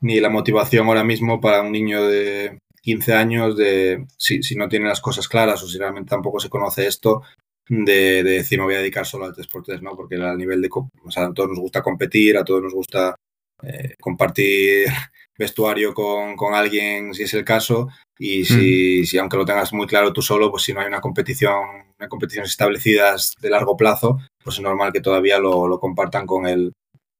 ni 0.00 0.20
la 0.20 0.28
motivación 0.28 0.86
ahora 0.88 1.04
mismo 1.04 1.40
para 1.40 1.62
un 1.62 1.72
niño 1.72 2.04
de 2.04 2.58
15 2.82 3.14
años 3.14 3.56
de 3.56 4.04
si, 4.18 4.40
no 4.56 4.68
tiene 4.68 4.88
las 4.88 5.00
cosas 5.00 5.28
claras 5.28 5.62
o 5.62 5.68
si 5.68 5.78
realmente 5.78 6.10
tampoco 6.10 6.40
se 6.40 6.50
conoce 6.50 6.86
esto, 6.86 7.22
de, 7.68 8.22
decir 8.22 8.58
me 8.58 8.64
voy 8.64 8.74
a 8.74 8.78
dedicar 8.78 9.06
solo 9.06 9.24
al 9.24 9.34
3x3, 9.34 9.80
¿no? 9.80 9.96
Porque 9.96 10.16
a 10.16 10.34
nivel 10.34 10.60
de... 10.62 10.68
O 10.72 11.10
sea, 11.10 11.26
a 11.26 11.34
todos 11.34 11.50
nos 11.50 11.60
gusta 11.60 11.82
competir, 11.82 12.36
a 12.36 12.44
todos 12.44 12.62
nos 12.62 12.74
gusta 12.74 13.16
eh, 13.62 13.94
compartir 14.00 14.86
vestuario 15.38 15.94
con, 15.94 16.36
con, 16.36 16.54
alguien, 16.54 17.14
si 17.14 17.22
es 17.24 17.34
el 17.34 17.44
caso, 17.44 17.88
y 18.18 18.44
si, 18.44 19.00
mm. 19.02 19.04
si, 19.06 19.18
aunque 19.18 19.36
lo 19.36 19.44
tengas 19.44 19.72
muy 19.72 19.86
claro 19.86 20.12
tú 20.12 20.22
solo, 20.22 20.50
pues 20.50 20.62
si 20.62 20.72
no 20.72 20.80
hay 20.80 20.86
una 20.86 21.00
competición, 21.00 21.54
una 21.98 22.08
competiciones 22.08 22.50
establecidas 22.50 23.34
de 23.40 23.50
largo 23.50 23.76
plazo, 23.76 24.18
pues 24.42 24.56
es 24.56 24.62
normal 24.62 24.92
que 24.92 25.00
todavía 25.00 25.38
lo, 25.38 25.66
lo 25.66 25.80
compartan 25.80 26.26
con 26.26 26.46
el, 26.46 26.72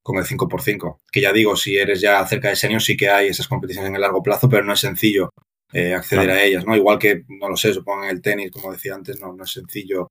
con 0.05 0.19
el 0.19 0.25
5x5. 0.25 0.99
Que 1.11 1.21
ya 1.21 1.33
digo, 1.33 1.57
si 1.57 1.77
eres 1.77 2.01
ya 2.01 2.25
cerca 2.27 2.51
de 2.51 2.57
senior, 2.57 2.83
sí 2.83 2.97
que 2.97 3.09
hay 3.09 3.29
esas 3.29 3.49
competiciones 3.49 3.89
en 3.89 3.97
el 3.97 4.03
largo 4.03 4.23
plazo, 4.23 4.49
pero 4.49 4.65
no 4.65 4.75
es 4.75 4.81
sencillo 4.81 5.31
eh, 5.73 5.95
acceder 5.95 6.31
a 6.31 6.43
ellas, 6.45 6.65
¿no? 6.67 6.77
Igual 6.77 6.99
que, 6.99 7.25
no 7.29 7.49
lo 7.49 7.57
sé, 7.57 7.73
supongo 7.73 8.05
en 8.05 8.11
el 8.11 8.23
tenis, 8.23 8.53
como 8.53 8.71
decía 8.71 8.95
antes, 8.95 9.21
no, 9.21 9.33
no 9.33 9.43
es 9.45 9.51
sencillo, 9.51 10.09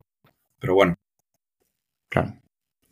pero 0.63 0.75
bueno. 0.75 0.95
Claro. 2.07 2.35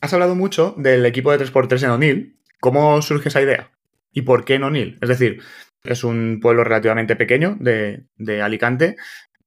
Has 0.02 0.14
hablado 0.14 0.36
mucho 0.36 0.76
del 0.78 1.06
equipo 1.06 1.32
de 1.32 1.40
3x3 1.40 1.86
en 1.86 1.90
O'Neill. 1.92 2.40
¿Cómo 2.60 3.02
surge 3.02 3.30
esa 3.30 3.42
idea? 3.42 3.72
¿Y 4.12 4.24
por 4.24 4.44
qué 4.44 4.56
en 4.56 4.64
O'Neill? 4.64 4.98
Es 5.02 5.08
decir, 5.08 5.42
es 5.86 6.04
un 6.04 6.40
pueblo 6.42 6.66
relativamente 6.66 7.16
pequeño 7.16 7.56
de, 7.62 8.42
Alicante. 8.44 8.98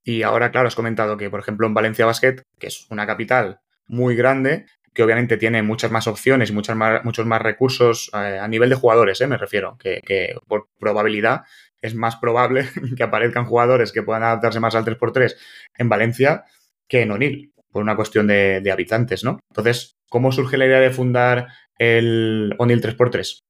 Y 0.03 0.23
ahora, 0.23 0.51
claro, 0.53 0.69
has 0.69 0.75
comentado 0.75 1.19
que, 1.19 1.29
por 1.29 1.39
ejemplo, 1.39 1.67
en 1.67 1.75
Valencia 1.75 2.07
Basket, 2.07 2.37
que 2.59 2.69
es 2.69 2.87
una 2.89 3.07
capital 3.07 3.61
muy 3.89 4.17
grande, 4.17 4.65
que 4.95 5.03
obviamente 5.03 5.37
tiene 5.37 5.63
muchas 5.63 5.91
más 5.91 6.07
opciones 6.07 6.49
y 6.49 6.55
muchas 6.55 6.77
más, 6.77 7.05
muchos 7.05 7.27
más 7.27 7.43
recursos 7.43 8.11
eh, 8.15 8.39
a 8.41 8.49
nivel 8.49 8.71
de 8.71 8.77
jugadores, 8.77 9.21
eh, 9.21 9.27
me 9.27 9.37
refiero, 9.37 9.77
que, 9.77 10.35
por 10.49 10.69
probabilidad 10.79 11.43
es 11.83 11.95
más 11.95 12.17
probable 12.17 12.67
que 12.97 13.03
aparezcan 13.03 13.45
jugadores 13.45 13.93
que 13.93 14.03
puedan 14.03 14.23
adaptarse 14.23 14.61
más 14.61 14.75
al 14.75 14.87
3x3 14.87 15.37
en 15.77 15.89
Valencia 15.91 16.47
que 16.89 17.03
en 17.03 17.11
O'Neill, 17.11 17.54
por 17.75 17.83
una 17.83 17.97
cuestión 17.97 18.29
de, 18.29 18.61
de 18.61 18.71
habitantes, 18.71 19.25
¿no? 19.25 19.41
Entonces, 19.51 19.97
¿cómo 20.09 20.31
surge 20.31 20.57
la 20.57 20.67
idea 20.67 20.79
de 20.79 20.93
fundar 20.93 21.49
el 21.77 22.55
O'Neill 22.57 22.81
3x3? 22.81 23.41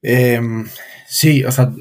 Em, 0.00 0.64
sí, 1.08 1.44
o 1.44 1.50
sea, 1.50 1.72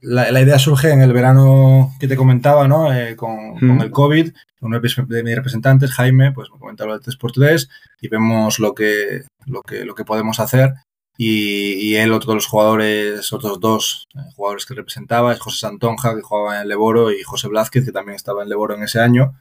la, 0.00 0.42
idea 0.42 0.58
surge 0.58 0.90
en 0.90 1.02
el 1.02 1.12
verano 1.12 1.92
que 2.00 2.08
te 2.08 2.16
comentaba, 2.16 2.66
¿no? 2.66 2.92
Eh, 2.92 3.14
con, 3.14 3.80
el 3.80 3.92
COVID. 3.92 4.32
Uno 4.62 4.80
de 4.80 5.22
mis 5.22 5.36
representantes, 5.36 5.92
Jaime, 5.92 6.32
pues 6.32 6.50
me 6.52 6.58
comentaba 6.58 6.94
el 6.94 7.00
3x3 7.00 7.68
y 8.00 8.08
vemos 8.08 8.58
lo 8.58 8.74
que, 8.74 9.22
lo 9.46 9.62
que, 9.62 9.84
lo 9.84 9.94
que 9.94 10.04
podemos 10.04 10.40
hacer. 10.40 10.74
Y, 11.16 11.94
él, 11.94 12.12
otro 12.12 12.30
de 12.30 12.36
los 12.38 12.46
jugadores, 12.46 13.32
otros 13.32 13.60
dos 13.60 14.08
eh, 14.16 14.18
jugadores 14.34 14.66
que 14.66 14.74
representaba, 14.74 15.32
es 15.32 15.38
José 15.38 15.60
Santonja, 15.60 16.16
que 16.16 16.22
jugaba 16.22 16.60
en 16.60 16.66
Leboro, 16.66 17.12
y 17.12 17.22
José 17.22 17.46
Blázquez, 17.46 17.84
que 17.84 17.92
también 17.92 18.16
estaba 18.16 18.42
en 18.42 18.48
Leboro 18.48 18.74
en 18.74 18.82
ese 18.82 18.98
año. 18.98 19.34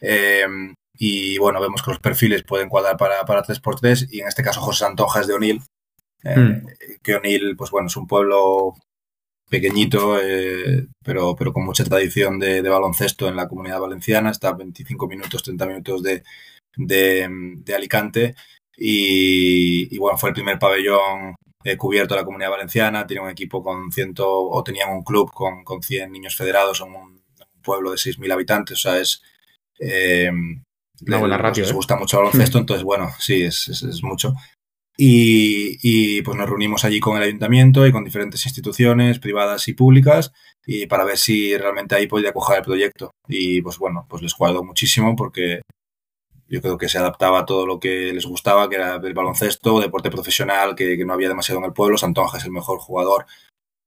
Em, 0.00 0.74
y 1.02 1.38
bueno, 1.38 1.62
vemos 1.62 1.82
que 1.82 1.92
los 1.92 1.98
perfiles 1.98 2.42
pueden 2.42 2.68
cuadrar 2.68 2.98
para, 2.98 3.24
para 3.24 3.42
3x3 3.42 4.08
y 4.10 4.20
en 4.20 4.28
este 4.28 4.42
caso 4.42 4.60
José 4.60 4.80
Santonja 4.80 5.22
es 5.22 5.26
de 5.28 5.32
O'Neill, 5.32 5.62
eh, 6.24 6.36
hmm. 6.36 6.66
Que 7.02 7.14
O'Neill, 7.14 7.56
pues 7.56 7.70
bueno, 7.70 7.88
es 7.88 7.96
un 7.96 8.06
pueblo 8.06 8.74
pequeñito, 9.48 10.20
eh, 10.22 10.88
pero, 11.02 11.34
pero 11.36 11.54
con 11.54 11.64
mucha 11.64 11.84
tradición 11.84 12.38
de, 12.38 12.60
baloncesto 12.60 13.28
en 13.28 13.36
la 13.36 13.48
comunidad 13.48 13.80
valenciana. 13.80 14.30
Está 14.30 14.50
a 14.50 14.54
25 14.54 15.08
minutos, 15.08 15.42
30 15.42 15.66
minutos 15.66 16.02
de, 16.02 16.22
de, 16.76 17.74
Alicante. 17.74 18.34
Y, 18.76 19.96
bueno, 19.98 20.18
fue 20.18 20.30
el 20.30 20.34
primer 20.34 20.58
pabellón 20.58 21.34
eh, 21.64 21.78
cubierto 21.78 22.14
de 22.14 22.20
la 22.20 22.26
comunidad 22.26 22.50
valenciana. 22.50 23.06
Tiene 23.06 23.22
un 23.22 23.30
equipo 23.30 23.62
con 23.62 23.90
ciento, 23.90 24.28
o 24.30 24.62
tenían 24.62 24.90
un 24.90 25.02
club 25.02 25.32
con, 25.32 25.64
con 25.64 25.82
100 25.82 26.12
niños 26.12 26.36
federados 26.36 26.82
en 26.82 26.94
un, 26.94 27.20
pueblo 27.62 27.90
de 27.90 27.96
6.000 27.96 28.32
habitantes. 28.32 28.76
O 28.78 28.90
sea, 28.90 29.00
es. 29.00 29.22
Eh, 29.78 30.30
Una 31.06 31.18
buena 31.18 31.38
ratio. 31.38 31.64
Les 31.64 31.72
gusta 31.72 31.96
mucho 31.96 32.18
el 32.18 32.24
baloncesto, 32.24 32.58
entonces, 32.58 32.84
bueno, 32.84 33.10
sí, 33.18 33.42
es, 33.42 33.68
es 33.68 34.02
mucho. 34.02 34.34
Y, 35.02 36.20
pues 36.20 36.36
nos 36.36 36.46
reunimos 36.46 36.84
allí 36.84 37.00
con 37.00 37.16
el 37.16 37.22
ayuntamiento 37.22 37.86
y 37.86 37.92
con 37.92 38.04
diferentes 38.04 38.44
instituciones 38.44 39.18
privadas 39.18 39.66
y 39.68 39.72
públicas 39.72 40.30
y 40.66 40.86
para 40.86 41.04
ver 41.04 41.16
si 41.16 41.56
realmente 41.56 41.94
ahí 41.94 42.06
podía 42.06 42.34
coger 42.34 42.58
el 42.58 42.64
proyecto. 42.64 43.10
Y 43.26 43.62
pues 43.62 43.78
bueno, 43.78 44.06
pues 44.10 44.22
les 44.22 44.34
cuadro 44.34 44.62
muchísimo 44.62 45.16
porque 45.16 45.62
yo 46.48 46.60
creo 46.60 46.76
que 46.76 46.90
se 46.90 46.98
adaptaba 46.98 47.40
a 47.40 47.46
todo 47.46 47.66
lo 47.66 47.80
que 47.80 48.12
les 48.12 48.26
gustaba, 48.26 48.68
que 48.68 48.76
era 48.76 48.96
el 48.96 49.14
baloncesto, 49.14 49.80
deporte 49.80 50.10
profesional, 50.10 50.74
que, 50.74 51.02
no 51.06 51.14
había 51.14 51.28
demasiado 51.28 51.60
en 51.60 51.66
el 51.66 51.72
pueblo. 51.72 51.96
Santonja 51.96 52.36
es 52.36 52.44
el 52.44 52.50
mejor 52.50 52.78
jugador, 52.78 53.24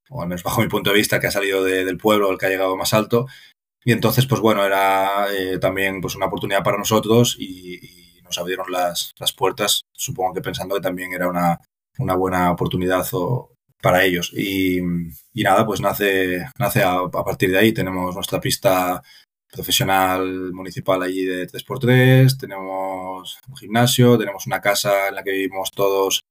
o 0.09 0.21
al 0.23 0.27
menos 0.27 0.41
bajo 0.41 0.61
mi 0.61 0.67
punto 0.67 0.89
de 0.89 0.97
vista, 0.97 1.19
que 1.19 1.27
ha 1.27 1.31
salido 1.31 1.63
del 1.63 1.97
pueblo, 1.97 2.31
el 2.31 2.39
que 2.39 2.47
ha 2.47 2.49
llegado 2.49 2.75
más 2.75 2.91
alto. 2.93 3.27
Y 3.85 3.91
entonces, 3.91 4.25
pues 4.25 4.41
bueno, 4.41 4.65
era 4.65 5.27
eh, 5.33 5.59
también 5.59 6.01
pues 6.01 6.15
una 6.15 6.27
oportunidad 6.27 6.63
para 6.63 6.77
nosotros 6.77 7.35
y 7.39 8.03
abrieron 8.37 8.71
las, 8.71 9.13
puertas, 9.35 9.81
supongo 9.91 10.33
que 10.33 10.41
pensando 10.41 10.75
que 10.75 10.81
también 10.81 11.13
era 11.13 11.29
una, 11.29 11.59
buena 12.15 12.51
oportunidad 12.51 13.05
para 13.81 14.03
ellos. 14.03 14.31
Y, 14.33 14.81
nada, 15.33 15.65
pues 15.65 15.81
nace, 15.81 16.47
nace 16.57 16.83
a, 16.83 17.07
partir 17.09 17.51
de 17.51 17.59
ahí. 17.59 17.73
Tenemos 17.73 18.15
nuestra 18.15 18.39
pista 18.39 19.01
profesional 19.51 20.51
municipal 20.53 21.01
allí 21.03 21.25
de 21.25 21.47
3x3, 21.47 22.39
tenemos 22.39 23.37
un 23.47 23.55
gimnasio, 23.55 24.17
tenemos 24.17 24.47
una 24.47 24.59
casa 24.59 25.09
en 25.09 25.15
la 25.15 25.23
que 25.23 25.31
vivimos 25.31 25.69
todos 25.71 26.21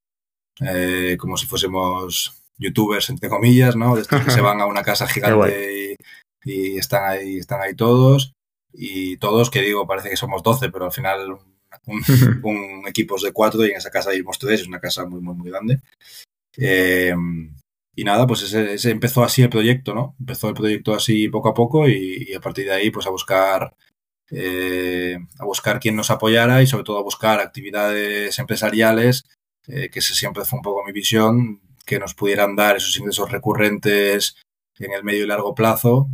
eh, 0.61 1.17
como 1.19 1.37
si 1.37 1.47
fuésemos 1.47 2.43
youtubers, 2.59 3.11
entre 3.11 3.29
comillas, 3.29 3.77
¿no? 3.77 3.95
De 3.95 4.03
estos 4.03 4.25
que 4.25 4.31
se 4.31 4.41
van 4.41 4.61
a 4.61 4.67
una 4.67 4.83
casa 4.83 5.07
gigante 5.07 5.93
y, 5.93 5.97
y, 6.45 6.79
están 6.79 7.11
ahí, 7.11 7.39
están 7.39 7.61
ahí 7.61 7.75
todos. 7.75 8.33
Y 8.73 9.19
todos, 9.19 9.51
que 9.51 9.61
digo, 9.61 9.87
parece 9.87 10.11
que 10.11 10.17
somos 10.17 10.43
12, 10.43 10.71
pero 10.71 10.87
al 10.87 10.93
final 10.93 11.39
un, 11.87 12.03
equipos 12.89 13.23
de 13.23 13.33
cuatro 13.33 13.65
y 13.65 13.71
en 13.71 13.77
esa 13.77 13.91
casa 13.91 14.11
vivimos 14.11 14.39
tres, 14.39 14.63
es 14.63 14.69
una 14.69 14.81
casa 14.81 15.05
muy, 15.07 15.21
muy, 15.21 15.35
muy 15.35 15.51
grande. 15.51 15.81
Eh, 16.57 17.15
y 17.95 18.05
nada, 18.05 18.27
pues 18.27 18.43
ese, 18.43 18.91
empezó 18.91 19.23
así 19.23 19.43
el 19.43 19.51
proyecto, 19.51 19.95
¿no? 19.95 20.17
Empezó 20.19 20.49
el 20.49 20.55
proyecto 20.55 20.95
así 20.95 21.29
poco 21.29 21.51
a 21.51 21.55
poco 21.55 21.89
y, 21.89 22.33
a 22.35 22.41
partir 22.41 22.67
de 22.67 22.73
ahí, 22.73 22.91
pues 22.91 23.07
a 23.07 23.11
buscar, 23.11 23.75
eh, 24.31 25.19
a 25.39 25.45
buscar 25.45 25.79
quien 25.79 25.97
nos 25.97 26.11
apoyara 26.11 26.63
y 26.63 26.67
sobre 26.67 26.85
todo 26.85 26.99
a 26.99 27.03
buscar 27.03 27.41
actividades 27.41 28.39
empresariales, 28.39 29.27
eh, 29.67 29.91
que 29.91 29.99
ese 29.99 30.15
siempre 30.15 30.45
fue 30.45 30.59
un 30.59 30.63
poco 30.63 30.85
mi 30.85 30.93
visión, 30.93 31.61
que 31.85 31.99
nos 31.99 32.15
pudieran 32.15 32.57
dar 32.57 32.77
esos 32.77 32.97
ingresos 32.97 33.31
recurrentes 33.31 34.37
en 34.79 34.93
el 34.93 35.05
medio 35.05 35.25
y 35.25 35.27
largo 35.27 35.55
plazo 35.55 36.09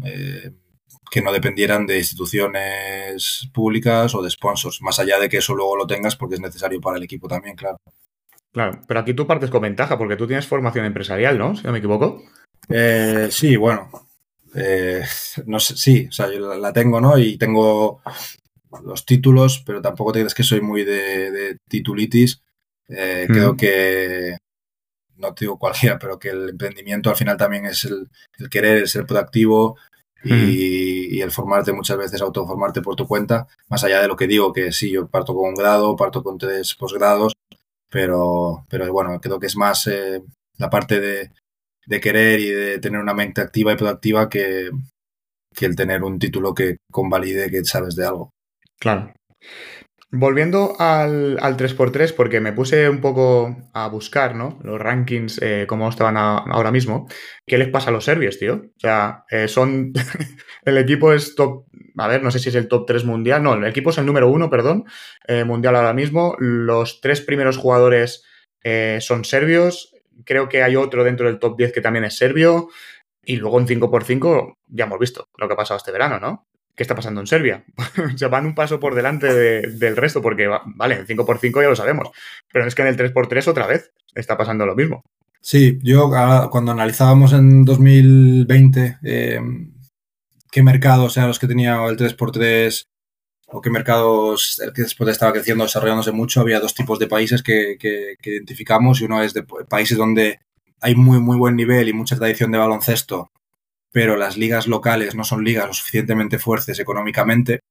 que 1.11 1.23
no 1.23 1.33
dependieran 1.33 1.87
de 1.87 1.99
instituciones 1.99 3.49
públicas 3.53 4.15
o 4.15 4.23
de 4.23 4.31
sponsors, 4.31 4.83
más 4.83 4.99
allá 4.99 5.19
de 5.19 5.29
que 5.29 5.39
eso 5.39 5.55
luego 5.55 5.77
lo 5.77 5.87
tengas 5.87 6.17
porque 6.17 6.35
es 6.35 6.41
necesario 6.41 6.81
para 6.81 6.99
el 6.99 7.03
equipo 7.03 7.29
también, 7.29 7.57
claro. 7.57 7.79
Claro, 8.53 8.81
pero 8.87 9.01
aquí 9.01 9.15
tú 9.15 9.27
partes 9.27 9.51
con 9.51 9.63
ventaja 9.63 9.99
porque 9.99 10.17
tú 10.17 10.27
tienes 10.27 10.47
formación 10.47 10.85
empresarial, 10.85 11.39
¿no? 11.39 11.55
Si 11.55 11.63
no 11.65 11.73
me 11.73 11.79
equivoco. 11.79 12.23
Eh, 12.69 13.29
sí, 13.31 13.57
bueno. 13.57 13.91
Eh, 14.55 15.03
no 15.47 15.61
sé, 15.61 15.77
sí, 15.77 16.07
o 16.09 16.13
sea, 16.13 16.33
yo 16.33 16.55
la 16.55 16.73
tengo, 16.73 17.01
¿no? 17.01 17.19
Y 17.19 17.37
tengo 17.37 18.01
los 18.83 19.05
títulos, 19.05 19.63
pero 19.65 19.83
tampoco 19.83 20.13
te 20.13 20.21
crees 20.21 20.35
que 20.35 20.43
soy 20.43 20.61
muy 20.61 20.85
de, 20.85 21.59
titulitis. 21.69 22.43
Eh, 22.89 23.27
creo 23.29 23.55
que, 23.55 24.39
no 25.19 25.35
te 25.35 25.45
digo 25.45 25.59
cualquiera, 25.59 25.99
pero 25.99 26.19
que 26.19 26.31
el 26.31 26.51
emprendimiento 26.51 27.11
al 27.11 27.17
final 27.17 27.37
también 27.37 27.67
es 27.67 27.85
el, 27.85 28.09
el 28.39 28.49
querer, 28.49 28.79
el 28.79 28.89
ser 28.89 29.07
proactivo, 29.07 29.77
y, 30.25 31.21
el 31.21 31.31
formarte 31.31 31.73
muchas 31.73 31.97
veces, 31.97 32.21
autoformarte 32.21 32.83
por 32.83 32.97
tu 32.97 33.07
cuenta, 33.07 33.47
más 33.69 33.85
allá 33.85 34.01
de 34.01 34.09
lo 34.09 34.17
que 34.17 34.27
digo, 34.27 34.53
que 34.53 34.73
sí, 34.73 34.91
yo 34.91 35.09
parto 35.09 35.35
con 35.35 35.51
un 35.51 35.55
grado, 35.55 35.97
parto 35.97 36.23
con 36.23 36.39
tres 36.39 36.75
posgrados, 36.75 37.35
pero, 37.89 38.67
pero 38.69 38.93
bueno, 38.93 39.21
creo 39.21 39.39
que 39.39 39.47
es 39.47 39.57
más 39.57 39.87
eh, 39.87 40.23
la 40.57 40.71
parte 40.71 41.01
de, 41.01 41.31
de, 41.87 42.01
querer 42.01 42.41
y 42.41 42.51
de 42.51 42.79
tener 42.79 43.01
una 43.01 43.15
mente 43.15 43.41
activa 43.41 43.73
y 43.73 43.77
proactiva 43.77 44.29
que, 44.29 44.71
que 45.55 45.67
el 45.67 45.77
tener 45.77 46.03
un 46.03 46.19
título 46.19 46.55
que 46.55 46.79
convalide 46.91 47.51
que 47.51 47.65
sabes 47.65 47.95
de 47.95 48.07
algo. 48.07 48.31
Claro. 48.79 49.13
Volviendo 50.11 50.75
al, 50.79 51.37
3x3, 51.37 52.15
porque 52.15 52.41
me 52.41 52.55
puse 52.55 52.89
un 52.89 53.03
poco 53.03 53.55
a 53.75 53.89
buscar, 53.89 54.35
¿no? 54.35 54.59
Los 54.65 54.81
rankings, 54.81 55.39
eh, 55.43 55.67
cómo 55.69 55.87
estaban 55.87 56.17
ahora 56.17 56.71
mismo. 56.71 57.07
¿Qué 57.47 57.59
les 57.59 57.69
pasa 57.69 57.91
a 57.91 57.93
los 57.93 58.07
serbios, 58.07 58.39
tío? 58.39 58.55
O 58.55 58.81
sea, 58.81 59.25
eh, 59.31 59.49
son. 59.49 59.93
el 60.65 60.79
equipo 60.79 61.13
es 61.13 61.35
top. 61.35 61.67
A 61.99 62.09
ver, 62.09 62.23
no 62.23 62.31
sé 62.31 62.39
si 62.39 62.49
es 62.49 62.55
el 62.55 62.69
top 62.69 62.87
3 62.87 63.05
mundial. 63.05 63.43
No, 63.43 63.53
el 63.53 63.65
equipo 63.67 63.91
es 63.91 63.99
el 63.99 64.07
número 64.07 64.31
1, 64.31 64.49
perdón, 64.49 64.85
eh, 65.27 65.45
mundial 65.45 65.77
ahora 65.77 65.93
mismo. 65.93 66.37
Los 66.39 67.03
tres 67.03 67.21
primeros 67.21 67.59
jugadores 67.59 68.25
son 69.01 69.25
serbios. 69.25 69.95
Creo 70.25 70.49
que 70.49 70.63
hay 70.63 70.77
otro 70.77 71.05
dentro 71.05 71.27
del 71.27 71.39
top 71.39 71.57
10 71.59 71.73
que 71.73 71.81
también 71.83 72.05
es 72.05 72.17
serbio. 72.17 72.69
Y 73.23 73.37
luego 73.37 73.61
en 73.61 73.67
5x5 73.67 74.57
ya 74.69 74.85
hemos 74.85 74.99
visto 74.99 75.29
lo 75.37 75.49
que 75.49 75.55
ha 75.55 75.57
pasado 75.57 75.77
este 75.77 75.93
verano, 75.93 76.19
¿no? 76.19 76.47
¿Qué 76.79 76.85
está 76.85 76.95
pasando 76.95 77.21
en 77.21 77.27
Serbia? 77.27 77.65
Se 78.17 78.27
van 78.29 78.47
un 78.47 78.55
paso 78.55 78.79
por 78.79 78.95
delante 78.95 79.27
del 79.67 79.97
resto, 79.97 80.23
porque, 80.23 80.47
vale, 80.47 80.95
en 80.95 81.07
5x5 81.07 81.61
ya 81.61 81.69
lo 81.69 81.77
sabemos, 81.77 82.11
pero 82.53 82.67
es 82.67 82.75
que 82.77 82.83
en 82.83 82.89
el 82.89 82.97
3x3 82.97 83.49
otra 83.49 83.67
vez 83.67 83.91
está 84.15 84.39
pasando 84.39 84.65
lo 84.65 84.77
mismo. 84.77 85.03
Sí, 85.41 85.81
yo 85.83 86.09
cuando 86.51 86.73
analizábamos 86.73 87.33
en 87.33 87.65
2020 87.65 88.99
eh, 89.03 89.41
qué 90.53 90.63
mercados 90.63 91.17
eran 91.17 91.29
los 91.29 91.41
que 91.41 91.49
tenía 91.49 91.85
el 91.85 91.97
3x3 91.97 92.87
o 93.49 93.61
qué 93.61 93.71
mercados 93.71 94.61
el 94.63 94.73
que 94.73 94.83
después 94.83 95.11
estaba 95.11 95.33
creciendo, 95.33 95.65
desarrollándose 95.65 96.13
mucho, 96.13 96.41
había 96.41 96.61
dos 96.61 96.75
tipos 96.75 97.01
de 97.01 97.09
países 97.09 97.43
que, 97.43 97.77
que 97.81 98.17
identificamos 98.23 99.01
y 99.01 99.05
uno 99.05 99.21
es 99.21 99.35
de 99.35 99.43
países 99.69 99.99
donde 99.99 100.39
hay 100.81 100.95
muy, 100.95 101.19
muy 101.19 101.37
buen 101.37 101.57
nivel 101.57 101.89
y 101.89 101.93
mucha 101.93 102.17
tradición 102.17 102.53
de 102.53 102.59
baloncesto 102.59 103.33
pero 103.99 104.17
las 104.17 104.37
ligas 104.37 104.69
locales 104.69 105.17
no 105.17 105.25
son 105.25 105.43
ligas 105.43 105.67
lo 105.67 105.75
suficientemente 105.75 106.39
fuertes 106.39 106.79
económicamente, 106.79 107.65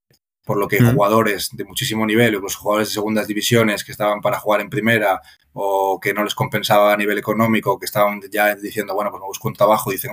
por 0.44 0.58
lo 0.58 0.68
que 0.68 0.82
jugadores 0.82 1.52
de 1.54 1.64
muchísimo 1.64 2.06
nivel, 2.06 2.34
los 2.34 2.58
jugadores 2.58 2.90
de 2.90 2.96
segundas 2.96 3.30
divisiones 3.30 3.86
que 3.86 3.94
estaban 3.94 4.20
para 4.20 4.38
jugar 4.38 4.60
en 4.60 4.70
primera 4.70 5.22
o 5.54 6.02
que 6.02 6.14
no 6.14 6.26
les 6.26 6.36
compensaba 6.36 6.92
a 6.92 6.98
nivel 6.98 7.18
económico, 7.18 7.80
que 7.80 7.86
estaban 7.86 8.20
ya 8.30 8.54
diciendo, 8.56 8.94
bueno, 8.94 9.10
pues 9.10 9.22
me 9.22 9.28
busco 9.28 9.48
un 9.48 9.54
trabajo, 9.54 9.90
dicen, 9.90 10.12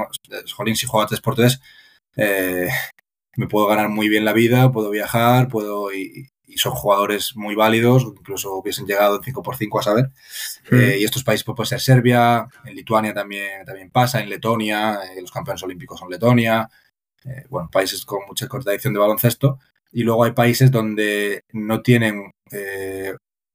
jolín, 0.55 0.77
si 0.77 0.87
juego 0.87 1.05
a 1.05 1.09
3x3, 1.09 1.61
eh, 2.15 2.69
me 3.37 3.49
puedo 3.49 3.67
ganar 3.67 3.89
muy 3.89 4.09
bien 4.09 4.25
la 4.25 4.33
vida, 4.33 4.71
puedo 4.71 4.91
viajar, 4.91 5.49
puedo... 5.49 5.93
Y, 5.93 6.29
son 6.57 6.73
jugadores 6.73 7.37
muy 7.37 7.55
válidos, 7.55 8.03
incluso 8.03 8.55
hubiesen 8.55 8.87
llegado 8.87 9.17
en 9.17 9.23
5x5 9.23 9.81
a 9.81 9.83
saber. 9.83 10.11
Eh, 10.71 10.99
y 11.01 11.05
estos 11.05 11.25
países 11.25 11.45
pues, 11.45 11.57
puede 11.57 11.69
ser 11.69 11.81
Serbia, 11.81 12.47
en 12.65 12.75
Lituania 12.75 13.13
también, 13.15 13.65
también 13.65 13.91
pasa, 13.91 14.21
en 14.21 14.29
Letonia, 14.29 15.01
eh, 15.05 15.21
los 15.21 15.31
campeones 15.31 15.63
olímpicos 15.63 15.99
son 15.99 16.11
Letonia, 16.11 16.69
eh, 17.25 17.45
bueno, 17.49 17.69
países 17.71 18.05
con 18.05 18.21
mucha 18.27 18.47
tradición 18.47 18.93
de 18.93 19.01
baloncesto. 19.01 19.59
Y 19.93 20.03
luego 20.03 20.25
hay 20.25 20.33
países 20.33 20.71
donde 20.71 21.43
no 21.53 21.81
tienen 21.81 22.31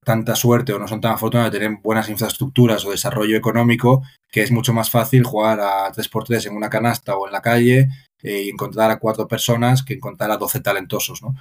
tanta 0.05 0.35
suerte 0.35 0.73
o 0.73 0.79
no 0.79 0.87
son 0.87 1.01
tan 1.01 1.13
afortunados 1.13 1.51
de 1.51 1.59
tener 1.59 1.77
buenas 1.81 2.09
infraestructuras 2.09 2.83
o 2.85 2.91
desarrollo 2.91 3.37
económico, 3.37 4.01
que 4.31 4.41
es 4.41 4.51
mucho 4.51 4.73
más 4.73 4.89
fácil 4.89 5.23
jugar 5.23 5.59
a 5.59 5.91
3x3 5.91 6.47
en 6.47 6.55
una 6.55 6.69
canasta 6.69 7.15
o 7.15 7.27
en 7.27 7.33
la 7.33 7.41
calle 7.41 7.89
y 8.21 8.49
encontrar 8.49 8.91
a 8.91 8.99
cuatro 8.99 9.27
personas 9.27 9.83
que 9.83 9.93
encontrar 9.93 10.31
a 10.31 10.37
12 10.37 10.59
talentosos, 10.59 11.21
¿no? 11.21 11.35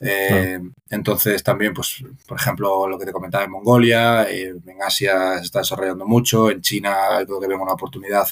Eh, 0.00 0.58
entonces 0.88 1.42
también, 1.42 1.74
pues, 1.74 2.02
por 2.26 2.38
ejemplo, 2.38 2.88
lo 2.88 2.98
que 2.98 3.04
te 3.04 3.12
comentaba 3.12 3.44
en 3.44 3.50
Mongolia, 3.50 4.24
eh, 4.30 4.54
en 4.66 4.82
Asia 4.82 5.38
se 5.38 5.44
está 5.44 5.58
desarrollando 5.60 6.06
mucho, 6.06 6.50
en 6.50 6.62
China 6.62 6.94
creo 7.26 7.40
que 7.40 7.48
vemos 7.48 7.64
una 7.64 7.74
oportunidad 7.74 8.26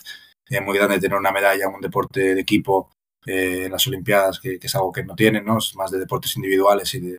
eh, 0.49 0.61
muy 0.61 0.77
grande 0.77 0.97
de 0.97 1.01
tener 1.03 1.19
una 1.19 1.33
medalla 1.33 1.67
en 1.67 1.75
un 1.75 1.81
deporte 1.81 2.35
de 2.35 2.41
equipo 2.41 2.91
en 3.27 3.71
las 3.71 3.87
Olimpiadas, 3.87 4.41
que, 4.41 4.59
es 4.61 4.75
algo 4.75 4.93
que 4.93 5.05
no 5.05 5.15
tienen, 5.15 5.45
¿no? 5.45 5.59
Es 5.59 5.77
más 5.77 5.91
de 5.91 5.99
deportes 5.99 6.37
individuales 6.37 6.95
y 6.95 7.01
de, 7.01 7.19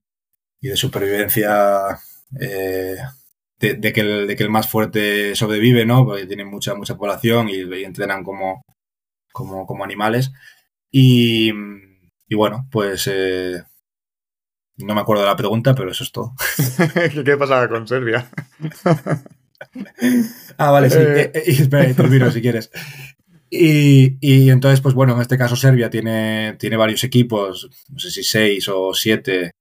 y 0.60 0.68
de 0.70 0.76
supervivencia 0.76 2.00
de, 3.62 3.94
que 3.94 4.02
el, 4.02 4.28
de 4.28 4.36
que 4.36 4.44
el 4.44 4.50
más 4.50 4.68
fuerte 4.68 5.36
sobrevive, 5.36 5.86
¿no? 5.86 6.06
Porque 6.06 6.26
tienen 6.26 6.48
mucha, 6.48 6.74
mucha 6.74 6.98
población 6.98 7.50
y, 7.50 7.62
entrenan 7.84 8.24
como, 8.24 8.64
como, 9.32 9.66
como 9.68 9.84
animales. 9.84 10.32
Y, 10.92 11.52
y 12.28 12.36
bueno, 12.36 12.68
pues 12.70 13.08
eh, 13.12 13.64
no 14.78 14.96
me 14.96 15.02
acuerdo 15.02 15.24
de 15.24 15.30
la 15.30 15.38
pregunta, 15.38 15.74
pero 15.74 15.92
eso 15.92 16.04
es 16.04 16.12
todo. 16.12 16.34
¿Qué 17.26 17.38
pasaba 17.38 17.68
con 17.70 17.88
Serbia? 17.88 18.30
ah, 20.58 20.72
vale, 20.72 20.90
sí. 20.90 20.98
Eh. 21.00 21.32
Eh, 21.34 21.44
espera, 21.46 21.94
termino 21.94 22.32
si 22.32 22.42
quieres. 22.42 22.72
Y, 23.50 24.18
y, 24.22 24.50
entonces, 24.50 24.82
pues 24.82 24.96
bueno, 24.96 25.16
en 25.16 25.22
este 25.22 25.38
caso 25.38 25.56
Serbia 25.56 25.90
tiene, 25.90 26.56
tiene 26.58 26.78
varios 26.78 27.04
equipos, 27.04 27.70
no 27.90 28.00
sé 28.00 28.10
si 28.10 28.24
seis 28.24 28.70
o 28.70 28.94
siete 28.94 29.52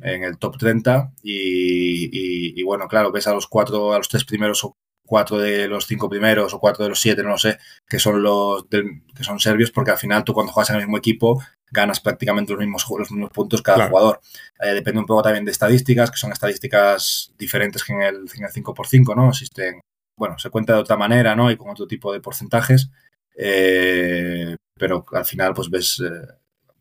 en 0.00 0.22
el 0.22 0.38
top 0.38 0.58
30 0.58 1.12
y, 1.22 2.60
y, 2.60 2.62
bueno, 2.62 2.86
claro, 2.86 3.10
ves 3.10 3.26
a 3.26 3.34
los 3.34 3.46
cuatro, 3.48 3.92
a 3.92 3.98
los 3.98 4.08
tres 4.08 4.24
primeros 4.24 4.62
cuatro 5.06 5.38
de 5.38 5.68
los 5.68 5.86
cinco 5.86 6.08
primeros 6.08 6.52
o 6.52 6.58
cuatro 6.58 6.84
de 6.84 6.90
los 6.90 7.00
siete, 7.00 7.22
no 7.22 7.30
lo 7.30 7.38
sé, 7.38 7.58
que 7.88 7.98
son 7.98 8.22
los 8.22 8.66
que 8.68 9.24
son 9.24 9.40
serbios, 9.40 9.70
porque 9.70 9.92
al 9.92 9.98
final 9.98 10.24
tú 10.24 10.34
cuando 10.34 10.52
juegas 10.52 10.70
en 10.70 10.76
el 10.76 10.82
mismo 10.82 10.98
equipo 10.98 11.40
ganas 11.70 12.00
prácticamente 12.00 12.52
los 12.52 12.60
mismos, 12.60 12.86
los 12.98 13.10
mismos 13.10 13.30
puntos 13.30 13.62
cada 13.62 13.88
jugador. 13.88 14.20
Eh, 14.60 14.74
depende 14.74 15.00
un 15.00 15.06
poco 15.06 15.22
también 15.22 15.44
de 15.44 15.52
estadísticas, 15.52 16.10
que 16.10 16.16
son 16.16 16.32
estadísticas 16.32 17.32
diferentes 17.38 17.82
que 17.84 17.92
en 17.92 18.02
el, 18.02 18.14
en 18.34 18.44
el 18.44 18.50
5x5, 18.50 19.16
¿no? 19.16 19.30
Existen, 19.30 19.80
bueno, 20.16 20.38
se 20.38 20.50
cuenta 20.50 20.74
de 20.74 20.80
otra 20.80 20.96
manera, 20.96 21.34
¿no? 21.34 21.50
Y 21.50 21.56
con 21.56 21.70
otro 21.70 21.86
tipo 21.86 22.12
de 22.12 22.20
porcentajes, 22.20 22.90
eh, 23.36 24.56
pero 24.74 25.04
al 25.12 25.24
final 25.24 25.54
pues 25.54 25.68
ves 25.68 26.02
eh, 26.04 26.26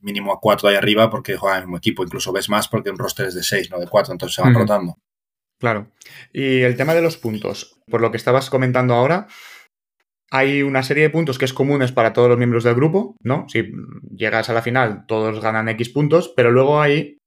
mínimo 0.01 0.31
a 0.31 0.39
cuatro 0.39 0.69
ahí 0.69 0.75
arriba 0.75 1.09
porque 1.09 1.35
juegan 1.35 1.57
en 1.57 1.61
el 1.63 1.67
mismo 1.67 1.77
equipo, 1.77 2.03
incluso 2.03 2.31
ves 2.31 2.49
más 2.49 2.67
porque 2.67 2.89
un 2.89 2.97
roster 2.97 3.27
es 3.27 3.35
de 3.35 3.43
seis, 3.43 3.69
no 3.69 3.79
de 3.79 3.87
cuatro, 3.87 4.13
entonces 4.13 4.35
se 4.35 4.41
van 4.41 4.53
rotando. 4.53 4.97
Claro. 5.59 5.91
Y 6.33 6.61
el 6.61 6.75
tema 6.75 6.93
de 6.93 7.01
los 7.01 7.17
puntos, 7.17 7.79
por 7.89 8.01
lo 8.01 8.11
que 8.11 8.17
estabas 8.17 8.49
comentando 8.49 8.93
ahora, 8.93 9.27
hay 10.31 10.63
una 10.63 10.83
serie 10.83 11.03
de 11.03 11.09
puntos 11.09 11.37
que 11.37 11.45
es 11.45 11.53
comunes 11.53 11.91
para 11.91 12.13
todos 12.13 12.29
los 12.29 12.37
miembros 12.37 12.63
del 12.63 12.75
grupo, 12.75 13.15
¿no? 13.21 13.45
Si 13.47 13.71
llegas 14.15 14.49
a 14.49 14.53
la 14.53 14.61
final, 14.61 15.05
todos 15.07 15.41
ganan 15.41 15.69
X 15.69 15.89
puntos, 15.89 16.33
pero 16.35 16.51
luego 16.51 16.81
hay 16.81 17.17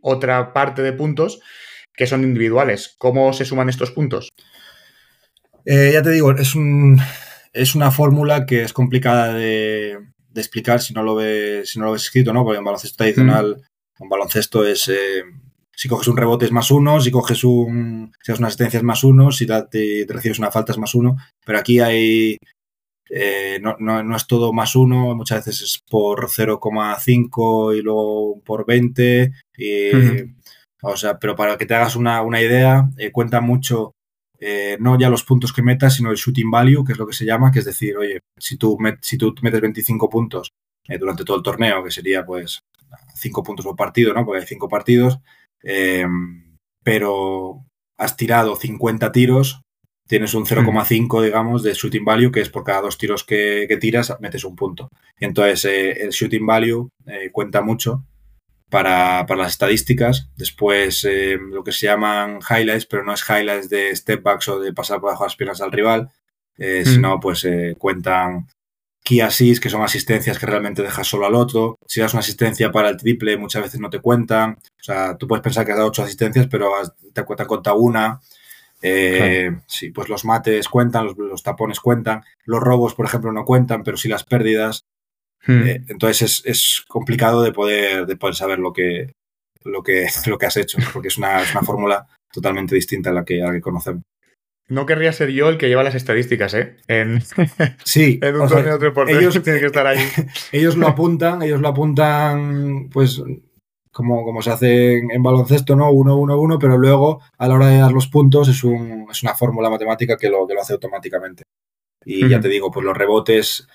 otra 0.00 0.52
parte 0.52 0.82
de 0.82 0.92
puntos 0.92 1.40
que 1.94 2.06
son 2.06 2.22
individuales. 2.22 2.94
¿Cómo 2.98 3.32
se 3.32 3.44
suman 3.44 3.68
estos 3.68 3.90
puntos? 3.90 4.28
Eh, 5.64 5.90
ya 5.92 6.02
te 6.02 6.10
digo, 6.10 6.32
es, 6.32 6.54
un, 6.54 6.98
es 7.52 7.74
una 7.74 7.90
fórmula 7.90 8.46
que 8.46 8.62
es 8.62 8.72
complicada 8.72 9.32
de, 9.32 9.98
explicar 10.34 10.80
si 10.80 10.92
no 10.92 11.02
lo 11.02 11.14
ves, 11.14 11.70
si 11.70 11.78
no 11.78 11.86
lo 11.86 11.92
ves 11.92 12.02
escrito, 12.02 12.32
¿no? 12.32 12.44
Porque 12.44 12.58
en 12.58 12.64
baloncesto 12.64 12.96
tradicional, 12.96 13.62
un 13.98 14.08
baloncesto 14.08 14.66
es 14.66 14.88
eh, 14.88 15.22
si 15.76 15.88
coges 15.88 16.08
un 16.08 16.16
rebote 16.16 16.44
es 16.44 16.52
más 16.52 16.70
uno, 16.70 17.00
si 17.00 17.10
coges 17.10 17.44
un, 17.44 18.12
si 18.22 18.32
haces 18.32 18.38
una 18.38 18.48
asistencia 18.48 18.78
es 18.78 18.84
más 18.84 19.04
uno, 19.04 19.30
si 19.30 19.46
te, 19.46 20.06
recibes 20.08 20.38
una 20.38 20.50
falta 20.50 20.72
es 20.72 20.78
más 20.78 20.94
uno, 20.94 21.16
pero 21.44 21.58
aquí 21.58 21.80
hay, 21.80 22.36
eh, 23.10 23.58
no, 23.60 23.76
no, 23.78 24.16
es 24.16 24.26
todo 24.26 24.52
más 24.52 24.76
uno, 24.76 25.14
muchas 25.14 25.44
veces 25.44 25.62
es 25.62 25.82
por 25.88 26.28
0,5 26.28 27.76
y 27.76 27.82
luego 27.82 28.40
por 28.44 28.66
20, 28.66 29.32
o 30.82 30.96
sea, 30.96 31.18
pero 31.18 31.34
para 31.34 31.56
que 31.56 31.66
te 31.66 31.74
hagas 31.74 31.96
una, 31.96 32.22
idea, 32.40 32.88
eh, 32.98 33.10
cuenta 33.10 33.40
mucho 33.40 33.92
eh, 34.38 34.76
no 34.80 34.98
ya 34.98 35.08
los 35.08 35.24
puntos 35.24 35.52
que 35.52 35.62
metas, 35.62 35.94
sino 35.94 36.10
el 36.10 36.16
shooting 36.16 36.50
value, 36.50 36.84
que 36.84 36.92
es 36.92 36.98
lo 36.98 37.06
que 37.06 37.14
se 37.14 37.24
llama, 37.24 37.50
que 37.50 37.60
es 37.60 37.64
decir, 37.64 37.96
oye, 37.96 38.20
si 38.38 38.56
tú, 38.56 38.76
si 39.00 39.16
tú 39.16 39.34
metes 39.42 39.60
25 39.60 40.10
puntos 40.10 40.52
durante 41.00 41.24
todo 41.24 41.38
el 41.38 41.42
torneo, 41.42 41.82
que 41.82 41.90
sería 41.90 42.26
pues 42.26 42.60
5 43.14 43.42
puntos 43.42 43.64
por 43.64 43.76
partido, 43.76 44.12
¿no? 44.12 44.24
Porque 44.24 44.40
hay 44.40 44.46
5 44.46 44.68
partidos, 44.68 45.18
eh, 45.64 46.06
pero 46.82 47.64
has 47.98 48.16
tirado 48.16 48.56
50 48.56 49.10
tiros, 49.12 49.62
tienes 50.06 50.34
un 50.34 50.44
0,5, 50.44 51.22
digamos, 51.22 51.62
de 51.62 51.72
shooting 51.72 52.04
value, 52.04 52.30
que 52.30 52.40
es 52.40 52.50
por 52.50 52.64
cada 52.64 52.82
dos 52.82 52.98
tiros 52.98 53.24
que, 53.24 53.66
tiras, 53.80 54.14
metes 54.20 54.44
un 54.44 54.54
punto. 54.54 54.88
Entonces, 55.18 55.64
eh, 55.64 55.90
el 56.04 56.10
shooting 56.10 56.46
value 56.46 56.90
eh, 57.06 57.30
cuenta 57.32 57.62
mucho 57.62 58.04
para, 58.70 59.24
las 59.26 59.52
estadísticas. 59.52 60.30
Después, 60.36 61.06
lo 61.38 61.64
que 61.64 61.72
se 61.72 61.86
llaman 61.86 62.40
highlights, 62.48 62.86
pero 62.86 63.04
no 63.04 63.14
es 63.14 63.24
highlights 63.28 63.70
de 63.70 63.94
step 63.96 64.22
backs 64.22 64.48
o 64.48 64.60
de 64.60 64.72
pasar 64.72 65.00
por 65.00 65.10
debajo 65.10 65.24
de 65.24 65.28
las 65.28 65.36
piernas 65.36 65.60
al 65.60 65.72
rival, 65.72 66.10
sino 66.56 67.20
pues 67.20 67.46
cuentan 67.78 68.46
key 69.04 69.20
assists, 69.20 69.60
que 69.60 69.68
son 69.68 69.82
asistencias 69.82 70.38
que 70.38 70.46
realmente 70.46 70.82
dejas 70.82 71.06
solo 71.06 71.26
al 71.26 71.34
otro. 71.34 71.78
Si 71.86 72.00
das 72.00 72.14
una 72.14 72.20
asistencia 72.20 72.72
para 72.72 72.88
el 72.88 72.96
triple, 72.96 73.36
muchas 73.36 73.62
veces 73.62 73.78
no 73.78 73.90
te 73.90 74.00
cuentan. 74.00 74.52
O 74.52 74.82
sea, 74.82 75.16
tú 75.16 75.28
puedes 75.28 75.42
pensar 75.42 75.64
que 75.64 75.72
has 75.72 75.78
dado 75.78 75.90
ocho 75.90 76.02
asistencias, 76.02 76.48
pero 76.50 76.72
te, 77.12 77.22
te 77.22 77.46
cuenta 77.46 77.74
una. 77.74 78.20
Eh, 78.80 79.50
Sí, 79.66 79.90
pues 79.90 80.08
los 80.08 80.24
mates 80.24 80.68
cuentan, 80.68 81.14
los, 81.16 81.42
tapones 81.42 81.80
cuentan. 81.80 82.22
Los 82.44 82.60
robos, 82.60 82.94
por 82.94 83.06
ejemplo, 83.06 83.30
no 83.30 83.44
cuentan, 83.44 83.82
pero 83.84 83.98
sí 83.98 84.08
las 84.08 84.24
pérdidas. 84.24 84.86
Hmm. 85.46 85.66
Eh, 85.66 85.84
entonces 85.88 86.42
es, 86.46 86.82
complicado 86.88 87.42
de 87.42 87.52
poder, 87.52 88.06
de 88.06 88.16
poder 88.16 88.34
saber 88.34 88.58
lo 88.58 88.72
que, 88.72 89.12
lo, 89.64 89.82
que, 89.82 90.06
lo 90.26 90.38
que 90.38 90.46
has 90.46 90.56
hecho, 90.56 90.78
porque 90.94 91.08
es 91.08 91.18
una, 91.18 91.42
es 91.42 91.50
una 91.52 91.62
fórmula 91.62 92.06
totalmente 92.32 92.74
distinta 92.74 93.10
a 93.10 93.12
la 93.12 93.24
que, 93.24 93.42
a 93.42 93.48
la 93.48 93.52
que 93.52 93.60
conocemos. 93.60 94.02
No 94.68 94.86
querría 94.86 95.12
ser 95.12 95.30
yo 95.30 95.48
el 95.50 95.58
que 95.58 95.68
lleva 95.68 95.82
las 95.82 95.94
estadísticas, 95.94 96.54
¿eh? 96.54 96.76
En, 96.88 97.20
sí. 97.84 98.18
en 98.22 98.36
un 98.40 98.48
torneo 98.48 98.78
de 98.78 99.12
ellos 99.12 99.40
tiene 99.44 99.60
que 99.60 99.66
estar 99.66 99.86
ahí. 99.86 99.98
ellos 100.52 100.76
lo 100.76 100.88
apuntan, 100.88 101.42
ellos 101.42 101.60
lo 101.60 101.68
apuntan, 101.68 102.88
pues 102.90 103.22
como, 103.92 104.24
como 104.24 104.42
se 104.42 104.50
hace 104.50 104.98
en, 104.98 105.22
baloncesto, 105.22 105.76
¿no? 105.76 105.90
1-1-1, 105.90 106.58
pero 106.60 106.76
luego 106.78 107.22
a 107.38 107.46
la 107.46 107.54
hora 107.54 107.68
de 107.68 107.78
dar 107.78 107.92
los 107.92 108.08
puntos 108.08 108.48
es, 108.48 108.64
un, 108.64 109.06
es 109.10 109.22
una 109.22 109.34
fórmula 109.34 109.70
matemática 109.70 110.16
que 110.16 110.28
lo, 110.28 110.46
que 110.46 110.54
lo 110.54 110.62
hace 110.62 110.72
automáticamente. 110.72 111.44
Y 112.04 112.28
ya 112.28 112.40
te 112.40 112.48
digo, 112.48 112.70
pues 112.70 112.84
los 112.84 112.96
rebotes 112.96 113.66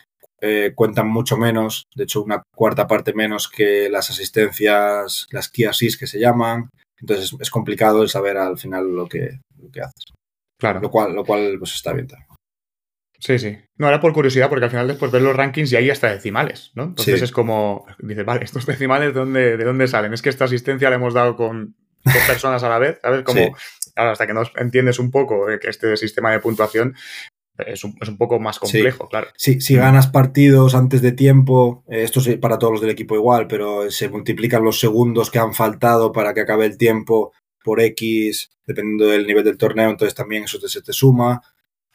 eh, 0.41 0.73
cuentan 0.75 1.09
mucho 1.09 1.37
menos, 1.37 1.87
de 1.95 2.03
hecho 2.03 2.21
una 2.21 2.43
cuarta 2.55 2.85
parte 2.87 3.13
menos 3.13 3.47
que 3.47 3.89
las 3.89 4.09
asistencias, 4.09 5.27
las 5.31 5.49
key 5.49 5.65
assists 5.65 5.97
que 5.97 6.07
se 6.07 6.19
llaman, 6.19 6.69
entonces 6.99 7.35
es 7.39 7.49
complicado 7.49 8.03
el 8.03 8.09
saber 8.09 8.37
al 8.37 8.57
final 8.57 8.87
lo 8.87 9.07
que, 9.07 9.39
lo 9.57 9.69
que 9.71 9.81
haces. 9.81 10.13
Claro. 10.60 10.82
Lo 10.82 10.91
cual, 10.91 11.16
lo 11.16 11.26
cual 11.26 11.55
pues 11.57 11.74
está 11.76 11.93
bien. 11.93 12.07
Sí, 13.20 13.39
sí. 13.39 13.57
No, 13.78 13.88
era 13.88 13.99
por 13.99 14.14
curiosidad, 14.14 14.49
porque 14.49 14.66
al 14.66 14.72
final 14.72 14.88
después 14.88 15.12
ves 15.12 15.22
los 15.22 15.36
rankings 15.36 15.72
y 15.74 15.76
hay 15.76 15.89
hasta 15.89 16.12
decimales, 16.12 16.72
¿no? 16.76 16.84
Entonces 16.84 17.22
es 17.22 17.32
como, 17.32 17.86
dices, 17.99 18.26
vale, 18.26 18.45
estos 18.45 18.66
decimales, 18.66 19.14
¿de 19.14 19.20
dónde, 19.20 19.57
¿de 19.57 19.64
dónde 19.64 19.88
salen? 19.88 20.14
Es 20.14 20.22
que 20.22 20.30
esta 20.30 20.45
asistencia 20.45 20.89
la 20.89 20.95
hemos 20.95 21.14
dado 21.14 21.36
con 21.36 21.76
dos 22.03 22.24
personas 22.28 22.64
a 22.64 22.70
la 22.70 22.80
vez, 22.80 22.99
¿sabes? 23.01 23.24
Como, 23.24 23.55
hasta 23.95 24.28
que 24.28 24.34
no 24.34 24.43
entiendes 24.55 24.99
un 24.99 25.12
poco 25.12 25.45
que 25.60 25.70
este 25.70 25.97
sistema 25.97 26.32
de 26.32 26.39
puntuación 26.39 26.95
es 27.57 27.84
un, 27.84 28.18
poco 28.18 28.39
más 28.39 28.60
complejo, 28.60 29.07
claro. 29.10 29.28
Sí, 29.36 29.60
si 29.60 29.76
ganas 29.76 30.07
partidos 30.07 30.76
antes 30.76 31.01
de 31.01 31.12
tiempo, 31.12 31.84
eh, 31.89 32.03
esto 32.03 32.20
es 32.20 32.38
para 32.38 32.57
todos 32.57 32.72
los 32.72 32.82
del 32.82 32.91
equipo 32.91 33.16
igual, 33.16 33.47
pero 33.47 33.91
se 33.91 34.10
multiplican 34.10 34.64
los 34.64 34.80
segundos 34.80 35.30
que 35.30 35.39
han 35.39 35.53
faltado 35.53 36.12
para 36.12 36.34
que 36.34 36.41
acabe 36.41 36.66
el 36.66 36.78
tiempo 36.78 37.34
por 37.64 37.82
X, 37.82 38.49
dependiendo 38.66 39.07
del 39.07 39.28
nivel 39.28 39.43
del 39.43 39.57
torneo, 39.57 39.89
entonces 39.89 40.16
también 40.16 40.43
eso 40.43 40.60
se 40.60 40.82
te 40.82 40.93
suma. 40.93 41.41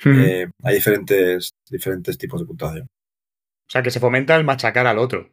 Eh, 0.04 0.46
hay 0.62 0.74
diferentes, 0.74 1.54
diferentes 1.70 2.18
tipos 2.18 2.40
de 2.40 2.46
puntuación. 2.46 2.88
O 3.66 3.70
sea, 3.70 3.82
que 3.82 3.90
se 3.90 4.00
fomenta 4.00 4.36
el 4.36 4.44
machacar 4.44 4.86
al 4.86 4.98
otro. 4.98 5.30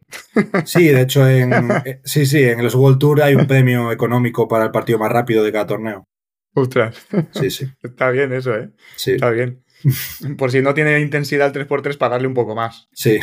Sí, 0.66 0.88
de 0.88 1.02
hecho, 1.02 1.28
en, 1.28 1.52
eh, 1.86 2.02
sí, 2.04 2.26
sí, 2.26 2.44
en 2.44 2.64
los 2.64 2.76
World 2.76 2.98
Tour 2.98 3.22
hay 3.22 3.36
un 3.36 3.46
premio 3.46 3.92
económico 3.92 4.48
para 4.48 4.66
el 4.66 4.72
partido 4.72 5.00
más 5.00 5.12
rápido 5.12 5.44
de 5.44 5.52
cada 5.52 5.68
torneo. 5.68 6.06
Ostras. 6.54 7.08
Sí, 7.32 7.50
sí. 7.50 7.66
Está 7.84 8.10
bien 8.12 8.32
eso, 8.34 8.56
¿eh? 8.56 8.72
Sí. 8.96 9.12
Está 9.14 9.30
bien. 9.32 9.64
Por 10.38 10.52
si 10.52 10.62
no 10.62 10.74
tiene 10.74 11.00
intensidad 11.02 11.56
el 11.56 11.68
3x3, 11.68 11.98
pagarle 11.98 12.28
un 12.28 12.34
poco 12.34 12.56
más. 12.56 12.88
Sí. 12.94 13.20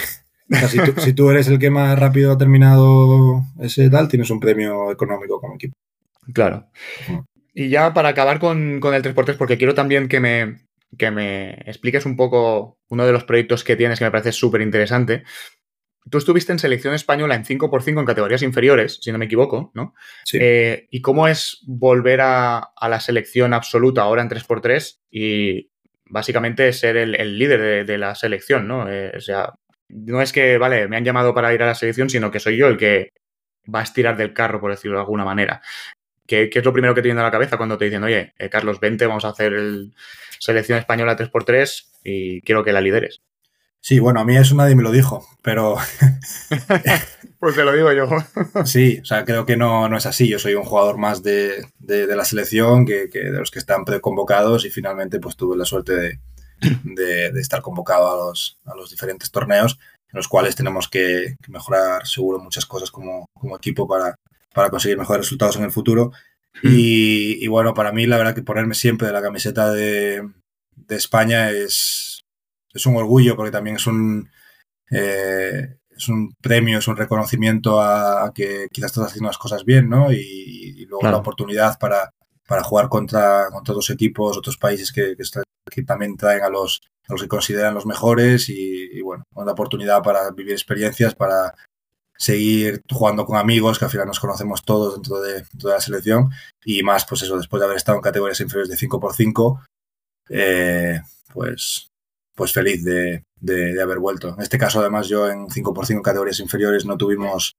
si, 0.99 1.13
tú, 1.13 1.31
eres 1.31 1.49
el 1.49 1.59
que 1.59 1.71
más 1.71 1.99
rápido 1.99 2.33
ha 2.33 2.39
terminado 2.39 3.43
ese 3.61 3.91
tal, 3.91 4.09
tienes 4.09 4.31
un 4.31 4.41
premio 4.41 4.91
económico 4.91 5.41
como 5.41 5.55
equipo. 5.55 5.75
Claro. 6.33 6.69
Y 7.55 7.71
ya 7.71 7.93
para 7.93 8.11
acabar 8.11 8.39
con, 8.39 8.75
el 8.75 8.81
3x3, 8.81 9.37
porque 9.37 9.59
quiero 9.59 9.75
también 9.75 10.09
que 10.09 10.21
me, 10.21 10.69
que 10.97 11.11
me 11.11 11.51
expliques 11.67 12.07
un 12.07 12.17
poco 12.17 12.79
uno 12.89 13.07
de 13.07 13.13
los 13.13 13.25
proyectos 13.25 13.65
que 13.65 13.77
tienes 13.77 13.99
que 13.99 14.05
me 14.05 14.11
parece 14.11 14.33
súper 14.33 14.61
interesante. 14.61 15.25
Tú 16.11 16.19
estuviste 16.19 16.53
en 16.53 16.59
selección 16.59 16.95
española 16.95 17.35
en 17.35 17.45
5x5 17.45 18.01
en 18.01 18.07
categorías 18.07 18.43
inferiores, 18.43 18.99
si 19.03 19.13
no 19.13 19.19
me 19.19 19.27
equivoco, 19.27 19.73
¿no? 19.75 19.95
Sí. 20.25 20.39
Eh, 20.41 20.87
¿Y 20.91 21.03
cómo 21.03 21.29
es 21.29 21.63
volver 21.67 22.21
a, 22.23 22.73
la 22.81 23.01
selección 23.01 23.53
absoluta 23.53 24.03
ahora 24.03 24.23
en 24.23 24.31
3x3 24.31 25.01
y 25.11 25.71
básicamente 26.07 26.73
ser 26.73 26.97
el, 26.97 27.39
líder 27.39 27.85
de, 27.85 27.99
la 27.99 28.15
selección, 28.15 28.67
¿no? 28.67 28.89
Eh, 28.89 29.13
o 29.17 29.21
sea, 29.21 29.53
no 29.89 30.23
es 30.23 30.33
que, 30.33 30.57
vale, 30.57 30.89
me 30.89 30.97
han 30.97 31.05
llamado 31.05 31.35
para 31.35 31.53
ir 31.53 31.63
a 31.63 31.67
la 31.67 31.75
selección, 31.75 32.09
sino 32.09 32.31
que 32.31 32.41
soy 32.41 32.57
yo 32.57 32.69
el 32.69 32.79
que 32.79 33.11
va 33.73 33.81
a 33.81 33.83
estirar 33.83 34.17
del 34.17 34.33
carro, 34.33 34.61
por 34.61 34.71
decirlo 34.71 34.99
de 34.99 35.03
alguna 35.03 35.25
manera. 35.25 35.61
¿Qué, 36.29 36.51
es 36.53 36.65
lo 36.65 36.75
primero 36.75 36.95
que 36.95 37.01
te 37.01 37.09
viene 37.09 37.23
a 37.23 37.25
la 37.25 37.31
cabeza 37.31 37.57
cuando 37.57 37.79
te 37.79 37.87
dicen, 37.87 38.05
oye, 38.05 38.35
eh, 38.39 38.51
Carlos, 38.51 38.81
vente, 38.81 39.07
vamos 39.07 39.25
a 39.25 39.31
hacer 39.31 39.55
el 39.55 39.95
selección 40.39 40.79
española 40.79 41.17
3x3 41.17 41.87
y 42.05 42.43
quiero 42.43 42.63
que 42.63 42.73
la 42.73 42.83
lideres? 42.83 43.23
Sí, 43.81 43.99
bueno, 43.99 44.21
a 44.21 44.25
mí 44.27 44.37
eso 44.37 44.55
nadie 44.55 44.75
me 44.75 44.83
lo 44.83 44.91
dijo, 44.91 45.27
pero... 45.43 45.77
pues 47.41 47.55
te 47.55 47.65
lo 47.65 47.73
digo 47.73 47.91
yo. 47.93 48.09
sí, 48.67 48.99
o 49.01 49.05
sea, 49.07 49.25
creo 49.25 49.47
que 49.47 49.57
no, 49.57 49.89
no 49.89 49.97
es 49.97 50.05
así. 50.05 50.29
Yo 50.29 50.39
soy 50.39 50.55
un 50.55 50.65
jugador 50.65 50.99
más 50.99 51.23
de, 51.23 51.65
la 51.81 52.25
selección 52.27 52.85
que, 52.85 53.09
de 53.09 53.39
los 53.39 53.51
que 53.51 53.59
están 53.59 53.87
preconvocados 53.87 54.67
y 54.67 54.71
finalmente 54.71 55.21
pues 55.21 55.35
tuve 55.37 55.57
la 55.57 55.65
suerte 55.65 56.21
de, 56.61 57.41
estar 57.41 57.63
convocado 57.63 58.13
a 58.13 58.27
los, 58.29 58.59
a 58.67 58.75
los, 58.75 58.91
diferentes 58.91 59.31
torneos 59.31 59.79
en 60.13 60.17
los 60.19 60.29
cuales 60.29 60.57
tenemos 60.57 60.89
que, 60.89 61.37
mejorar 61.49 62.07
seguro 62.07 62.39
muchas 62.39 62.67
cosas 62.67 62.91
como, 62.91 63.27
equipo 63.57 63.89
para, 63.89 64.17
para, 64.59 64.71
conseguir 64.71 64.99
mejores 64.99 65.27
resultados 65.27 65.57
en 65.57 65.65
el 65.65 65.71
futuro. 65.71 66.13
Hmm. 66.63 66.69
Y, 66.73 67.47
bueno, 67.47 67.75
para 67.75 67.93
mí 67.93 68.07
la 68.07 68.19
verdad 68.19 68.35
que 68.35 68.43
ponerme 68.43 68.75
siempre 68.75 69.07
de 69.07 69.13
la 69.13 69.23
camiseta 69.23 69.73
de, 69.73 70.29
de 70.75 70.97
España 70.97 71.51
es, 71.51 72.25
es 72.73 72.87
un 72.87 72.97
orgullo 72.97 73.37
porque 73.37 73.53
también 73.53 73.77
es 73.77 73.87
un, 73.87 74.29
eh, 74.91 75.77
es 75.91 76.09
un 76.09 76.35
premio, 76.41 76.79
es 76.79 76.89
un 76.89 76.97
reconocimiento 76.97 77.81
a, 77.81 78.33
que 78.35 78.69
quizás 78.73 78.93
estás 78.93 79.09
haciendo 79.09 79.29
las 79.29 79.39
cosas 79.39 79.65
bien, 79.65 79.89
¿no? 79.89 80.13
Y, 80.13 80.87
luego 80.89 81.11
la 81.11 81.19
oportunidad 81.19 81.79
para, 81.79 82.15
para 82.47 82.63
jugar 82.63 82.89
contra, 82.89 83.51
contra 83.51 83.73
otros 83.73 83.91
equipos, 83.91 84.39
otros 84.39 84.57
países 84.57 84.91
que, 84.91 85.15
que, 85.71 85.83
también 85.83 86.17
traen 86.17 86.43
a 86.43 86.49
los, 86.49 86.81
a 87.07 87.13
los 87.13 87.21
que 87.21 87.29
consideran 87.29 87.75
los 87.75 87.85
mejores 87.85 88.49
y, 88.49 89.03
bueno, 89.03 89.25
una 89.35 89.53
oportunidad 89.53 90.03
para 90.03 90.31
vivir 90.31 90.53
experiencias, 90.53 91.15
para 91.15 91.55
seguir 92.19 92.83
jugando 92.91 93.25
con 93.25 93.39
amigos, 93.39 93.79
que 93.79 93.85
al 93.85 93.91
final 93.91 94.09
nos 94.09 94.21
conocemos 94.21 94.65
todos 94.65 94.95
dentro 94.95 95.21
de, 95.21 95.45
toda 95.59 95.75
la 95.75 95.81
selección 95.81 96.31
y 96.65 96.83
más, 96.83 97.07
pues 97.07 97.23
eso, 97.23 97.39
después 97.39 97.61
de 97.61 97.67
haber 97.67 97.77
estado 97.77 97.97
en 97.97 98.03
categorías 98.03 98.41
inferiores 98.41 98.69
de 98.69 98.89
5x5, 98.89 99.63
eh, 100.31 101.01
pues 101.33 101.89
pues 102.39 102.53
feliz 102.53 102.85
de, 102.85 103.25
haber 103.83 103.99
vuelto. 103.99 104.29
En 104.29 104.41
este 104.41 104.59
caso, 104.59 104.79
además, 104.79 105.09
yo 105.09 105.29
en 105.29 105.49
5x5 105.49 106.03
categorías 106.03 106.39
inferiores 106.39 106.87
no 106.87 106.97
tuvimos, 106.97 107.57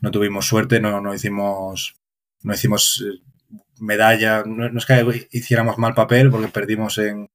no 0.00 0.10
tuvimos 0.10 0.46
suerte, 0.46 0.80
no, 0.80 1.00
no 1.00 1.14
hicimos, 1.14 1.94
no 2.42 2.52
hicimos 2.52 3.02
eh, 3.02 3.22
medalla, 3.80 4.44
no, 4.44 4.66
es 4.66 4.84
que 4.84 5.28
hiciéramos 5.30 5.78
mal 5.78 5.94
papel 5.94 6.30
porque 6.30 6.48
perdimos 6.48 6.98
en, 6.98 7.30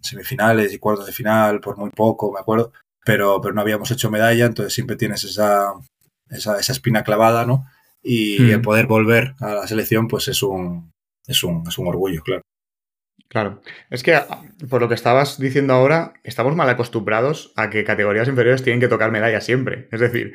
semifinales 0.00 0.72
y 0.72 0.78
cuartos 0.78 1.06
de 1.06 1.12
final 1.12 1.60
por 1.60 1.76
muy 1.76 1.90
poco, 1.90 2.32
me 2.32 2.38
acuerdo, 2.38 2.72
pero, 3.06 3.40
pero 3.40 3.54
no 3.54 3.60
habíamos 3.60 3.90
hecho 3.92 4.10
medalla, 4.10 4.46
entonces 4.46 4.74
siempre 4.74 4.96
tienes 4.96 5.22
esa, 5.22 5.72
esa, 6.28 6.58
espina 6.58 7.04
clavada, 7.04 7.46
¿no? 7.46 7.64
Y 8.02 8.40
hmm. 8.40 8.50
el 8.50 8.60
poder 8.60 8.86
volver 8.86 9.34
a 9.40 9.54
la 9.54 9.66
selección, 9.68 10.08
pues 10.08 10.26
es 10.26 10.42
un, 10.42 10.92
es 11.26 11.44
un, 11.44 11.62
es 11.68 11.78
un 11.78 11.86
orgullo, 11.86 12.22
claro. 12.22 12.42
Claro, 13.28 13.60
es 13.90 14.02
que 14.02 14.20
por 14.68 14.80
lo 14.80 14.88
que 14.88 14.94
estabas 14.94 15.38
diciendo 15.38 15.74
ahora, 15.74 16.14
estamos 16.24 16.54
mal 16.56 16.68
acostumbrados 16.68 17.52
a 17.56 17.70
que 17.70 17.84
categorías 17.84 18.28
inferiores 18.28 18.62
tienen 18.62 18.80
que 18.80 18.88
tocar 18.88 19.10
medallas 19.10 19.44
siempre. 19.44 19.88
Es 19.90 20.00
decir, 20.00 20.34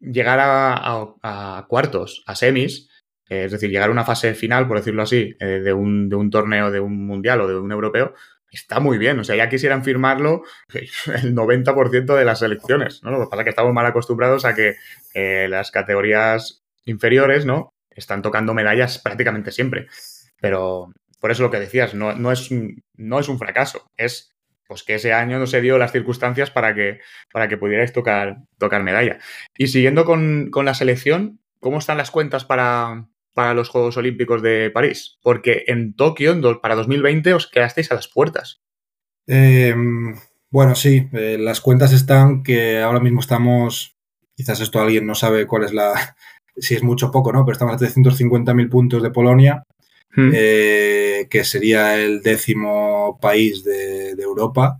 llegar 0.00 0.38
a, 0.42 1.66
cuartos, 1.68 2.24
a 2.26 2.34
semis, 2.34 2.88
eh, 3.28 3.44
es 3.44 3.52
decir, 3.52 3.70
llegar 3.70 3.88
a 3.88 3.92
una 3.92 4.04
fase 4.04 4.34
final, 4.34 4.66
por 4.66 4.78
decirlo 4.78 5.02
así, 5.02 5.36
eh, 5.40 5.60
de, 5.60 5.72
un, 5.72 6.08
de 6.08 6.16
un 6.16 6.30
torneo, 6.30 6.70
de 6.70 6.80
un 6.80 7.06
mundial 7.06 7.42
o 7.42 7.48
de 7.48 7.56
un 7.56 7.70
europeo, 7.70 8.14
está 8.56 8.80
muy 8.80 8.98
bien. 8.98 9.18
O 9.18 9.24
sea, 9.24 9.36
ya 9.36 9.48
quisieran 9.48 9.84
firmarlo 9.84 10.42
el 10.74 11.34
90% 11.34 12.16
de 12.16 12.24
las 12.24 12.40
selecciones, 12.40 13.02
¿no? 13.02 13.10
Lo 13.10 13.20
que 13.20 13.30
pasa 13.30 13.42
es 13.42 13.44
que 13.44 13.50
estamos 13.50 13.72
mal 13.72 13.86
acostumbrados 13.86 14.44
a 14.44 14.54
que 14.54 14.76
eh, 15.14 15.46
las 15.48 15.70
categorías 15.70 16.62
inferiores, 16.84 17.46
¿no? 17.46 17.72
Están 17.90 18.22
tocando 18.22 18.54
medallas 18.54 18.98
prácticamente 18.98 19.52
siempre. 19.52 19.86
Pero, 20.40 20.92
por 21.20 21.30
eso 21.30 21.42
lo 21.42 21.50
que 21.50 21.60
decías, 21.60 21.94
no, 21.94 22.14
no, 22.14 22.32
es, 22.32 22.50
un, 22.50 22.82
no 22.96 23.20
es 23.20 23.28
un 23.28 23.38
fracaso, 23.38 23.86
es 23.96 24.32
pues 24.72 24.84
que 24.84 24.94
ese 24.94 25.12
año 25.12 25.38
no 25.38 25.46
se 25.46 25.60
dio 25.60 25.76
las 25.76 25.92
circunstancias 25.92 26.50
para 26.50 26.74
que, 26.74 27.00
para 27.30 27.46
que 27.46 27.58
pudierais 27.58 27.92
tocar, 27.92 28.38
tocar 28.58 28.82
medalla. 28.82 29.18
Y 29.56 29.66
siguiendo 29.66 30.06
con, 30.06 30.50
la 30.64 30.72
selección, 30.72 31.40
¿cómo 31.60 31.78
están 31.78 31.98
las 31.98 32.10
cuentas 32.10 32.46
para, 32.46 33.06
para 33.34 33.54
los 33.54 33.68
Juegos 33.68 33.96
Olímpicos 33.96 34.42
de 34.42 34.70
París? 34.70 35.18
Porque 35.22 35.64
en 35.66 35.94
Tokio, 35.94 36.60
para 36.60 36.74
2020, 36.74 37.34
os 37.34 37.46
quedasteis 37.46 37.90
a 37.90 37.94
las 37.94 38.08
puertas. 38.08 38.60
Em, 39.26 40.16
bueno, 40.50 40.74
sí, 40.74 41.08
eh, 41.12 41.38
las 41.38 41.60
cuentas 41.60 41.92
están 41.92 42.42
que 42.42 42.80
ahora 42.80 43.00
mismo 43.00 43.20
estamos, 43.20 43.96
quizás 44.36 44.60
esto 44.60 44.80
alguien 44.80 45.06
no 45.06 45.14
sabe 45.14 45.46
cuál 45.46 45.64
es 45.64 45.72
la, 45.72 45.92
si 46.56 46.74
es 46.74 46.82
mucho 46.82 47.06
o 47.06 47.10
poco, 47.10 47.32
¿no? 47.32 47.44
Pero 47.44 47.52
estamos 47.52 47.74
a 47.74 47.84
350.000 47.84 48.68
puntos 48.68 49.02
de 49.02 49.10
Polonia 49.10 49.62
Hmm. 50.14 50.30
Eh, 50.34 51.26
que 51.30 51.42
sería 51.42 51.96
el 51.96 52.20
décimo 52.20 53.18
país 53.20 53.64
de, 53.64 54.10
Europa. 54.10 54.78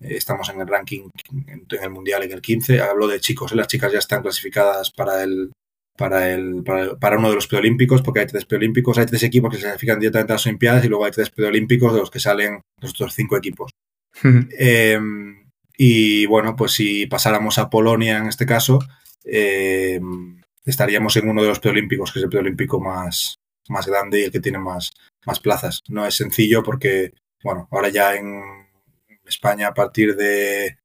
Eh, 0.00 0.16
estamos 0.16 0.48
en 0.48 0.60
el 0.60 0.66
ranking, 0.66 1.10
en, 1.46 1.66
el 1.70 1.90
Mundial 1.90 2.22
en 2.22 2.32
el 2.32 2.40
15. 2.40 2.80
Hablo 2.80 3.06
de 3.06 3.20
chicos, 3.20 3.52
las 3.54 3.66
chicas 3.66 3.92
ya 3.92 3.98
están 3.98 4.22
clasificadas 4.22 4.90
para 4.90 5.22
el, 5.22 5.52
para, 6.00 6.32
el, 6.32 6.64
para, 6.64 7.18
uno 7.18 7.28
de 7.28 7.34
los 7.34 7.46
preolímpicos, 7.46 8.00
porque 8.00 8.20
hay 8.20 8.26
tres 8.26 8.46
preolímpicos, 8.46 8.96
hay 8.96 9.04
tres 9.04 9.22
equipos 9.22 9.50
que 9.50 9.58
se 9.58 9.64
clasifican 9.64 10.00
directamente 10.00 10.32
a 10.32 10.36
las 10.36 10.46
Olimpiadas 10.46 10.82
y 10.82 10.88
luego 10.88 11.04
hay 11.04 11.10
tres 11.10 11.28
preolímpicos 11.28 11.92
de 11.92 11.98
los 11.98 12.10
que 12.10 12.18
salen 12.18 12.62
los 12.80 12.92
otros 12.92 13.12
cinco 13.12 13.36
equipos. 13.36 13.70
Em, 14.22 15.44
y 15.76 16.24
bueno, 16.24 16.56
pues 16.56 16.72
si 16.72 17.04
pasáramos 17.04 17.58
a 17.58 17.68
Polonia 17.68 18.16
en 18.16 18.28
este 18.28 18.46
caso, 18.46 18.78
em, 19.24 20.40
estaríamos 20.64 21.14
en 21.18 21.28
uno 21.28 21.42
de 21.42 21.48
los 21.48 21.60
preolímpicos, 21.60 22.12
que 22.12 22.20
es 22.20 22.22
el 22.22 22.30
preolímpico 22.30 22.80
más, 22.80 23.34
más 23.68 23.86
grande 23.86 24.20
y 24.20 24.24
el 24.24 24.32
que 24.32 24.40
tiene 24.40 24.58
más, 24.58 24.92
más 25.26 25.38
plazas. 25.38 25.82
No 25.90 26.06
es 26.06 26.14
sencillo 26.14 26.62
porque, 26.62 27.12
bueno, 27.44 27.68
ahora 27.70 27.90
ya 27.90 28.14
en 28.16 28.40
España 29.26 29.68
a 29.68 29.74
partir 29.74 30.16
de 30.16 30.78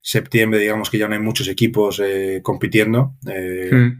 septiembre, 0.00 0.60
digamos 0.60 0.90
que 0.90 0.98
ya 0.98 1.08
no 1.08 1.14
hay 1.14 1.20
muchos 1.20 1.48
equipos 1.48 2.00
eh, 2.04 2.38
compitiendo. 2.40 3.16
Eh. 3.28 3.98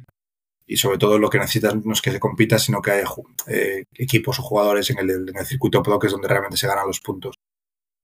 Y 0.68 0.76
sobre 0.76 0.98
todo 0.98 1.18
lo 1.18 1.30
que 1.30 1.38
necesitas 1.38 1.74
no 1.74 1.92
es 1.94 2.02
que 2.02 2.12
se 2.12 2.20
compita, 2.20 2.58
sino 2.58 2.82
que 2.82 2.90
hay 2.90 3.04
eh, 3.46 3.84
equipos 3.94 4.38
o 4.38 4.42
jugadores 4.42 4.90
en 4.90 4.98
el, 4.98 5.10
en 5.10 5.36
el 5.36 5.46
circuito 5.46 5.82
pro, 5.82 5.98
que 5.98 6.08
es 6.08 6.12
donde 6.12 6.28
realmente 6.28 6.58
se 6.58 6.68
ganan 6.68 6.86
los 6.86 7.00
puntos. 7.00 7.36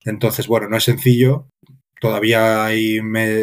Entonces, 0.03 0.47
bueno, 0.47 0.69
no 0.69 0.79
es 0.79 0.85
sencillo. 0.85 1.47
Todavía 2.01 2.65
hay 2.65 3.01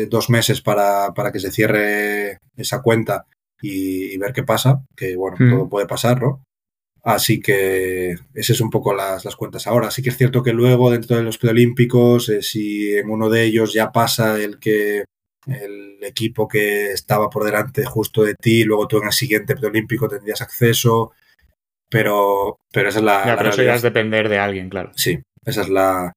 dos 0.08 0.30
meses 0.32 0.62
para, 0.62 1.14
para, 1.14 1.32
que 1.32 1.40
se 1.40 1.52
cierre 1.52 2.40
esa 2.58 2.82
cuenta 2.82 3.26
y, 3.62 4.18
ver 4.18 4.34
qué 4.34 4.44
pasa, 4.44 4.84
que 4.96 5.16
bueno, 5.16 5.38
mm. 5.40 5.50
todo 5.52 5.70
puede 5.70 5.86
pasar, 5.86 6.22
¿no? 6.22 6.44
Así 7.04 7.40
que 7.40 8.12
esas 8.34 8.58
es 8.58 8.62
un 8.62 8.70
poco 8.70 8.94
las, 8.94 9.24
las, 9.24 9.36
cuentas 9.36 9.68
ahora. 9.68 9.92
Sí 9.92 10.02
que 10.02 10.10
es 10.10 10.18
cierto 10.18 10.44
que 10.44 10.54
luego 10.54 10.92
dentro 10.92 11.18
de 11.18 11.24
los 11.24 11.38
preolímpicos, 11.38 12.30
eh, 12.30 12.42
si 12.42 12.96
en 12.96 13.10
uno 13.10 13.30
de 13.30 13.44
ellos 13.44 13.74
ya 13.74 13.92
pasa 13.92 14.40
el 14.40 14.60
que 14.60 15.06
el 15.48 15.98
equipo 16.04 16.48
que 16.48 16.92
estaba 16.92 17.30
por 17.30 17.44
delante 17.44 17.86
justo 17.86 18.24
de 18.24 18.36
ti, 18.36 18.64
luego 18.64 18.88
tú 18.88 18.98
en 18.98 19.06
el 19.06 19.12
siguiente 19.12 19.56
preolímpico 19.56 20.08
tendrías 20.08 20.42
acceso, 20.42 21.12
pero, 21.90 22.58
pero 22.72 22.90
esa 22.90 23.00
es 23.00 23.06
la... 23.06 23.26
Ya, 23.26 23.38
pero 23.38 23.50
eso 23.50 23.64
ya 23.64 23.76
es 23.76 23.82
depender 23.82 24.30
de 24.30 24.40
alguien, 24.40 24.70
claro. 24.70 24.92
Sí, 24.96 25.20
esa 25.46 25.62
es 25.62 25.70
la, 25.70 26.14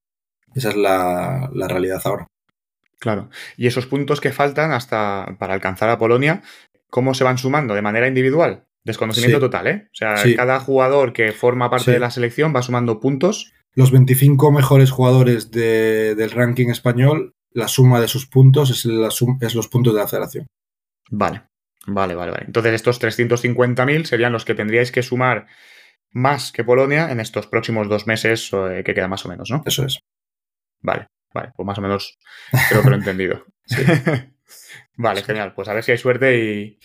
esa 0.55 0.69
es 0.71 0.77
la, 0.77 1.51
la 1.53 1.69
realidad 1.69 2.01
ahora. 2.05 2.27
Claro. 2.99 3.29
Y 3.57 3.67
esos 3.67 3.87
puntos 3.87 4.21
que 4.21 4.33
faltan 4.33 4.73
hasta 4.73 5.37
para 5.39 5.55
alcanzar 5.55 5.91
a 5.91 5.99
Polonia, 5.99 6.43
¿cómo 6.91 7.13
se 7.15 7.25
van 7.25 7.39
sumando? 7.39 7.75
¿De 7.75 7.83
manera 7.83 8.09
individual? 8.09 8.65
Desconocimiento 8.85 9.41
total, 9.41 9.67
¿eh? 9.67 9.89
O 9.93 9.95
sea, 9.95 10.15
cada 10.37 10.61
jugador 10.61 11.13
que 11.13 11.33
forma 11.33 11.71
parte 11.71 11.91
de 11.91 11.99
la 11.99 12.11
selección 12.11 12.55
va 12.55 12.63
sumando 12.63 13.01
puntos. 13.01 13.53
Los 13.75 13.91
25 13.91 14.53
mejores 14.53 14.91
jugadores 14.91 15.51
del 15.51 16.31
ranking 16.31 16.69
español, 16.69 17.33
la 17.55 17.69
suma 17.69 18.01
de 18.01 18.09
sus 18.09 18.27
puntos 18.27 18.71
es, 18.71 18.85
la 18.85 19.09
es 19.09 19.55
los 19.55 19.69
puntos 19.69 19.95
de 19.95 20.01
la 20.01 20.09
federación. 20.09 20.47
Vale, 21.11 21.45
vale, 21.87 22.15
vale, 22.15 22.33
vale. 22.33 22.45
Entonces 22.47 22.75
estos 22.75 23.01
350.000 23.01 24.05
serían 24.05 24.33
los 24.33 24.45
que 24.45 24.55
tendríais 24.55 24.93
que 24.93 25.03
sumar 25.03 25.47
más 26.11 26.53
que 26.53 26.65
Polonia 26.65 27.11
en 27.11 27.21
estos 27.21 27.47
próximos 27.47 27.89
dos 27.89 28.07
meses 28.07 28.51
eh, 28.53 28.83
que 28.85 28.95
queda 28.95 29.09
más 29.09 29.25
o 29.25 29.29
menos, 29.29 29.51
¿no? 29.51 29.63
Eso 29.65 29.85
es. 29.85 30.01
Vale, 30.81 31.07
vale, 31.33 31.53
pues 31.57 31.67
más 31.67 31.79
o 31.79 31.81
menos 31.81 32.19
creo 32.69 32.83
que 32.83 32.91
lo 32.91 32.97
he 32.97 32.99
entendido. 32.99 33.45
vale, 34.97 35.23
genial. 35.23 35.55
Pues 35.55 35.69
a 35.69 35.75
ver 35.75 35.85
si 35.85 35.93
hay 35.93 35.99
suerte 35.99 36.39
y, 36.39 36.79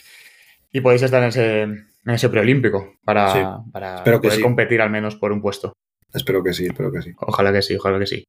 y 0.71 0.81
podéis 0.81 1.01
estar 1.01 1.21
en 1.23 1.29
ese, 1.29 1.61
en 1.61 1.89
ese 2.05 2.29
preolímpico 2.29 2.93
para, 3.03 3.59
para 3.71 4.03
poder 4.03 4.41
competir 4.41 4.81
al 4.81 4.91
menos 4.91 5.15
por 5.15 5.31
un 5.31 5.41
puesto. 5.41 5.73
Espero 6.13 6.43
que 6.43 6.53
sí, 6.53 6.65
espero 6.65 6.91
que 6.91 7.01
sí. 7.01 7.13
Ojalá 7.19 7.53
que 7.53 7.61
sí, 7.61 7.75
ojalá 7.75 7.99
que 7.99 8.07
sí. 8.07 8.23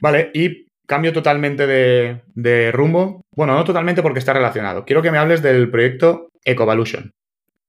Vale, 0.00 0.30
y 0.32 0.67
cambio 0.88 1.12
totalmente 1.12 1.66
de, 1.66 2.72
rumbo. 2.72 3.20
Bueno, 3.36 3.54
no 3.54 3.62
totalmente 3.62 4.02
porque 4.02 4.18
está 4.18 4.32
relacionado. 4.32 4.84
Quiero 4.84 5.02
que 5.02 5.12
me 5.12 5.18
hables 5.18 5.42
del 5.42 5.70
proyecto 5.70 6.30
Ecovolution. 6.44 7.12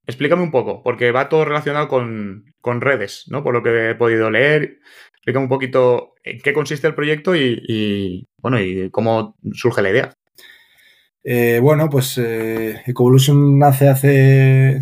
Explícame 0.07 0.41
un 0.41 0.51
poco, 0.51 0.81
porque 0.81 1.11
va 1.11 1.29
todo 1.29 1.45
relacionado 1.45 1.87
con, 1.87 2.45
con, 2.61 2.81
redes, 2.81 3.25
¿no? 3.27 3.43
Por 3.43 3.53
lo 3.53 3.61
que 3.61 3.91
he 3.91 3.95
podido 3.95 4.31
leer. 4.31 4.79
Explícame 5.11 5.43
un 5.43 5.49
poquito 5.49 6.15
en 6.23 6.39
qué 6.39 6.53
consiste 6.53 6.87
el 6.87 6.95
proyecto 6.95 7.35
y, 7.35 8.25
bueno, 8.41 8.59
y 8.59 8.89
cómo 8.89 9.35
surge 9.53 9.81
la 9.81 9.89
idea. 9.91 10.13
Eh, 11.23 11.59
bueno, 11.61 11.89
pues 11.89 12.17
eh, 12.17 12.81
Ecovolution 12.87 13.59
nace 13.59 13.89
hace 13.89 14.81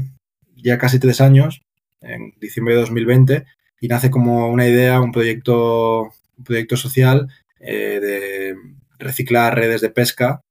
ya 0.56 0.78
casi 0.78 1.00
tres 1.00 1.20
años, 1.22 1.64
en 2.02 2.34
diciembre 2.40 2.76
de 2.76 2.82
2020, 2.82 3.46
y 3.82 3.88
nace 3.88 4.12
como 4.12 4.48
una 4.50 4.68
idea, 4.68 5.02
un 5.02 5.12
proyecto, 5.12 6.04
un 6.38 6.44
proyecto 6.46 6.78
social 6.78 7.28
eh, 7.60 8.00
de 8.00 8.56
reciclar 9.00 9.56
redes 9.56 9.82
de 9.82 9.90
pesca 9.90 10.42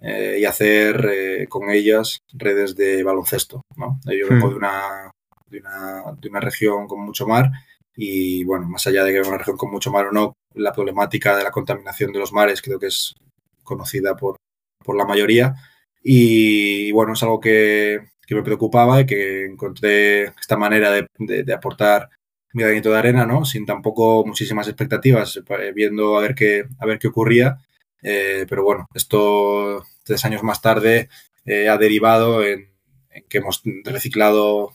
eh, 0.00 0.38
y 0.40 0.44
hacer 0.44 1.08
eh, 1.12 1.46
con 1.48 1.70
ellas 1.70 2.18
redes 2.32 2.74
de 2.74 3.02
baloncesto. 3.02 3.62
¿no? 3.76 4.00
Yo 4.04 4.28
vengo 4.28 4.48
hmm. 4.48 4.50
de, 4.50 4.56
una, 4.56 5.10
de, 5.46 5.58
una, 5.60 6.02
de 6.20 6.28
una 6.28 6.40
región 6.40 6.86
con 6.86 7.00
mucho 7.04 7.26
mar 7.26 7.50
y 7.94 8.44
bueno, 8.44 8.68
más 8.68 8.86
allá 8.86 9.04
de 9.04 9.12
que 9.12 9.20
es 9.20 9.28
una 9.28 9.38
región 9.38 9.56
con 9.56 9.70
mucho 9.70 9.90
mar 9.90 10.06
o 10.06 10.12
no, 10.12 10.34
la 10.54 10.72
problemática 10.72 11.36
de 11.36 11.44
la 11.44 11.50
contaminación 11.50 12.12
de 12.12 12.18
los 12.18 12.32
mares 12.32 12.62
creo 12.62 12.78
que 12.78 12.86
es 12.86 13.14
conocida 13.62 14.16
por, 14.16 14.36
por 14.84 14.96
la 14.96 15.04
mayoría. 15.04 15.54
Y, 16.02 16.90
bueno, 16.92 17.12
es 17.12 17.22
algo 17.22 17.38
que, 17.40 18.08
que, 18.26 18.34
me 18.34 18.42
preocupaba 18.42 19.00
y 19.00 19.06
que 19.06 19.46
encontré 19.46 20.24
esta 20.24 20.56
manera 20.56 20.90
de, 20.90 21.06
de, 21.18 21.54
aportar 21.54 22.08
mi 22.52 22.62
granito 22.62 22.90
de 22.90 22.98
arena, 22.98 23.26
¿no? 23.26 23.44
Sin 23.44 23.66
tampoco 23.66 24.24
muchísimas 24.26 24.68
expectativas, 24.68 25.36
eh, 25.36 25.72
viendo 25.74 26.16
a 26.16 26.20
ver 26.20 26.34
qué, 26.34 26.64
a 26.78 26.86
ver 26.86 26.98
qué 26.98 27.08
ocurría. 27.08 27.58
Eh, 28.02 28.46
pero 28.48 28.64
bueno, 28.64 28.88
esto 28.94 29.84
tres 30.02 30.24
años 30.24 30.42
más 30.42 30.60
tarde 30.60 31.08
eh, 31.44 31.68
ha 31.68 31.78
derivado 31.78 32.44
en, 32.44 32.72
en, 33.10 33.24
que 33.28 33.38
hemos 33.38 33.62
reciclado 33.84 34.72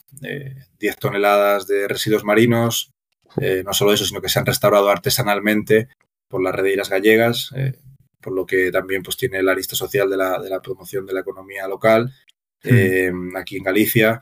10 0.79 0.97
toneladas 0.97 1.67
de 1.67 1.87
residuos 1.87 2.23
marinos, 2.23 2.93
eh, 3.39 3.63
no 3.65 3.73
solo 3.73 3.93
eso, 3.93 4.05
sino 4.05 4.21
que 4.21 4.29
se 4.29 4.39
han 4.39 4.45
restaurado 4.45 4.89
artesanalmente 4.89 5.89
por 6.27 6.41
las 6.41 6.55
redeiras 6.55 6.89
gallegas, 6.89 7.51
eh, 7.55 7.73
por 8.21 8.33
lo 8.33 8.45
que 8.45 8.71
también 8.71 9.03
pues, 9.03 9.17
tiene 9.17 9.43
la 9.43 9.53
lista 9.53 9.75
social 9.75 10.09
de 10.09 10.17
la, 10.17 10.39
de 10.39 10.49
la 10.49 10.61
promoción 10.61 11.05
de 11.05 11.13
la 11.13 11.21
economía 11.21 11.67
local 11.67 12.13
eh, 12.63 13.11
aquí 13.35 13.57
en 13.57 13.63
Galicia. 13.63 14.21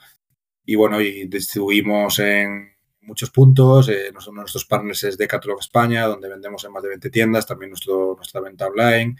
Y 0.66 0.76
bueno, 0.76 1.00
y 1.00 1.28
distribuimos 1.28 2.20
en 2.20 2.75
muchos 3.06 3.30
puntos. 3.32 3.88
uno 3.88 3.96
de 3.96 4.32
nuestros 4.32 4.66
partners 4.66 5.04
es 5.04 5.18
Decathlon 5.18 5.58
España, 5.60 6.06
donde 6.06 6.30
vendemos 6.30 6.64
en 6.66 6.72
más 6.72 6.84
de 6.84 6.90
20 6.90 7.10
tiendas, 7.10 7.46
también 7.46 7.70
nuestro, 7.72 8.16
nuestra 8.16 8.42
venta 8.42 8.68
online. 8.68 9.16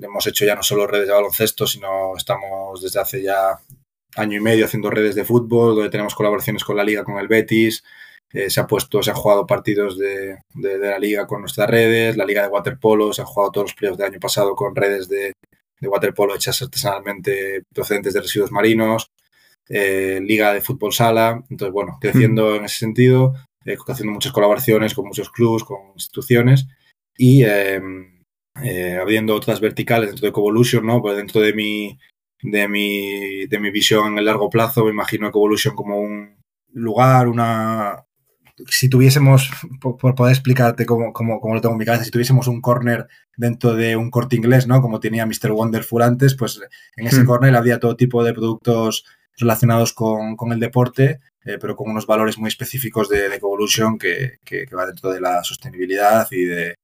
Hemos 0.00 0.26
hecho 0.26 0.44
ya 0.44 0.54
no 0.54 0.62
solo 0.62 0.86
redes 0.86 1.08
de 1.08 1.14
baloncesto, 1.14 1.66
sino 1.66 2.16
estamos 2.16 2.80
desde 2.80 3.00
hace 3.00 3.22
ya 3.22 3.58
año 4.16 4.38
y 4.38 4.40
medio 4.40 4.64
haciendo 4.64 4.90
redes 4.90 5.14
de 5.14 5.24
fútbol, 5.24 5.74
donde 5.74 5.90
tenemos 5.90 6.14
colaboraciones 6.14 6.64
con 6.64 6.76
la 6.76 6.84
liga, 6.84 7.04
con 7.04 7.18
el 7.18 7.28
Betis, 7.28 7.84
eh, 8.32 8.48
se 8.48 8.60
ha 8.60 8.66
puesto, 8.66 9.02
se 9.02 9.10
han 9.10 9.16
jugado 9.16 9.46
partidos 9.46 9.98
de, 9.98 10.38
de, 10.54 10.78
la 10.78 10.98
liga 10.98 11.26
con 11.26 11.40
nuestras 11.40 11.68
redes, 11.68 12.16
la 12.16 12.24
liga 12.24 12.42
de 12.42 12.48
waterpolo, 12.48 13.12
se 13.12 13.22
han 13.22 13.26
jugado 13.26 13.50
todos 13.50 13.64
los 13.66 13.74
playoffs 13.74 13.98
del 13.98 14.12
año 14.12 14.20
pasado 14.20 14.54
con 14.54 14.74
redes 14.74 15.08
de, 15.08 15.32
de 15.80 15.88
waterpolo 15.88 16.34
hechas 16.34 16.62
artesanalmente 16.62 17.62
procedentes 17.74 18.14
de 18.14 18.20
residuos 18.20 18.52
marinos, 18.52 19.10
eh, 19.72 20.20
liga 20.20 20.52
de 20.52 20.60
fútbol 20.60 20.92
sala, 20.92 21.44
entonces 21.48 21.72
bueno, 21.72 21.96
creciendo 22.00 22.56
en 22.56 22.64
ese 22.64 22.78
sentido, 22.78 23.34
eh, 23.64 23.76
haciendo 23.86 24.12
muchas 24.12 24.32
colaboraciones 24.32 24.94
con 24.94 25.06
muchos 25.06 25.30
clubs, 25.30 25.62
con 25.62 25.92
instituciones 25.94 26.66
y 27.16 27.44
em, 27.44 28.24
eh, 28.64 28.98
abriendo 29.00 29.32
otras 29.32 29.60
verticales 29.60 30.08
dentro 30.08 30.26
de 30.26 30.30
Ecovolution, 30.30 30.84
¿no? 30.84 31.00
Pues 31.00 31.16
dentro 31.16 31.40
de 31.40 31.54
mi, 31.54 31.96
de 32.42 32.66
mi, 32.66 33.46
de 33.46 33.60
mi 33.60 33.70
visión 33.70 34.08
en 34.08 34.18
el 34.18 34.24
largo 34.24 34.50
plazo, 34.50 34.84
me 34.84 34.90
imagino 34.90 35.28
Ecovolution 35.28 35.76
como 35.76 36.00
un 36.00 36.36
lugar, 36.72 37.28
una, 37.28 38.06
si 38.66 38.88
tuviésemos, 38.88 39.50
por, 39.80 40.16
poder 40.16 40.32
explicarte 40.32 40.84
cómo, 40.84 41.12
cómo, 41.12 41.40
cómo, 41.40 41.54
lo 41.54 41.60
tengo 41.60 41.74
en 41.74 41.78
mi 41.78 41.84
cabeza, 41.84 42.04
si 42.04 42.10
tuviésemos 42.10 42.48
un 42.48 42.60
corner 42.60 43.06
dentro 43.36 43.74
de 43.74 43.94
un 43.94 44.10
corte 44.10 44.34
inglés, 44.34 44.66
¿no? 44.66 44.82
Como 44.82 44.98
tenía 44.98 45.26
Mr. 45.26 45.52
Wonderful 45.52 46.02
antes, 46.02 46.34
pues 46.34 46.60
en 46.96 47.06
ese 47.06 47.22
hmm. 47.22 47.26
corner 47.26 47.54
había 47.54 47.78
todo 47.78 47.94
tipo 47.94 48.24
de 48.24 48.34
productos 48.34 49.04
relacionados 49.40 49.92
con, 49.92 50.36
con 50.36 50.52
el 50.52 50.60
deporte, 50.60 51.20
eh, 51.44 51.58
pero 51.60 51.74
con 51.74 51.90
unos 51.90 52.06
valores 52.06 52.38
muy 52.38 52.48
específicos 52.48 53.08
de, 53.08 53.28
de 53.28 53.36
Evolution 53.36 53.98
que, 53.98 54.38
que, 54.44 54.66
que, 54.66 54.76
va 54.76 54.86
dentro 54.86 55.10
de 55.10 55.20
la 55.20 55.42
sostenibilidad 55.42 56.28
y 56.30 56.44
de, 56.44 56.74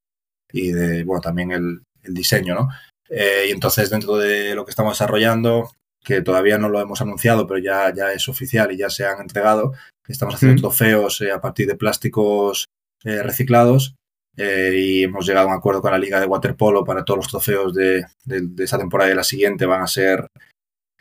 y 0.52 0.72
de 0.72 1.04
bueno, 1.04 1.20
también 1.20 1.52
el, 1.52 1.82
el 2.02 2.14
diseño, 2.14 2.54
¿no? 2.54 2.68
Eh, 3.08 3.46
y 3.48 3.52
entonces 3.52 3.90
dentro 3.90 4.16
de 4.16 4.54
lo 4.54 4.64
que 4.64 4.70
estamos 4.70 4.94
desarrollando, 4.94 5.70
que 6.02 6.22
todavía 6.22 6.58
no 6.58 6.68
lo 6.68 6.80
hemos 6.80 7.00
anunciado, 7.00 7.46
pero 7.46 7.60
ya, 7.60 7.92
ya 7.94 8.12
es 8.12 8.28
oficial 8.28 8.72
y 8.72 8.78
ya 8.78 8.90
se 8.90 9.06
han 9.06 9.20
entregado, 9.20 9.72
Estamos 10.08 10.36
haciendo 10.36 10.60
trofeos 10.62 11.20
eh, 11.20 11.32
a 11.32 11.40
partir 11.40 11.66
de 11.66 11.74
plásticos 11.74 12.66
reciclados 13.02 13.96
eh, 14.36 14.74
y 14.76 15.04
hemos 15.04 15.26
llegado 15.26 15.48
a 15.48 15.50
un 15.50 15.56
acuerdo 15.56 15.80
con 15.80 15.92
la 15.92 15.98
Liga 15.98 16.20
de 16.20 16.26
Waterpolo 16.26 16.84
para 16.84 17.04
todos 17.04 17.18
los 17.18 17.28
trofeos 17.28 17.74
de, 17.74 18.04
de, 18.24 18.42
de 18.42 18.64
esta 18.64 18.78
temporada 18.78 19.08
y 19.08 19.12
de 19.12 19.16
la 19.16 19.24
siguiente 19.24 19.64
van 19.64 19.82
a 19.82 19.86
ser 19.86 20.26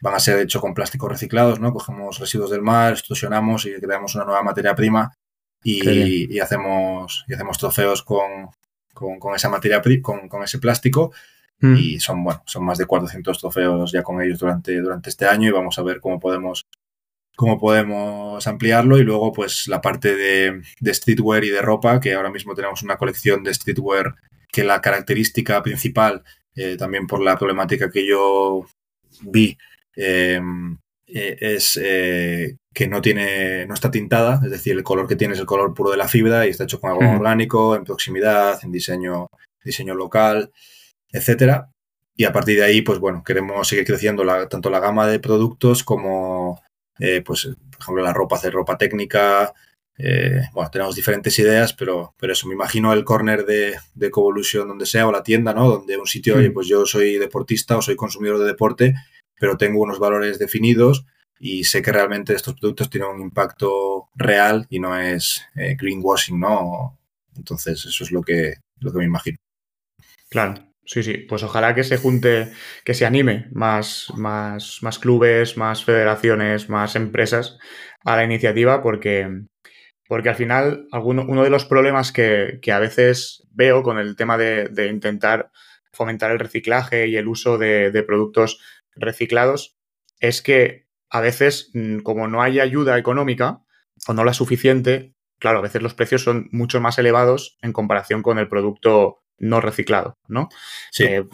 van 0.02 0.16
a 0.16 0.20
ser 0.20 0.40
hechos 0.40 0.62
con 0.62 0.74
plásticos 0.74 1.10
reciclados, 1.10 1.60
¿no? 1.60 1.74
Cogemos 1.74 2.20
residuos 2.20 2.52
del 2.52 2.62
mar, 2.62 2.94
extrusionamos 2.94 3.66
y 3.66 3.74
creamos 3.76 4.16
una 4.16 4.26
nueva 4.26 4.44
materia 4.44 4.76
prima 4.76 5.16
y, 5.64 6.34
y 6.34 6.40
hacemos, 6.40 7.26
y 7.28 7.34
hacemos 7.34 7.58
trofeos 7.58 8.04
con, 8.04 8.50
con, 8.94 9.20
con 9.20 9.36
esa 9.36 9.50
materia 9.50 9.82
con, 10.02 10.28
con 10.28 10.44
ese 10.44 10.60
plástico 10.60 11.12
mm. 11.60 11.76
y 11.76 12.00
son, 12.00 12.24
bueno, 12.24 12.44
son 12.46 12.66
más 12.66 12.78
de 12.78 12.86
400 12.86 13.40
trofeos 13.40 13.92
ya 13.92 14.04
con 14.04 14.22
ellos 14.22 14.40
durante, 14.40 14.80
durante 14.80 15.10
este 15.10 15.26
año 15.26 15.50
y 15.50 15.52
vamos 15.52 15.78
a 15.80 15.84
ver 15.84 16.00
cómo 16.00 16.20
podemos 16.20 16.66
cómo 17.36 17.60
podemos 17.60 18.48
ampliarlo 18.48 18.98
y 18.98 19.04
luego 19.04 19.34
pues 19.34 19.68
la 19.68 19.82
parte 19.82 20.16
de, 20.16 20.62
de, 20.80 20.94
streetwear 20.94 21.44
y 21.44 21.50
de 21.50 21.62
ropa, 21.62 22.00
que 22.00 22.14
ahora 22.14 22.32
mismo 22.32 22.56
tenemos 22.56 22.82
una 22.82 22.96
colección 22.96 23.44
de 23.44 23.54
streetwear 23.54 24.16
que 24.50 24.64
la 24.64 24.80
característica 24.80 25.62
principal, 25.62 26.24
eh, 26.56 26.78
también 26.78 27.08
por 27.08 27.22
la 27.22 27.36
problemática 27.36 27.90
que 27.90 28.08
yo 28.08 28.66
vi, 29.22 29.58
eh, 29.96 30.40
eh, 31.08 31.38
es 31.40 31.80
eh, 31.82 32.58
que 32.74 32.88
no 32.88 33.02
tiene, 33.02 33.66
no 33.68 33.74
está 33.74 33.92
tintada, 33.92 34.42
es 34.44 34.52
decir, 34.52 34.74
el 34.76 34.84
color 34.84 35.08
que 35.08 35.16
tiene 35.16 35.36
es 35.36 35.40
el 35.40 35.46
color 35.46 35.74
puro 35.74 35.92
de 35.92 35.98
la 35.98 36.08
fibra 36.08 36.46
y 36.46 36.50
está 36.50 36.64
hecho 36.64 36.80
con 36.80 36.92
algo 36.92 37.04
mm. 37.04 37.16
orgánico, 37.20 37.76
en 37.76 37.84
proximidad, 37.84 38.60
en 38.64 38.72
diseño, 38.72 39.28
diseño 39.64 39.94
local, 39.94 40.52
etcétera. 41.12 41.70
Y 42.18 42.24
a 42.24 42.34
partir 42.34 42.58
de 42.58 42.66
ahí, 42.66 42.82
pues 42.82 43.00
bueno, 43.00 43.24
queremos 43.24 43.68
seguir 43.68 43.86
creciendo 43.86 44.24
la, 44.24 44.48
tanto 44.48 44.70
la 44.70 44.80
gama 44.80 45.06
de 45.08 45.20
productos 45.20 45.84
como 45.84 46.62
pues, 46.98 47.46
por 47.46 47.82
ejemplo, 47.82 48.04
la 48.04 48.14
ropa, 48.14 48.38
hacer 48.38 48.54
ropa 48.54 48.78
técnica. 48.78 49.54
bueno, 50.54 50.70
tenemos 50.72 50.96
diferentes 50.96 51.38
ideas, 51.40 51.74
pero, 51.74 52.16
pero 52.18 52.32
eso, 52.32 52.48
me 52.48 52.54
imagino 52.56 52.94
el 52.94 53.04
corner 53.04 53.46
de, 53.46 53.76
de 53.94 54.12
Covolution 54.12 54.68
donde 54.68 54.86
sea 54.86 55.06
o 55.08 55.12
la 55.12 55.24
tienda, 55.24 55.54
¿no? 55.54 55.70
Donde 55.70 55.98
un 55.98 56.08
sitio, 56.08 56.38
oye, 56.38 56.52
pues 56.52 56.68
yo 56.68 56.86
soy 56.86 57.18
deportista 57.18 57.78
o 57.78 57.82
soy 57.82 57.98
consumidor 57.98 58.40
de 58.40 58.46
deporte, 58.46 58.96
pero 59.40 59.58
tengo 59.58 59.82
unos 59.82 60.00
valores 60.00 60.40
definidos 60.40 61.06
y 61.40 61.66
sé 61.66 61.82
que 61.82 61.92
realmente 61.92 62.34
estos 62.34 62.56
productos 62.56 62.90
tienen 62.90 63.10
un 63.10 63.22
impacto 63.22 64.10
real 64.16 64.66
y 64.70 64.80
no 64.80 64.98
es 64.98 65.46
greenwashing, 65.54 66.40
¿no? 66.40 66.98
Entonces, 67.36 67.86
eso 67.86 68.04
es 68.04 68.12
lo 68.12 68.22
que, 68.22 68.56
lo 68.80 68.92
que 68.92 69.00
me 69.00 69.06
imagino. 69.06 69.38
Claro, 70.30 70.56
sí, 70.86 71.04
sí. 71.04 71.18
Pues 71.18 71.44
ojalá 71.44 71.76
que 71.76 71.84
se 71.84 71.98
junte, 71.98 72.52
que 72.84 72.94
se 72.94 73.06
anime 73.06 73.48
más, 73.52 74.08
más, 74.16 74.80
más 74.82 75.00
clubes, 75.00 75.58
más 75.58 75.84
federaciones, 75.84 76.70
más 76.70 76.96
empresas 76.96 77.58
a 78.04 78.16
la 78.16 78.24
iniciativa, 78.24 78.82
porque, 78.82 79.44
porque 80.08 80.30
al 80.30 80.36
final 80.36 80.88
alguno, 80.92 81.26
uno 81.28 81.44
de 81.44 81.50
los 81.50 81.66
problemas 81.66 82.12
que, 82.12 82.60
a 82.72 82.80
veces 82.80 83.44
veo 83.52 83.84
con 83.84 84.00
el 84.00 84.16
tema 84.16 84.38
de, 84.38 84.88
intentar 84.90 85.52
fomentar 85.92 86.32
el 86.32 86.40
reciclaje 86.40 87.08
y 87.08 87.16
el 87.16 87.28
uso 87.28 87.58
de, 87.58 87.92
de 87.92 88.04
productos 88.04 88.60
reciclados 88.96 89.78
es 90.20 90.42
que 90.42 90.88
a 91.10 91.22
veces, 91.22 91.72
mm, 91.74 92.00
como 92.00 92.28
no 92.28 92.42
hay 92.42 92.60
ayuda 92.60 92.98
económica 92.98 93.62
o 94.08 94.14
no 94.14 94.24
la 94.24 94.34
suficiente, 94.34 95.14
claro, 95.40 95.60
a 95.60 95.64
veces 95.64 95.82
los 95.82 95.94
precios 95.94 96.24
son 96.24 96.50
mucho 96.52 96.82
más 96.82 96.98
elevados 96.98 97.58
en 97.62 97.74
comparación 97.74 98.22
con 98.22 98.40
el 98.40 98.48
producto 98.48 99.22
no 99.38 99.62
reciclado, 99.62 100.18
¿no? 100.28 100.50
Sí. 100.92 101.04
Eh, 101.04 101.26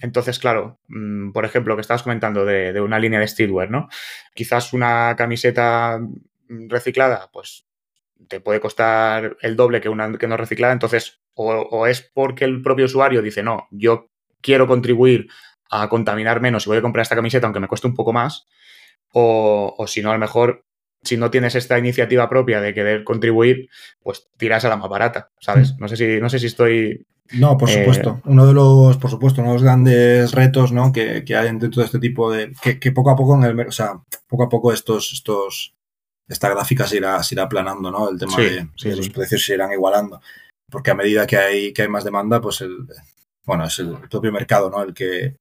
entonces, 0.00 0.38
claro, 0.38 0.78
mm, 0.88 1.32
por 1.32 1.44
ejemplo, 1.44 1.72
lo 1.72 1.76
que 1.76 1.82
estabas 1.82 2.02
comentando 2.02 2.44
de, 2.44 2.78
una 2.80 2.98
línea 2.98 3.20
de 3.20 3.28
streetwear, 3.28 3.70
¿no? 3.70 3.88
Quizás 4.34 4.72
una 4.72 5.14
camiseta 5.16 6.00
reciclada, 6.48 7.30
pues 7.32 7.66
te 8.28 8.40
puede 8.40 8.60
costar 8.60 9.36
el 9.40 9.56
doble 9.56 9.80
que 9.80 9.88
una 9.88 10.16
que 10.18 10.26
no 10.26 10.36
reciclada, 10.36 10.72
entonces 10.72 11.20
o, 11.34 11.86
es 11.86 12.10
porque 12.14 12.44
el 12.44 12.62
propio 12.62 12.86
usuario 12.86 13.20
dice, 13.20 13.42
no, 13.42 13.68
yo 13.70 14.08
quiero 14.40 14.66
contribuir 14.66 15.28
a 15.70 15.88
contaminar 15.88 16.40
menos 16.40 16.66
y 16.66 16.70
voy 16.70 16.78
a 16.78 16.82
comprar 16.82 17.02
esta 17.02 17.16
camiseta 17.16 17.46
aunque 17.46 17.60
me 17.60 17.68
cueste 17.68 17.86
un 17.86 17.94
poco 17.94 18.12
más, 18.12 18.46
o, 19.12 19.74
o 19.76 19.86
si 19.86 20.02
no, 20.02 20.10
a 20.10 20.14
lo 20.14 20.18
mejor 20.20 20.66
si 21.06 21.16
no 21.16 21.30
tienes 21.30 21.54
esta 21.54 21.78
iniciativa 21.78 22.28
propia 22.28 22.60
de 22.60 22.74
querer 22.74 23.04
contribuir, 23.04 23.68
pues 24.02 24.28
tiras 24.36 24.64
a 24.64 24.68
la 24.68 24.76
más 24.76 24.88
barata, 24.88 25.30
¿sabes? 25.40 25.74
Mm. 25.74 25.76
No 25.80 25.88
sé 25.88 25.96
si, 25.96 26.20
no 26.20 26.28
sé 26.28 26.38
si 26.38 26.46
estoy. 26.46 27.06
No, 27.32 27.56
por 27.56 27.70
eh, 27.70 27.78
supuesto. 27.78 28.20
Uno 28.24 28.46
de 28.46 28.52
los, 28.52 28.96
por 28.98 29.10
supuesto, 29.10 29.40
uno 29.40 29.50
de 29.50 29.54
los 29.56 29.62
grandes 29.62 30.32
retos, 30.32 30.72
¿no? 30.72 30.92
Que, 30.92 31.24
hay 31.28 31.46
dentro 31.46 31.80
de 31.80 31.84
este 31.84 31.98
tipo 31.98 32.30
de. 32.30 32.52
Que, 32.80 32.92
poco 32.92 33.10
a 33.10 33.16
poco 33.16 33.36
en 33.36 33.44
el 33.44 33.68
o 33.68 33.72
sea, 33.72 34.00
poco 34.28 34.44
a 34.44 34.48
poco 34.48 34.72
estos, 34.72 35.12
estos, 35.12 35.74
esta 36.28 36.48
gráfica 36.50 36.86
se 36.86 36.96
irá, 36.96 37.22
se 37.22 37.34
irá 37.34 37.44
aplanando, 37.44 37.90
¿no? 37.90 38.10
El 38.10 38.18
tema 38.18 38.36
de, 38.36 38.96
los 38.96 39.08
precios 39.10 39.44
se 39.44 39.54
irán 39.54 39.72
igualando. 39.72 40.20
Porque 40.68 40.90
a 40.90 40.94
medida 40.94 41.26
que 41.26 41.36
hay, 41.36 41.72
que 41.72 41.82
hay 41.82 41.88
más 41.88 42.04
demanda, 42.04 42.40
pues 42.40 42.60
el 42.60 42.86
bueno, 43.44 43.64
es 43.64 43.78
el 43.78 43.96
propio 44.10 44.32
mercado, 44.32 44.68
¿no? 44.68 44.82
El 44.82 44.92
que, 44.92 45.36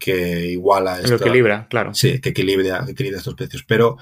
que 0.00 0.46
iguala. 0.46 0.98
Esta, 0.98 1.18
que 1.18 1.24
equilibra, 1.24 1.68
claro. 1.68 1.94
Sí, 1.94 2.20
que 2.20 2.30
equilibra, 2.30 2.84
que 2.84 2.92
equilibra 2.92 3.18
estos 3.18 3.34
precios. 3.34 3.64
Pero 3.64 3.98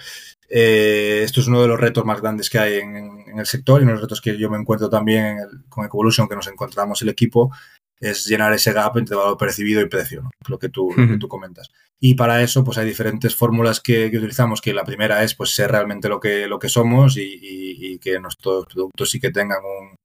eh, 0.48 1.20
esto 1.24 1.40
es 1.40 1.46
uno 1.46 1.60
de 1.60 1.68
los 1.68 1.78
retos 1.78 2.04
más 2.06 2.22
grandes 2.22 2.48
que 2.48 2.58
hay 2.58 2.78
en, 2.78 3.24
el 3.36 3.46
sector 3.46 3.80
y 3.80 3.84
uno 3.84 3.92
de 3.92 3.96
los 3.96 4.02
retos 4.02 4.22
que 4.22 4.38
yo 4.38 4.48
me 4.48 4.56
encuentro 4.56 4.88
también 4.88 5.36
con 5.68 5.84
Evolution, 5.84 6.28
que 6.28 6.36
nos 6.36 6.48
encontramos 6.48 7.02
el 7.02 7.10
equipo, 7.10 7.52
es 8.00 8.26
llenar 8.26 8.52
ese 8.52 8.72
gap 8.72 8.96
entre 8.96 9.16
valor 9.16 9.36
percibido 9.36 9.80
y 9.80 9.88
precio, 9.88 10.22
¿no? 10.22 10.30
lo, 10.48 10.58
que 10.58 10.68
tú, 10.68 10.94
tú 11.20 11.28
comentas. 11.28 11.70
Y 12.00 12.14
para 12.14 12.42
eso, 12.42 12.62
pues 12.62 12.78
hay 12.78 12.86
diferentes 12.86 13.34
fórmulas 13.34 13.80
que, 13.80 14.06
utilizamos, 14.06 14.60
que 14.60 14.72
la 14.72 14.84
primera 14.84 15.22
es 15.24 15.34
pues 15.34 15.50
ser 15.50 15.72
realmente 15.72 16.08
lo 16.08 16.20
que, 16.20 16.46
lo 16.46 16.58
que 16.58 16.68
somos 16.68 17.16
y, 17.16 17.98
que 18.00 18.20
nuestros 18.20 18.66
productos 18.66 19.10
sí 19.10 19.18
que 19.18 19.32
tengan 19.32 19.58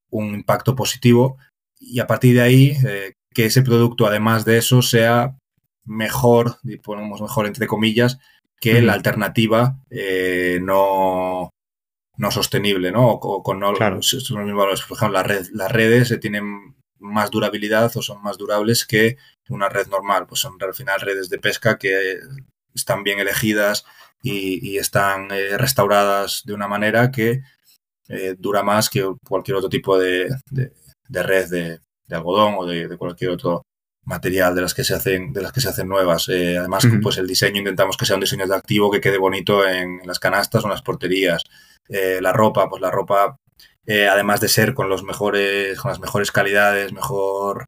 un, 0.09 0.33
impacto 0.33 0.75
positivo. 0.75 1.37
Y 1.79 1.99
a 1.99 2.07
partir 2.07 2.35
de 2.35 2.41
ahí, 2.41 2.77
eh, 2.85 3.13
que 3.33 3.45
ese 3.45 3.61
producto, 3.61 4.07
además 4.07 4.45
de 4.45 4.57
eso, 4.57 4.81
sea 4.81 5.37
mejor, 5.85 6.57
y 6.63 6.77
ponemos 6.77 7.21
mejor 7.21 7.45
entre 7.45 7.67
comillas, 7.67 8.19
que 8.59 8.81
la 8.81 8.93
alternativa 8.93 9.77
eh, 9.89 10.59
no, 10.61 11.49
no 12.17 12.31
sostenible, 12.31 12.91
¿no? 12.91 13.11
O, 13.11 13.43
con 13.43 13.59
no, 13.59 13.73
claro. 13.73 14.01
son 14.01 14.47
los 14.47 14.57
valores. 14.57 14.81
Por 14.83 14.97
ejemplo, 14.97 15.21
las 15.21 15.71
redes 15.71 16.17
tienen 16.21 16.75
más 16.99 17.29
durabilidad 17.29 17.91
o 17.95 18.01
son 18.01 18.23
más 18.23 18.37
durables 18.37 18.85
que 18.85 19.17
una 19.49 19.69
red 19.69 19.87
normal. 19.87 20.25
Pues 20.27 20.39
son 20.39 20.57
al 20.61 20.73
final 20.73 21.01
redes 21.01 21.29
de 21.29 21.39
pesca 21.39 21.77
que 21.77 22.19
están 22.73 23.03
bien 23.03 23.19
elegidas 23.19 23.85
y, 24.21 24.77
están 24.77 25.29
eh, 25.31 25.57
restauradas 25.57 26.43
de 26.45 26.53
una 26.53 26.67
manera 26.67 27.11
que 27.11 27.41
eh, 28.07 28.35
dura 28.37 28.63
más 28.63 28.89
que 28.89 29.03
cualquier 29.27 29.57
otro 29.57 29.69
tipo 29.69 29.97
de, 29.99 30.29
red 31.09 31.49
de, 31.49 31.79
algodón 32.15 32.55
o 32.57 32.65
de, 32.65 32.97
cualquier 32.97 33.31
otro 33.31 33.63
material 34.05 34.53
de 34.53 34.61
las 34.61 34.73
que 34.73 34.83
se 34.83 34.93
hacen, 34.93 35.31
de 35.31 35.41
las 35.41 35.51
que 35.51 35.61
se 35.61 35.69
hacen 35.69 35.87
nuevas. 35.87 36.27
Eh, 36.29 36.57
además, 36.57 36.87
pues 37.01 37.17
el 37.17 37.27
diseño 37.27 37.59
intentamos 37.59 37.97
que 37.97 38.05
sea 38.05 38.15
un 38.15 38.21
diseño 38.21 38.43
atractivo, 38.45 38.91
que 38.91 39.01
quede 39.01 39.17
bonito 39.17 39.67
en, 39.67 39.99
las 40.05 40.19
canastas 40.19 40.63
o 40.63 40.67
en 40.67 40.71
las 40.71 40.81
porterías. 40.81 41.43
Eh, 41.87 42.19
la 42.21 42.33
ropa, 42.33 42.69
pues 42.69 42.81
la 42.81 42.91
ropa, 42.91 43.39
eh, 43.85 44.07
además 44.07 44.41
de 44.41 44.49
ser 44.49 44.73
con 44.73 44.89
los 44.89 45.03
mejores, 45.03 45.79
con 45.79 45.89
las 45.89 45.99
mejores 45.99 46.31
calidades, 46.31 46.93
mejor, 46.93 47.67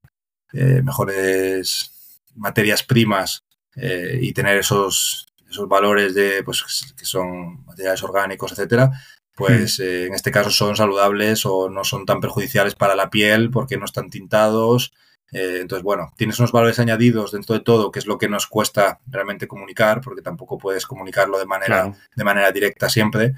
mejores 0.54 2.22
materias 2.36 2.82
primas 2.84 3.44
y 3.76 4.32
tener 4.32 4.58
esos, 4.58 5.28
esos 5.50 5.68
valores 5.68 6.16
de, 6.16 6.44
pues, 6.44 6.94
que 6.98 7.04
son 7.04 7.66
materiales 7.66 8.02
orgánicos, 8.04 8.54
etcétera, 8.54 8.90
pues 9.36 9.82
en 9.82 10.14
este 10.14 10.32
caso 10.32 10.50
son 10.52 10.78
saludables 10.78 11.46
o 11.46 11.70
no 11.70 11.84
son 11.84 12.06
tan 12.06 12.22
perjudiciales 12.22 12.74
para 12.74 12.96
la 12.96 13.10
piel 13.10 13.52
porque 13.52 13.76
no 13.76 13.84
están 13.84 14.10
tintados, 14.10 14.94
eh, 15.32 15.60
entonces, 15.62 15.84
bueno, 15.84 16.12
tienes 16.16 16.40
unos 16.40 16.52
valores 16.52 16.80
añadidos 16.80 17.32
dentro 17.32 17.56
de 17.56 17.62
todo, 17.62 17.92
que 17.92 18.00
es 18.00 18.06
lo 18.06 18.18
que 18.18 18.30
nos 18.30 18.48
cuesta 18.48 19.00
realmente 19.08 19.48
comunicar, 19.48 20.02
porque 20.02 20.22
tampoco 20.22 20.58
puedes 20.58 20.86
comunicarlo 20.86 21.40
de 21.40 21.46
manera, 21.46 21.94
de 22.16 22.24
manera 22.24 22.52
directa 22.52 22.90
siempre, 22.90 23.34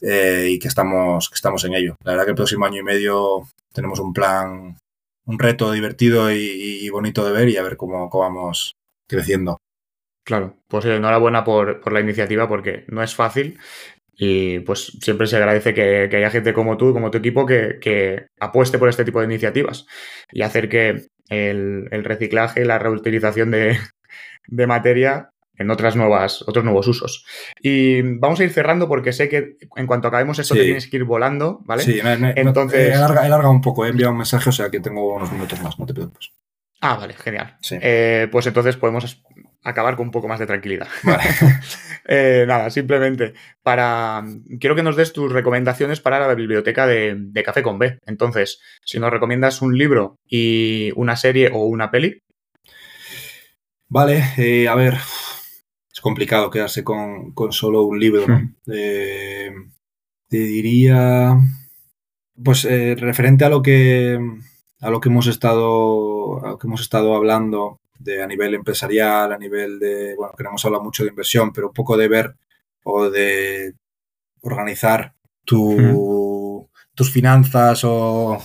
eh, 0.00 0.48
y 0.50 0.58
que 0.58 0.68
estamos, 0.68 1.28
que 1.28 1.34
estamos 1.34 1.64
en 1.64 1.74
ello. 1.74 1.96
La 2.04 2.12
verdad 2.12 2.24
que 2.24 2.30
el 2.30 2.36
próximo 2.36 2.64
año 2.64 2.80
y 2.80 2.84
medio 2.84 3.48
tenemos 3.72 4.00
un 4.00 4.12
plan, 4.12 4.76
un 5.26 5.38
reto 5.38 5.70
divertido 5.72 6.32
y, 6.32 6.88
bonito 6.88 7.24
de 7.24 7.32
ver 7.32 7.48
y 7.48 7.56
a 7.56 7.62
ver 7.62 7.76
cómo, 7.76 8.08
vamos 8.08 8.74
creciendo. 9.08 9.58
Claro, 10.24 10.56
pues 10.68 10.84
enhorabuena 10.84 11.44
por, 11.44 11.80
por, 11.80 11.92
la 11.92 12.00
iniciativa 12.00 12.48
porque 12.48 12.84
no 12.88 13.02
es 13.02 13.14
fácil 13.14 13.58
y 14.24 14.60
pues 14.60 14.96
siempre 15.00 15.26
se 15.26 15.36
agradece 15.36 15.74
que, 15.74 16.08
haya 16.12 16.30
gente 16.30 16.52
como 16.52 16.76
tú, 16.76 16.92
como 16.92 17.10
tu 17.10 17.18
equipo, 17.18 17.44
que, 17.44 18.26
apueste 18.38 18.78
por 18.78 18.88
este 18.88 19.04
tipo 19.04 19.18
de 19.18 19.24
iniciativas 19.26 19.84
y 20.30 20.42
hacer 20.42 20.68
que 20.68 21.06
el, 21.28 21.88
reciclaje 21.90 22.60
y 22.60 22.64
la 22.64 22.78
reutilización 22.78 23.50
de, 23.50 23.76
materia 24.68 25.30
en 25.56 25.72
otras 25.72 25.96
nuevas, 25.96 26.42
otros 26.46 26.64
nuevos 26.64 26.86
usos. 26.86 27.26
Y 27.60 28.00
vamos 28.02 28.38
a 28.38 28.44
ir 28.44 28.52
cerrando 28.52 28.86
porque 28.86 29.12
sé 29.12 29.28
que 29.28 29.56
en 29.74 29.88
cuanto 29.88 30.06
acabemos 30.06 30.38
esto 30.38 30.54
te 30.54 30.62
tienes 30.62 30.88
que 30.88 30.98
ir 30.98 31.04
volando, 31.04 31.58
¿vale? 31.64 31.82
Sí, 31.82 32.00
entonces... 32.36 32.90
He 32.90 32.94
alargado 32.94 33.50
un 33.50 33.60
poco, 33.60 33.84
he 33.84 33.88
enviado 33.88 34.12
un 34.12 34.18
mensaje, 34.18 34.50
o 34.50 34.52
sea 34.52 34.70
que 34.70 34.78
tengo 34.78 35.16
unos 35.16 35.32
minutos 35.32 35.60
más, 35.62 35.76
no 35.80 35.86
te 35.86 35.94
preocupes. 35.94 36.30
Ah, 36.80 36.94
vale, 36.94 37.14
genial. 37.14 37.56
Eh, 37.72 38.28
pues 38.30 38.46
entonces 38.46 38.76
podemos 38.76 39.20
acabar 39.62 39.96
con 39.96 40.06
un 40.06 40.12
poco 40.12 40.28
más 40.28 40.38
de 40.38 40.46
tranquilidad. 40.46 40.88
Eh, 42.04 42.44
nada, 42.48 42.68
simplemente 42.70 43.32
para. 43.62 44.24
Quiero 44.58 44.74
que 44.74 44.82
nos 44.82 44.96
des 44.96 45.12
tus 45.12 45.30
recomendaciones 45.30 46.00
para 46.00 46.18
la 46.26 46.34
biblioteca 46.34 46.84
de, 46.84 47.42
Café 47.44 47.62
con 47.62 47.78
B. 47.78 48.00
Entonces, 48.06 48.60
si 48.84 48.98
nos 48.98 49.12
recomiendas 49.12 49.62
un 49.62 49.78
libro 49.78 50.16
y 50.26 50.90
una 50.96 51.14
serie 51.14 51.50
o 51.52 51.64
una 51.64 51.92
peli. 51.92 52.18
Vale, 53.88 54.24
eh, 54.36 54.66
a 54.66 54.74
ver. 54.74 54.94
Es 55.92 56.00
complicado 56.00 56.50
quedarse 56.50 56.82
con, 56.82 57.32
solo 57.50 57.84
un 57.84 58.00
libro. 58.00 58.26
Hmm. 58.26 58.56
te 58.64 59.52
diría. 60.28 61.38
Pues 62.42 62.64
referente 62.64 63.44
a 63.44 63.48
lo 63.48 63.62
que 63.62 64.18
a 64.80 64.90
lo 64.90 65.00
que 65.00 65.08
hemos 65.08 65.28
estado, 65.28 66.44
a 66.44 66.50
lo 66.50 66.58
que 66.58 66.66
hemos 66.66 66.80
estado 66.80 67.14
hablando 67.14 67.78
de, 68.02 68.22
a 68.22 68.26
nivel 68.26 68.54
empresarial, 68.54 69.32
a 69.32 69.38
nivel 69.38 69.78
de, 69.78 70.14
bueno, 70.16 70.32
que 70.36 70.42
no 70.42 70.50
hemos 70.50 70.64
hablado 70.64 70.84
mucho 70.84 71.02
de 71.02 71.10
inversión, 71.10 71.52
pero 71.52 71.68
un 71.68 71.74
poco 71.74 71.96
de 71.96 72.08
ver 72.08 72.36
o 72.84 73.10
de 73.10 73.74
organizar 74.40 75.14
tu, 75.44 76.68
tus 76.94 77.10
finanzas 77.10 77.82
o, 77.84 78.42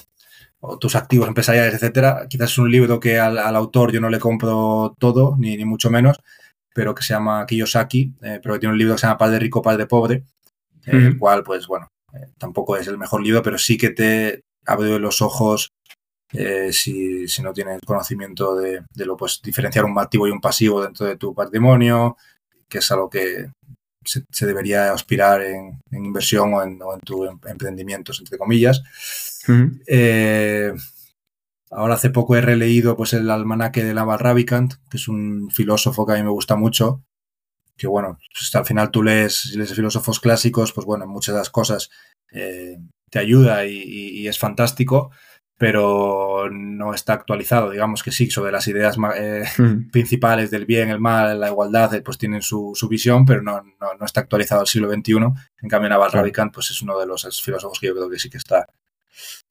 tus 0.79 0.95
activos 0.95 1.27
empresariales, 1.27 1.75
etcétera. 1.75 2.27
Quizás 2.29 2.51
es 2.51 2.57
un 2.57 2.71
libro 2.71 2.99
que 2.99 3.19
al, 3.19 3.37
autor 3.55 3.91
yo 3.91 4.01
no 4.01 4.09
le 4.09 4.19
compro 4.19 4.95
todo, 4.99 5.35
ni, 5.37 5.55
ni, 5.55 5.65
mucho 5.65 5.89
menos, 5.89 6.19
pero 6.73 6.93
que 6.93 7.03
se 7.03 7.13
llama 7.13 7.45
Kiyosaki, 7.45 8.13
eh, 8.21 8.39
pero 8.41 8.55
que 8.55 8.59
tiene 8.59 8.73
un 8.73 8.77
libro 8.77 8.95
que 8.95 9.01
se 9.01 9.07
llama 9.07 9.17
Padre 9.17 9.39
Rico, 9.39 9.61
Padre 9.61 9.85
Pobre, 9.85 10.25
el 10.85 11.17
cual, 11.17 11.43
pues 11.43 11.67
bueno, 11.67 11.91
eh, 12.13 12.31
tampoco 12.37 12.77
es 12.77 12.87
el 12.87 12.97
mejor 12.97 13.21
libro, 13.21 13.41
pero 13.43 13.57
sí 13.57 13.77
que 13.77 13.89
te 13.89 14.43
abre 14.65 14.99
los 14.99 15.21
ojos 15.21 15.73
eh, 16.33 16.71
si, 16.73 17.25
no 17.41 17.53
tienes 17.53 17.79
conocimiento 17.85 18.55
de, 18.55 18.83
lo 18.95 19.15
pues 19.15 19.41
diferenciar 19.41 19.85
un 19.85 19.97
activo 19.97 20.27
y 20.27 20.31
un 20.31 20.41
pasivo 20.41 20.83
dentro 20.83 21.05
de 21.05 21.17
tu 21.17 21.33
patrimonio, 21.33 22.17
que 22.67 22.79
es 22.79 22.91
algo 22.91 23.09
que, 23.09 23.49
se, 24.03 24.45
debería 24.45 24.91
aspirar 24.91 25.41
en, 25.41 25.81
en, 25.91 26.13
o 26.39 26.63
en, 26.63 26.99
tu 27.03 27.25
em, 27.25 27.39
emprendimientos, 27.45 28.19
entre 28.19 28.37
comillas. 28.37 28.81
Eh, 29.87 30.73
ahora 31.71 31.95
hace 31.95 32.09
poco 32.09 32.35
he 32.35 32.41
releído 32.41 32.97
pues, 32.97 33.13
el 33.13 33.29
almanaque 33.29 33.83
de 33.83 33.93
Lama 33.93 34.17
Ravikant, 34.17 34.75
que 34.89 34.97
es 34.97 35.07
un 35.07 35.49
filósofo 35.51 36.05
que 36.05 36.13
a 36.13 36.15
mí 36.15 36.23
me 36.23 36.29
gusta 36.29 36.55
mucho, 36.55 37.03
que 37.77 37.87
bueno, 37.87 38.17
pues, 38.33 38.53
al 38.55 38.65
final 38.65 38.91
tú 38.91 39.03
lees, 39.03 39.53
lees 39.55 39.73
filósofos 39.73 40.19
clásicos, 40.19 40.73
pues 40.73 40.85
bueno, 40.85 41.05
muchas 41.07 41.35
de 41.35 41.39
las 41.39 41.49
cosas 41.49 41.89
eh, 42.31 42.77
te 43.09 43.19
ayuda 43.19 43.65
y, 43.65 44.27
es 44.27 44.39
fantástico, 44.39 45.11
pero 45.57 46.49
no 46.51 46.93
está 46.93 47.13
actualizado. 47.13 47.71
Digamos 47.71 48.03
que 48.03 48.11
sí, 48.11 48.29
sobre 48.29 48.51
las 48.51 48.67
ideas 48.67 48.97
eh, 49.15 49.43
hmm. 49.57 49.89
principales 49.89 50.51
del 50.51 50.65
bien, 50.65 50.89
el 50.89 50.99
mal, 50.99 51.39
la 51.39 51.49
igualdad, 51.49 51.93
eh, 51.95 52.01
pues 52.01 52.17
tienen 52.17 52.43
su, 52.43 52.75
visión, 52.89 53.25
pero 53.25 53.41
no, 53.41 53.63
no, 53.79 54.05
está 54.05 54.21
actualizado 54.21 54.61
al 54.61 54.67
siglo 54.67 54.91
XXI. 54.91 55.13
En 55.61 55.69
cambio, 55.69 55.89
Naval 55.89 56.11
Ravikant 56.11 56.53
pues 56.53 56.69
es 56.69 56.81
uno 56.83 56.97
de 56.99 57.07
los 57.07 57.41
filósofos 57.41 57.79
que 57.79 57.87
yo 57.87 57.95
creo 57.95 58.09
que 58.09 58.19
sí 58.19 58.29
que 58.29 58.37
está 58.37 58.67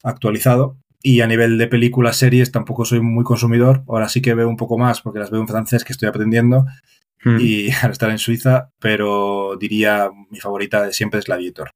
actualizado. 0.01 0.77
Y 1.03 1.21
a 1.21 1.27
nivel 1.27 1.57
de 1.57 1.67
películas, 1.67 2.17
series, 2.17 2.51
tampoco 2.51 2.85
soy 2.85 3.01
muy 3.01 3.25
consumidor. 3.25 3.83
Ahora 3.87 4.07
sí 4.07 4.21
que 4.21 4.33
veo 4.33 4.47
un 4.47 4.57
poco 4.57 4.77
más 4.77 5.01
porque 5.01 5.19
las 5.19 5.29
veo 5.29 5.41
en 5.41 5.47
francés, 5.47 5.83
que 5.83 5.91
estoy 5.91 6.07
aprendiendo. 6.07 6.65
Hmm. 7.21 7.37
Y 7.41 7.69
al 7.81 7.91
estar 7.91 8.09
en 8.09 8.17
Suiza, 8.17 8.71
pero 8.79 9.57
diría 9.59 10.09
mi 10.29 10.39
favorita 10.39 10.83
de 10.83 10.93
siempre 10.93 11.19
es 11.19 11.27
la 11.27 11.35
Gladiator. 11.35 11.71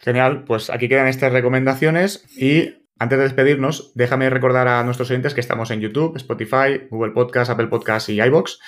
Genial, 0.00 0.44
pues 0.44 0.70
aquí 0.70 0.88
quedan 0.88 1.08
estas 1.08 1.32
recomendaciones 1.32 2.24
y 2.36 2.85
antes 2.98 3.18
de 3.18 3.24
despedirnos, 3.24 3.92
déjame 3.94 4.30
recordar 4.30 4.68
a 4.68 4.82
nuestros 4.82 5.10
oyentes 5.10 5.34
que 5.34 5.40
estamos 5.40 5.70
en 5.70 5.80
YouTube, 5.80 6.16
Spotify, 6.16 6.86
Google 6.90 7.12
Podcast, 7.12 7.50
Apple 7.50 7.66
Podcast 7.66 8.08
y 8.08 8.20
iBox. 8.22 8.58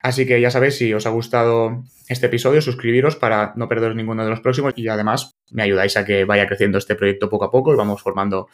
Así 0.00 0.26
que 0.26 0.40
ya 0.40 0.50
sabéis, 0.50 0.78
si 0.78 0.94
os 0.94 1.06
ha 1.06 1.10
gustado 1.10 1.82
este 2.08 2.26
episodio, 2.26 2.62
suscribiros 2.62 3.16
para 3.16 3.52
no 3.56 3.68
perderos 3.68 3.96
ninguno 3.96 4.24
de 4.24 4.30
los 4.30 4.40
próximos 4.40 4.72
y 4.76 4.86
además 4.88 5.36
me 5.50 5.64
ayudáis 5.64 5.96
a 5.96 6.04
que 6.04 6.24
vaya 6.24 6.46
creciendo 6.46 6.78
este 6.78 6.94
proyecto 6.94 7.28
poco 7.28 7.46
a 7.46 7.50
poco 7.50 7.72
y 7.72 7.76
vamos 7.76 8.00
formando 8.00 8.48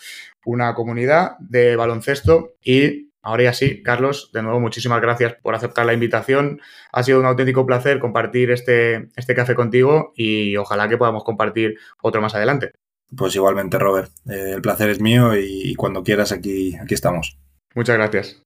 una 0.44 0.74
comunidad 0.74 1.32
de 1.38 1.76
baloncesto 1.76 2.54
y 2.62 3.10
Ahora 3.26 3.44
ya 3.44 3.54
sí, 3.54 3.82
Carlos, 3.82 4.30
de 4.34 4.42
nuevo 4.42 4.60
muchísimas 4.60 5.00
gracias 5.00 5.34
por 5.42 5.54
aceptar 5.54 5.86
la 5.86 5.94
invitación. 5.94 6.60
Ha 6.92 7.02
sido 7.02 7.20
un 7.20 7.24
auténtico 7.24 7.64
placer 7.64 7.98
compartir 7.98 8.50
este, 8.50 9.08
este 9.16 9.34
café 9.34 9.54
contigo 9.54 10.12
y 10.14 10.58
ojalá 10.58 10.90
que 10.90 10.98
podamos 10.98 11.24
compartir 11.24 11.78
otro 12.02 12.20
más 12.20 12.34
adelante. 12.34 12.72
Pues 13.16 13.34
igualmente, 13.34 13.78
Robert. 13.78 14.11
Eh, 14.28 14.52
el 14.55 14.62
placer 14.62 14.90
es 14.90 15.00
mío 15.00 15.36
y, 15.36 15.74
cuando 15.74 16.02
quieras 16.02 16.32
aquí, 16.32 16.76
aquí 16.76 16.94
estamos. 16.94 17.38
Muchas 17.74 17.96
gracias. 17.96 18.42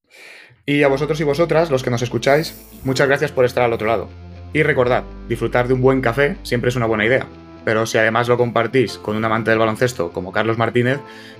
Y 0.65 0.83
a 0.83 0.87
vosotros 0.87 1.19
y 1.19 1.23
vosotras, 1.23 1.71
los 1.71 1.83
que 1.83 1.89
nos 1.89 2.01
escucháis, 2.01 2.55
muchas 2.83 3.07
gracias 3.07 3.31
por 3.31 3.45
estar 3.45 3.63
al 3.63 3.73
otro 3.73 3.87
lado. 3.87 4.09
Y 4.53 4.63
recordad, 4.63 5.03
disfrutar 5.27 5.67
de 5.67 5.73
un 5.73 5.81
buen 5.81 6.01
café 6.01 6.37
siempre 6.43 6.69
es 6.69 6.75
una 6.75 6.85
buena 6.85 7.05
idea. 7.05 7.27
Pero 7.65 7.85
si 7.85 7.97
además 7.97 8.27
lo 8.27 8.37
compartís 8.37 8.97
con 8.97 9.15
un 9.15 9.25
amante 9.25 9.51
del 9.51 9.59
baloncesto 9.59 10.11
como 10.11 10.31
Carlos 10.31 10.57
Martínez, 10.57 10.99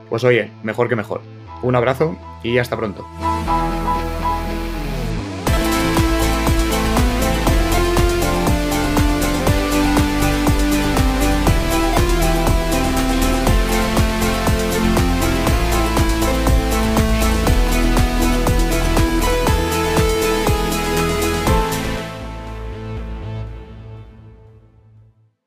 pues 0.09 0.23
oye, 0.23 0.51
mejor 0.63 0.89
que 0.89 0.95
mejor. 0.95 1.21
Un 1.61 1.75
abrazo 1.75 2.17
y 2.43 2.57
hasta 2.57 2.77
pronto. 2.77 3.05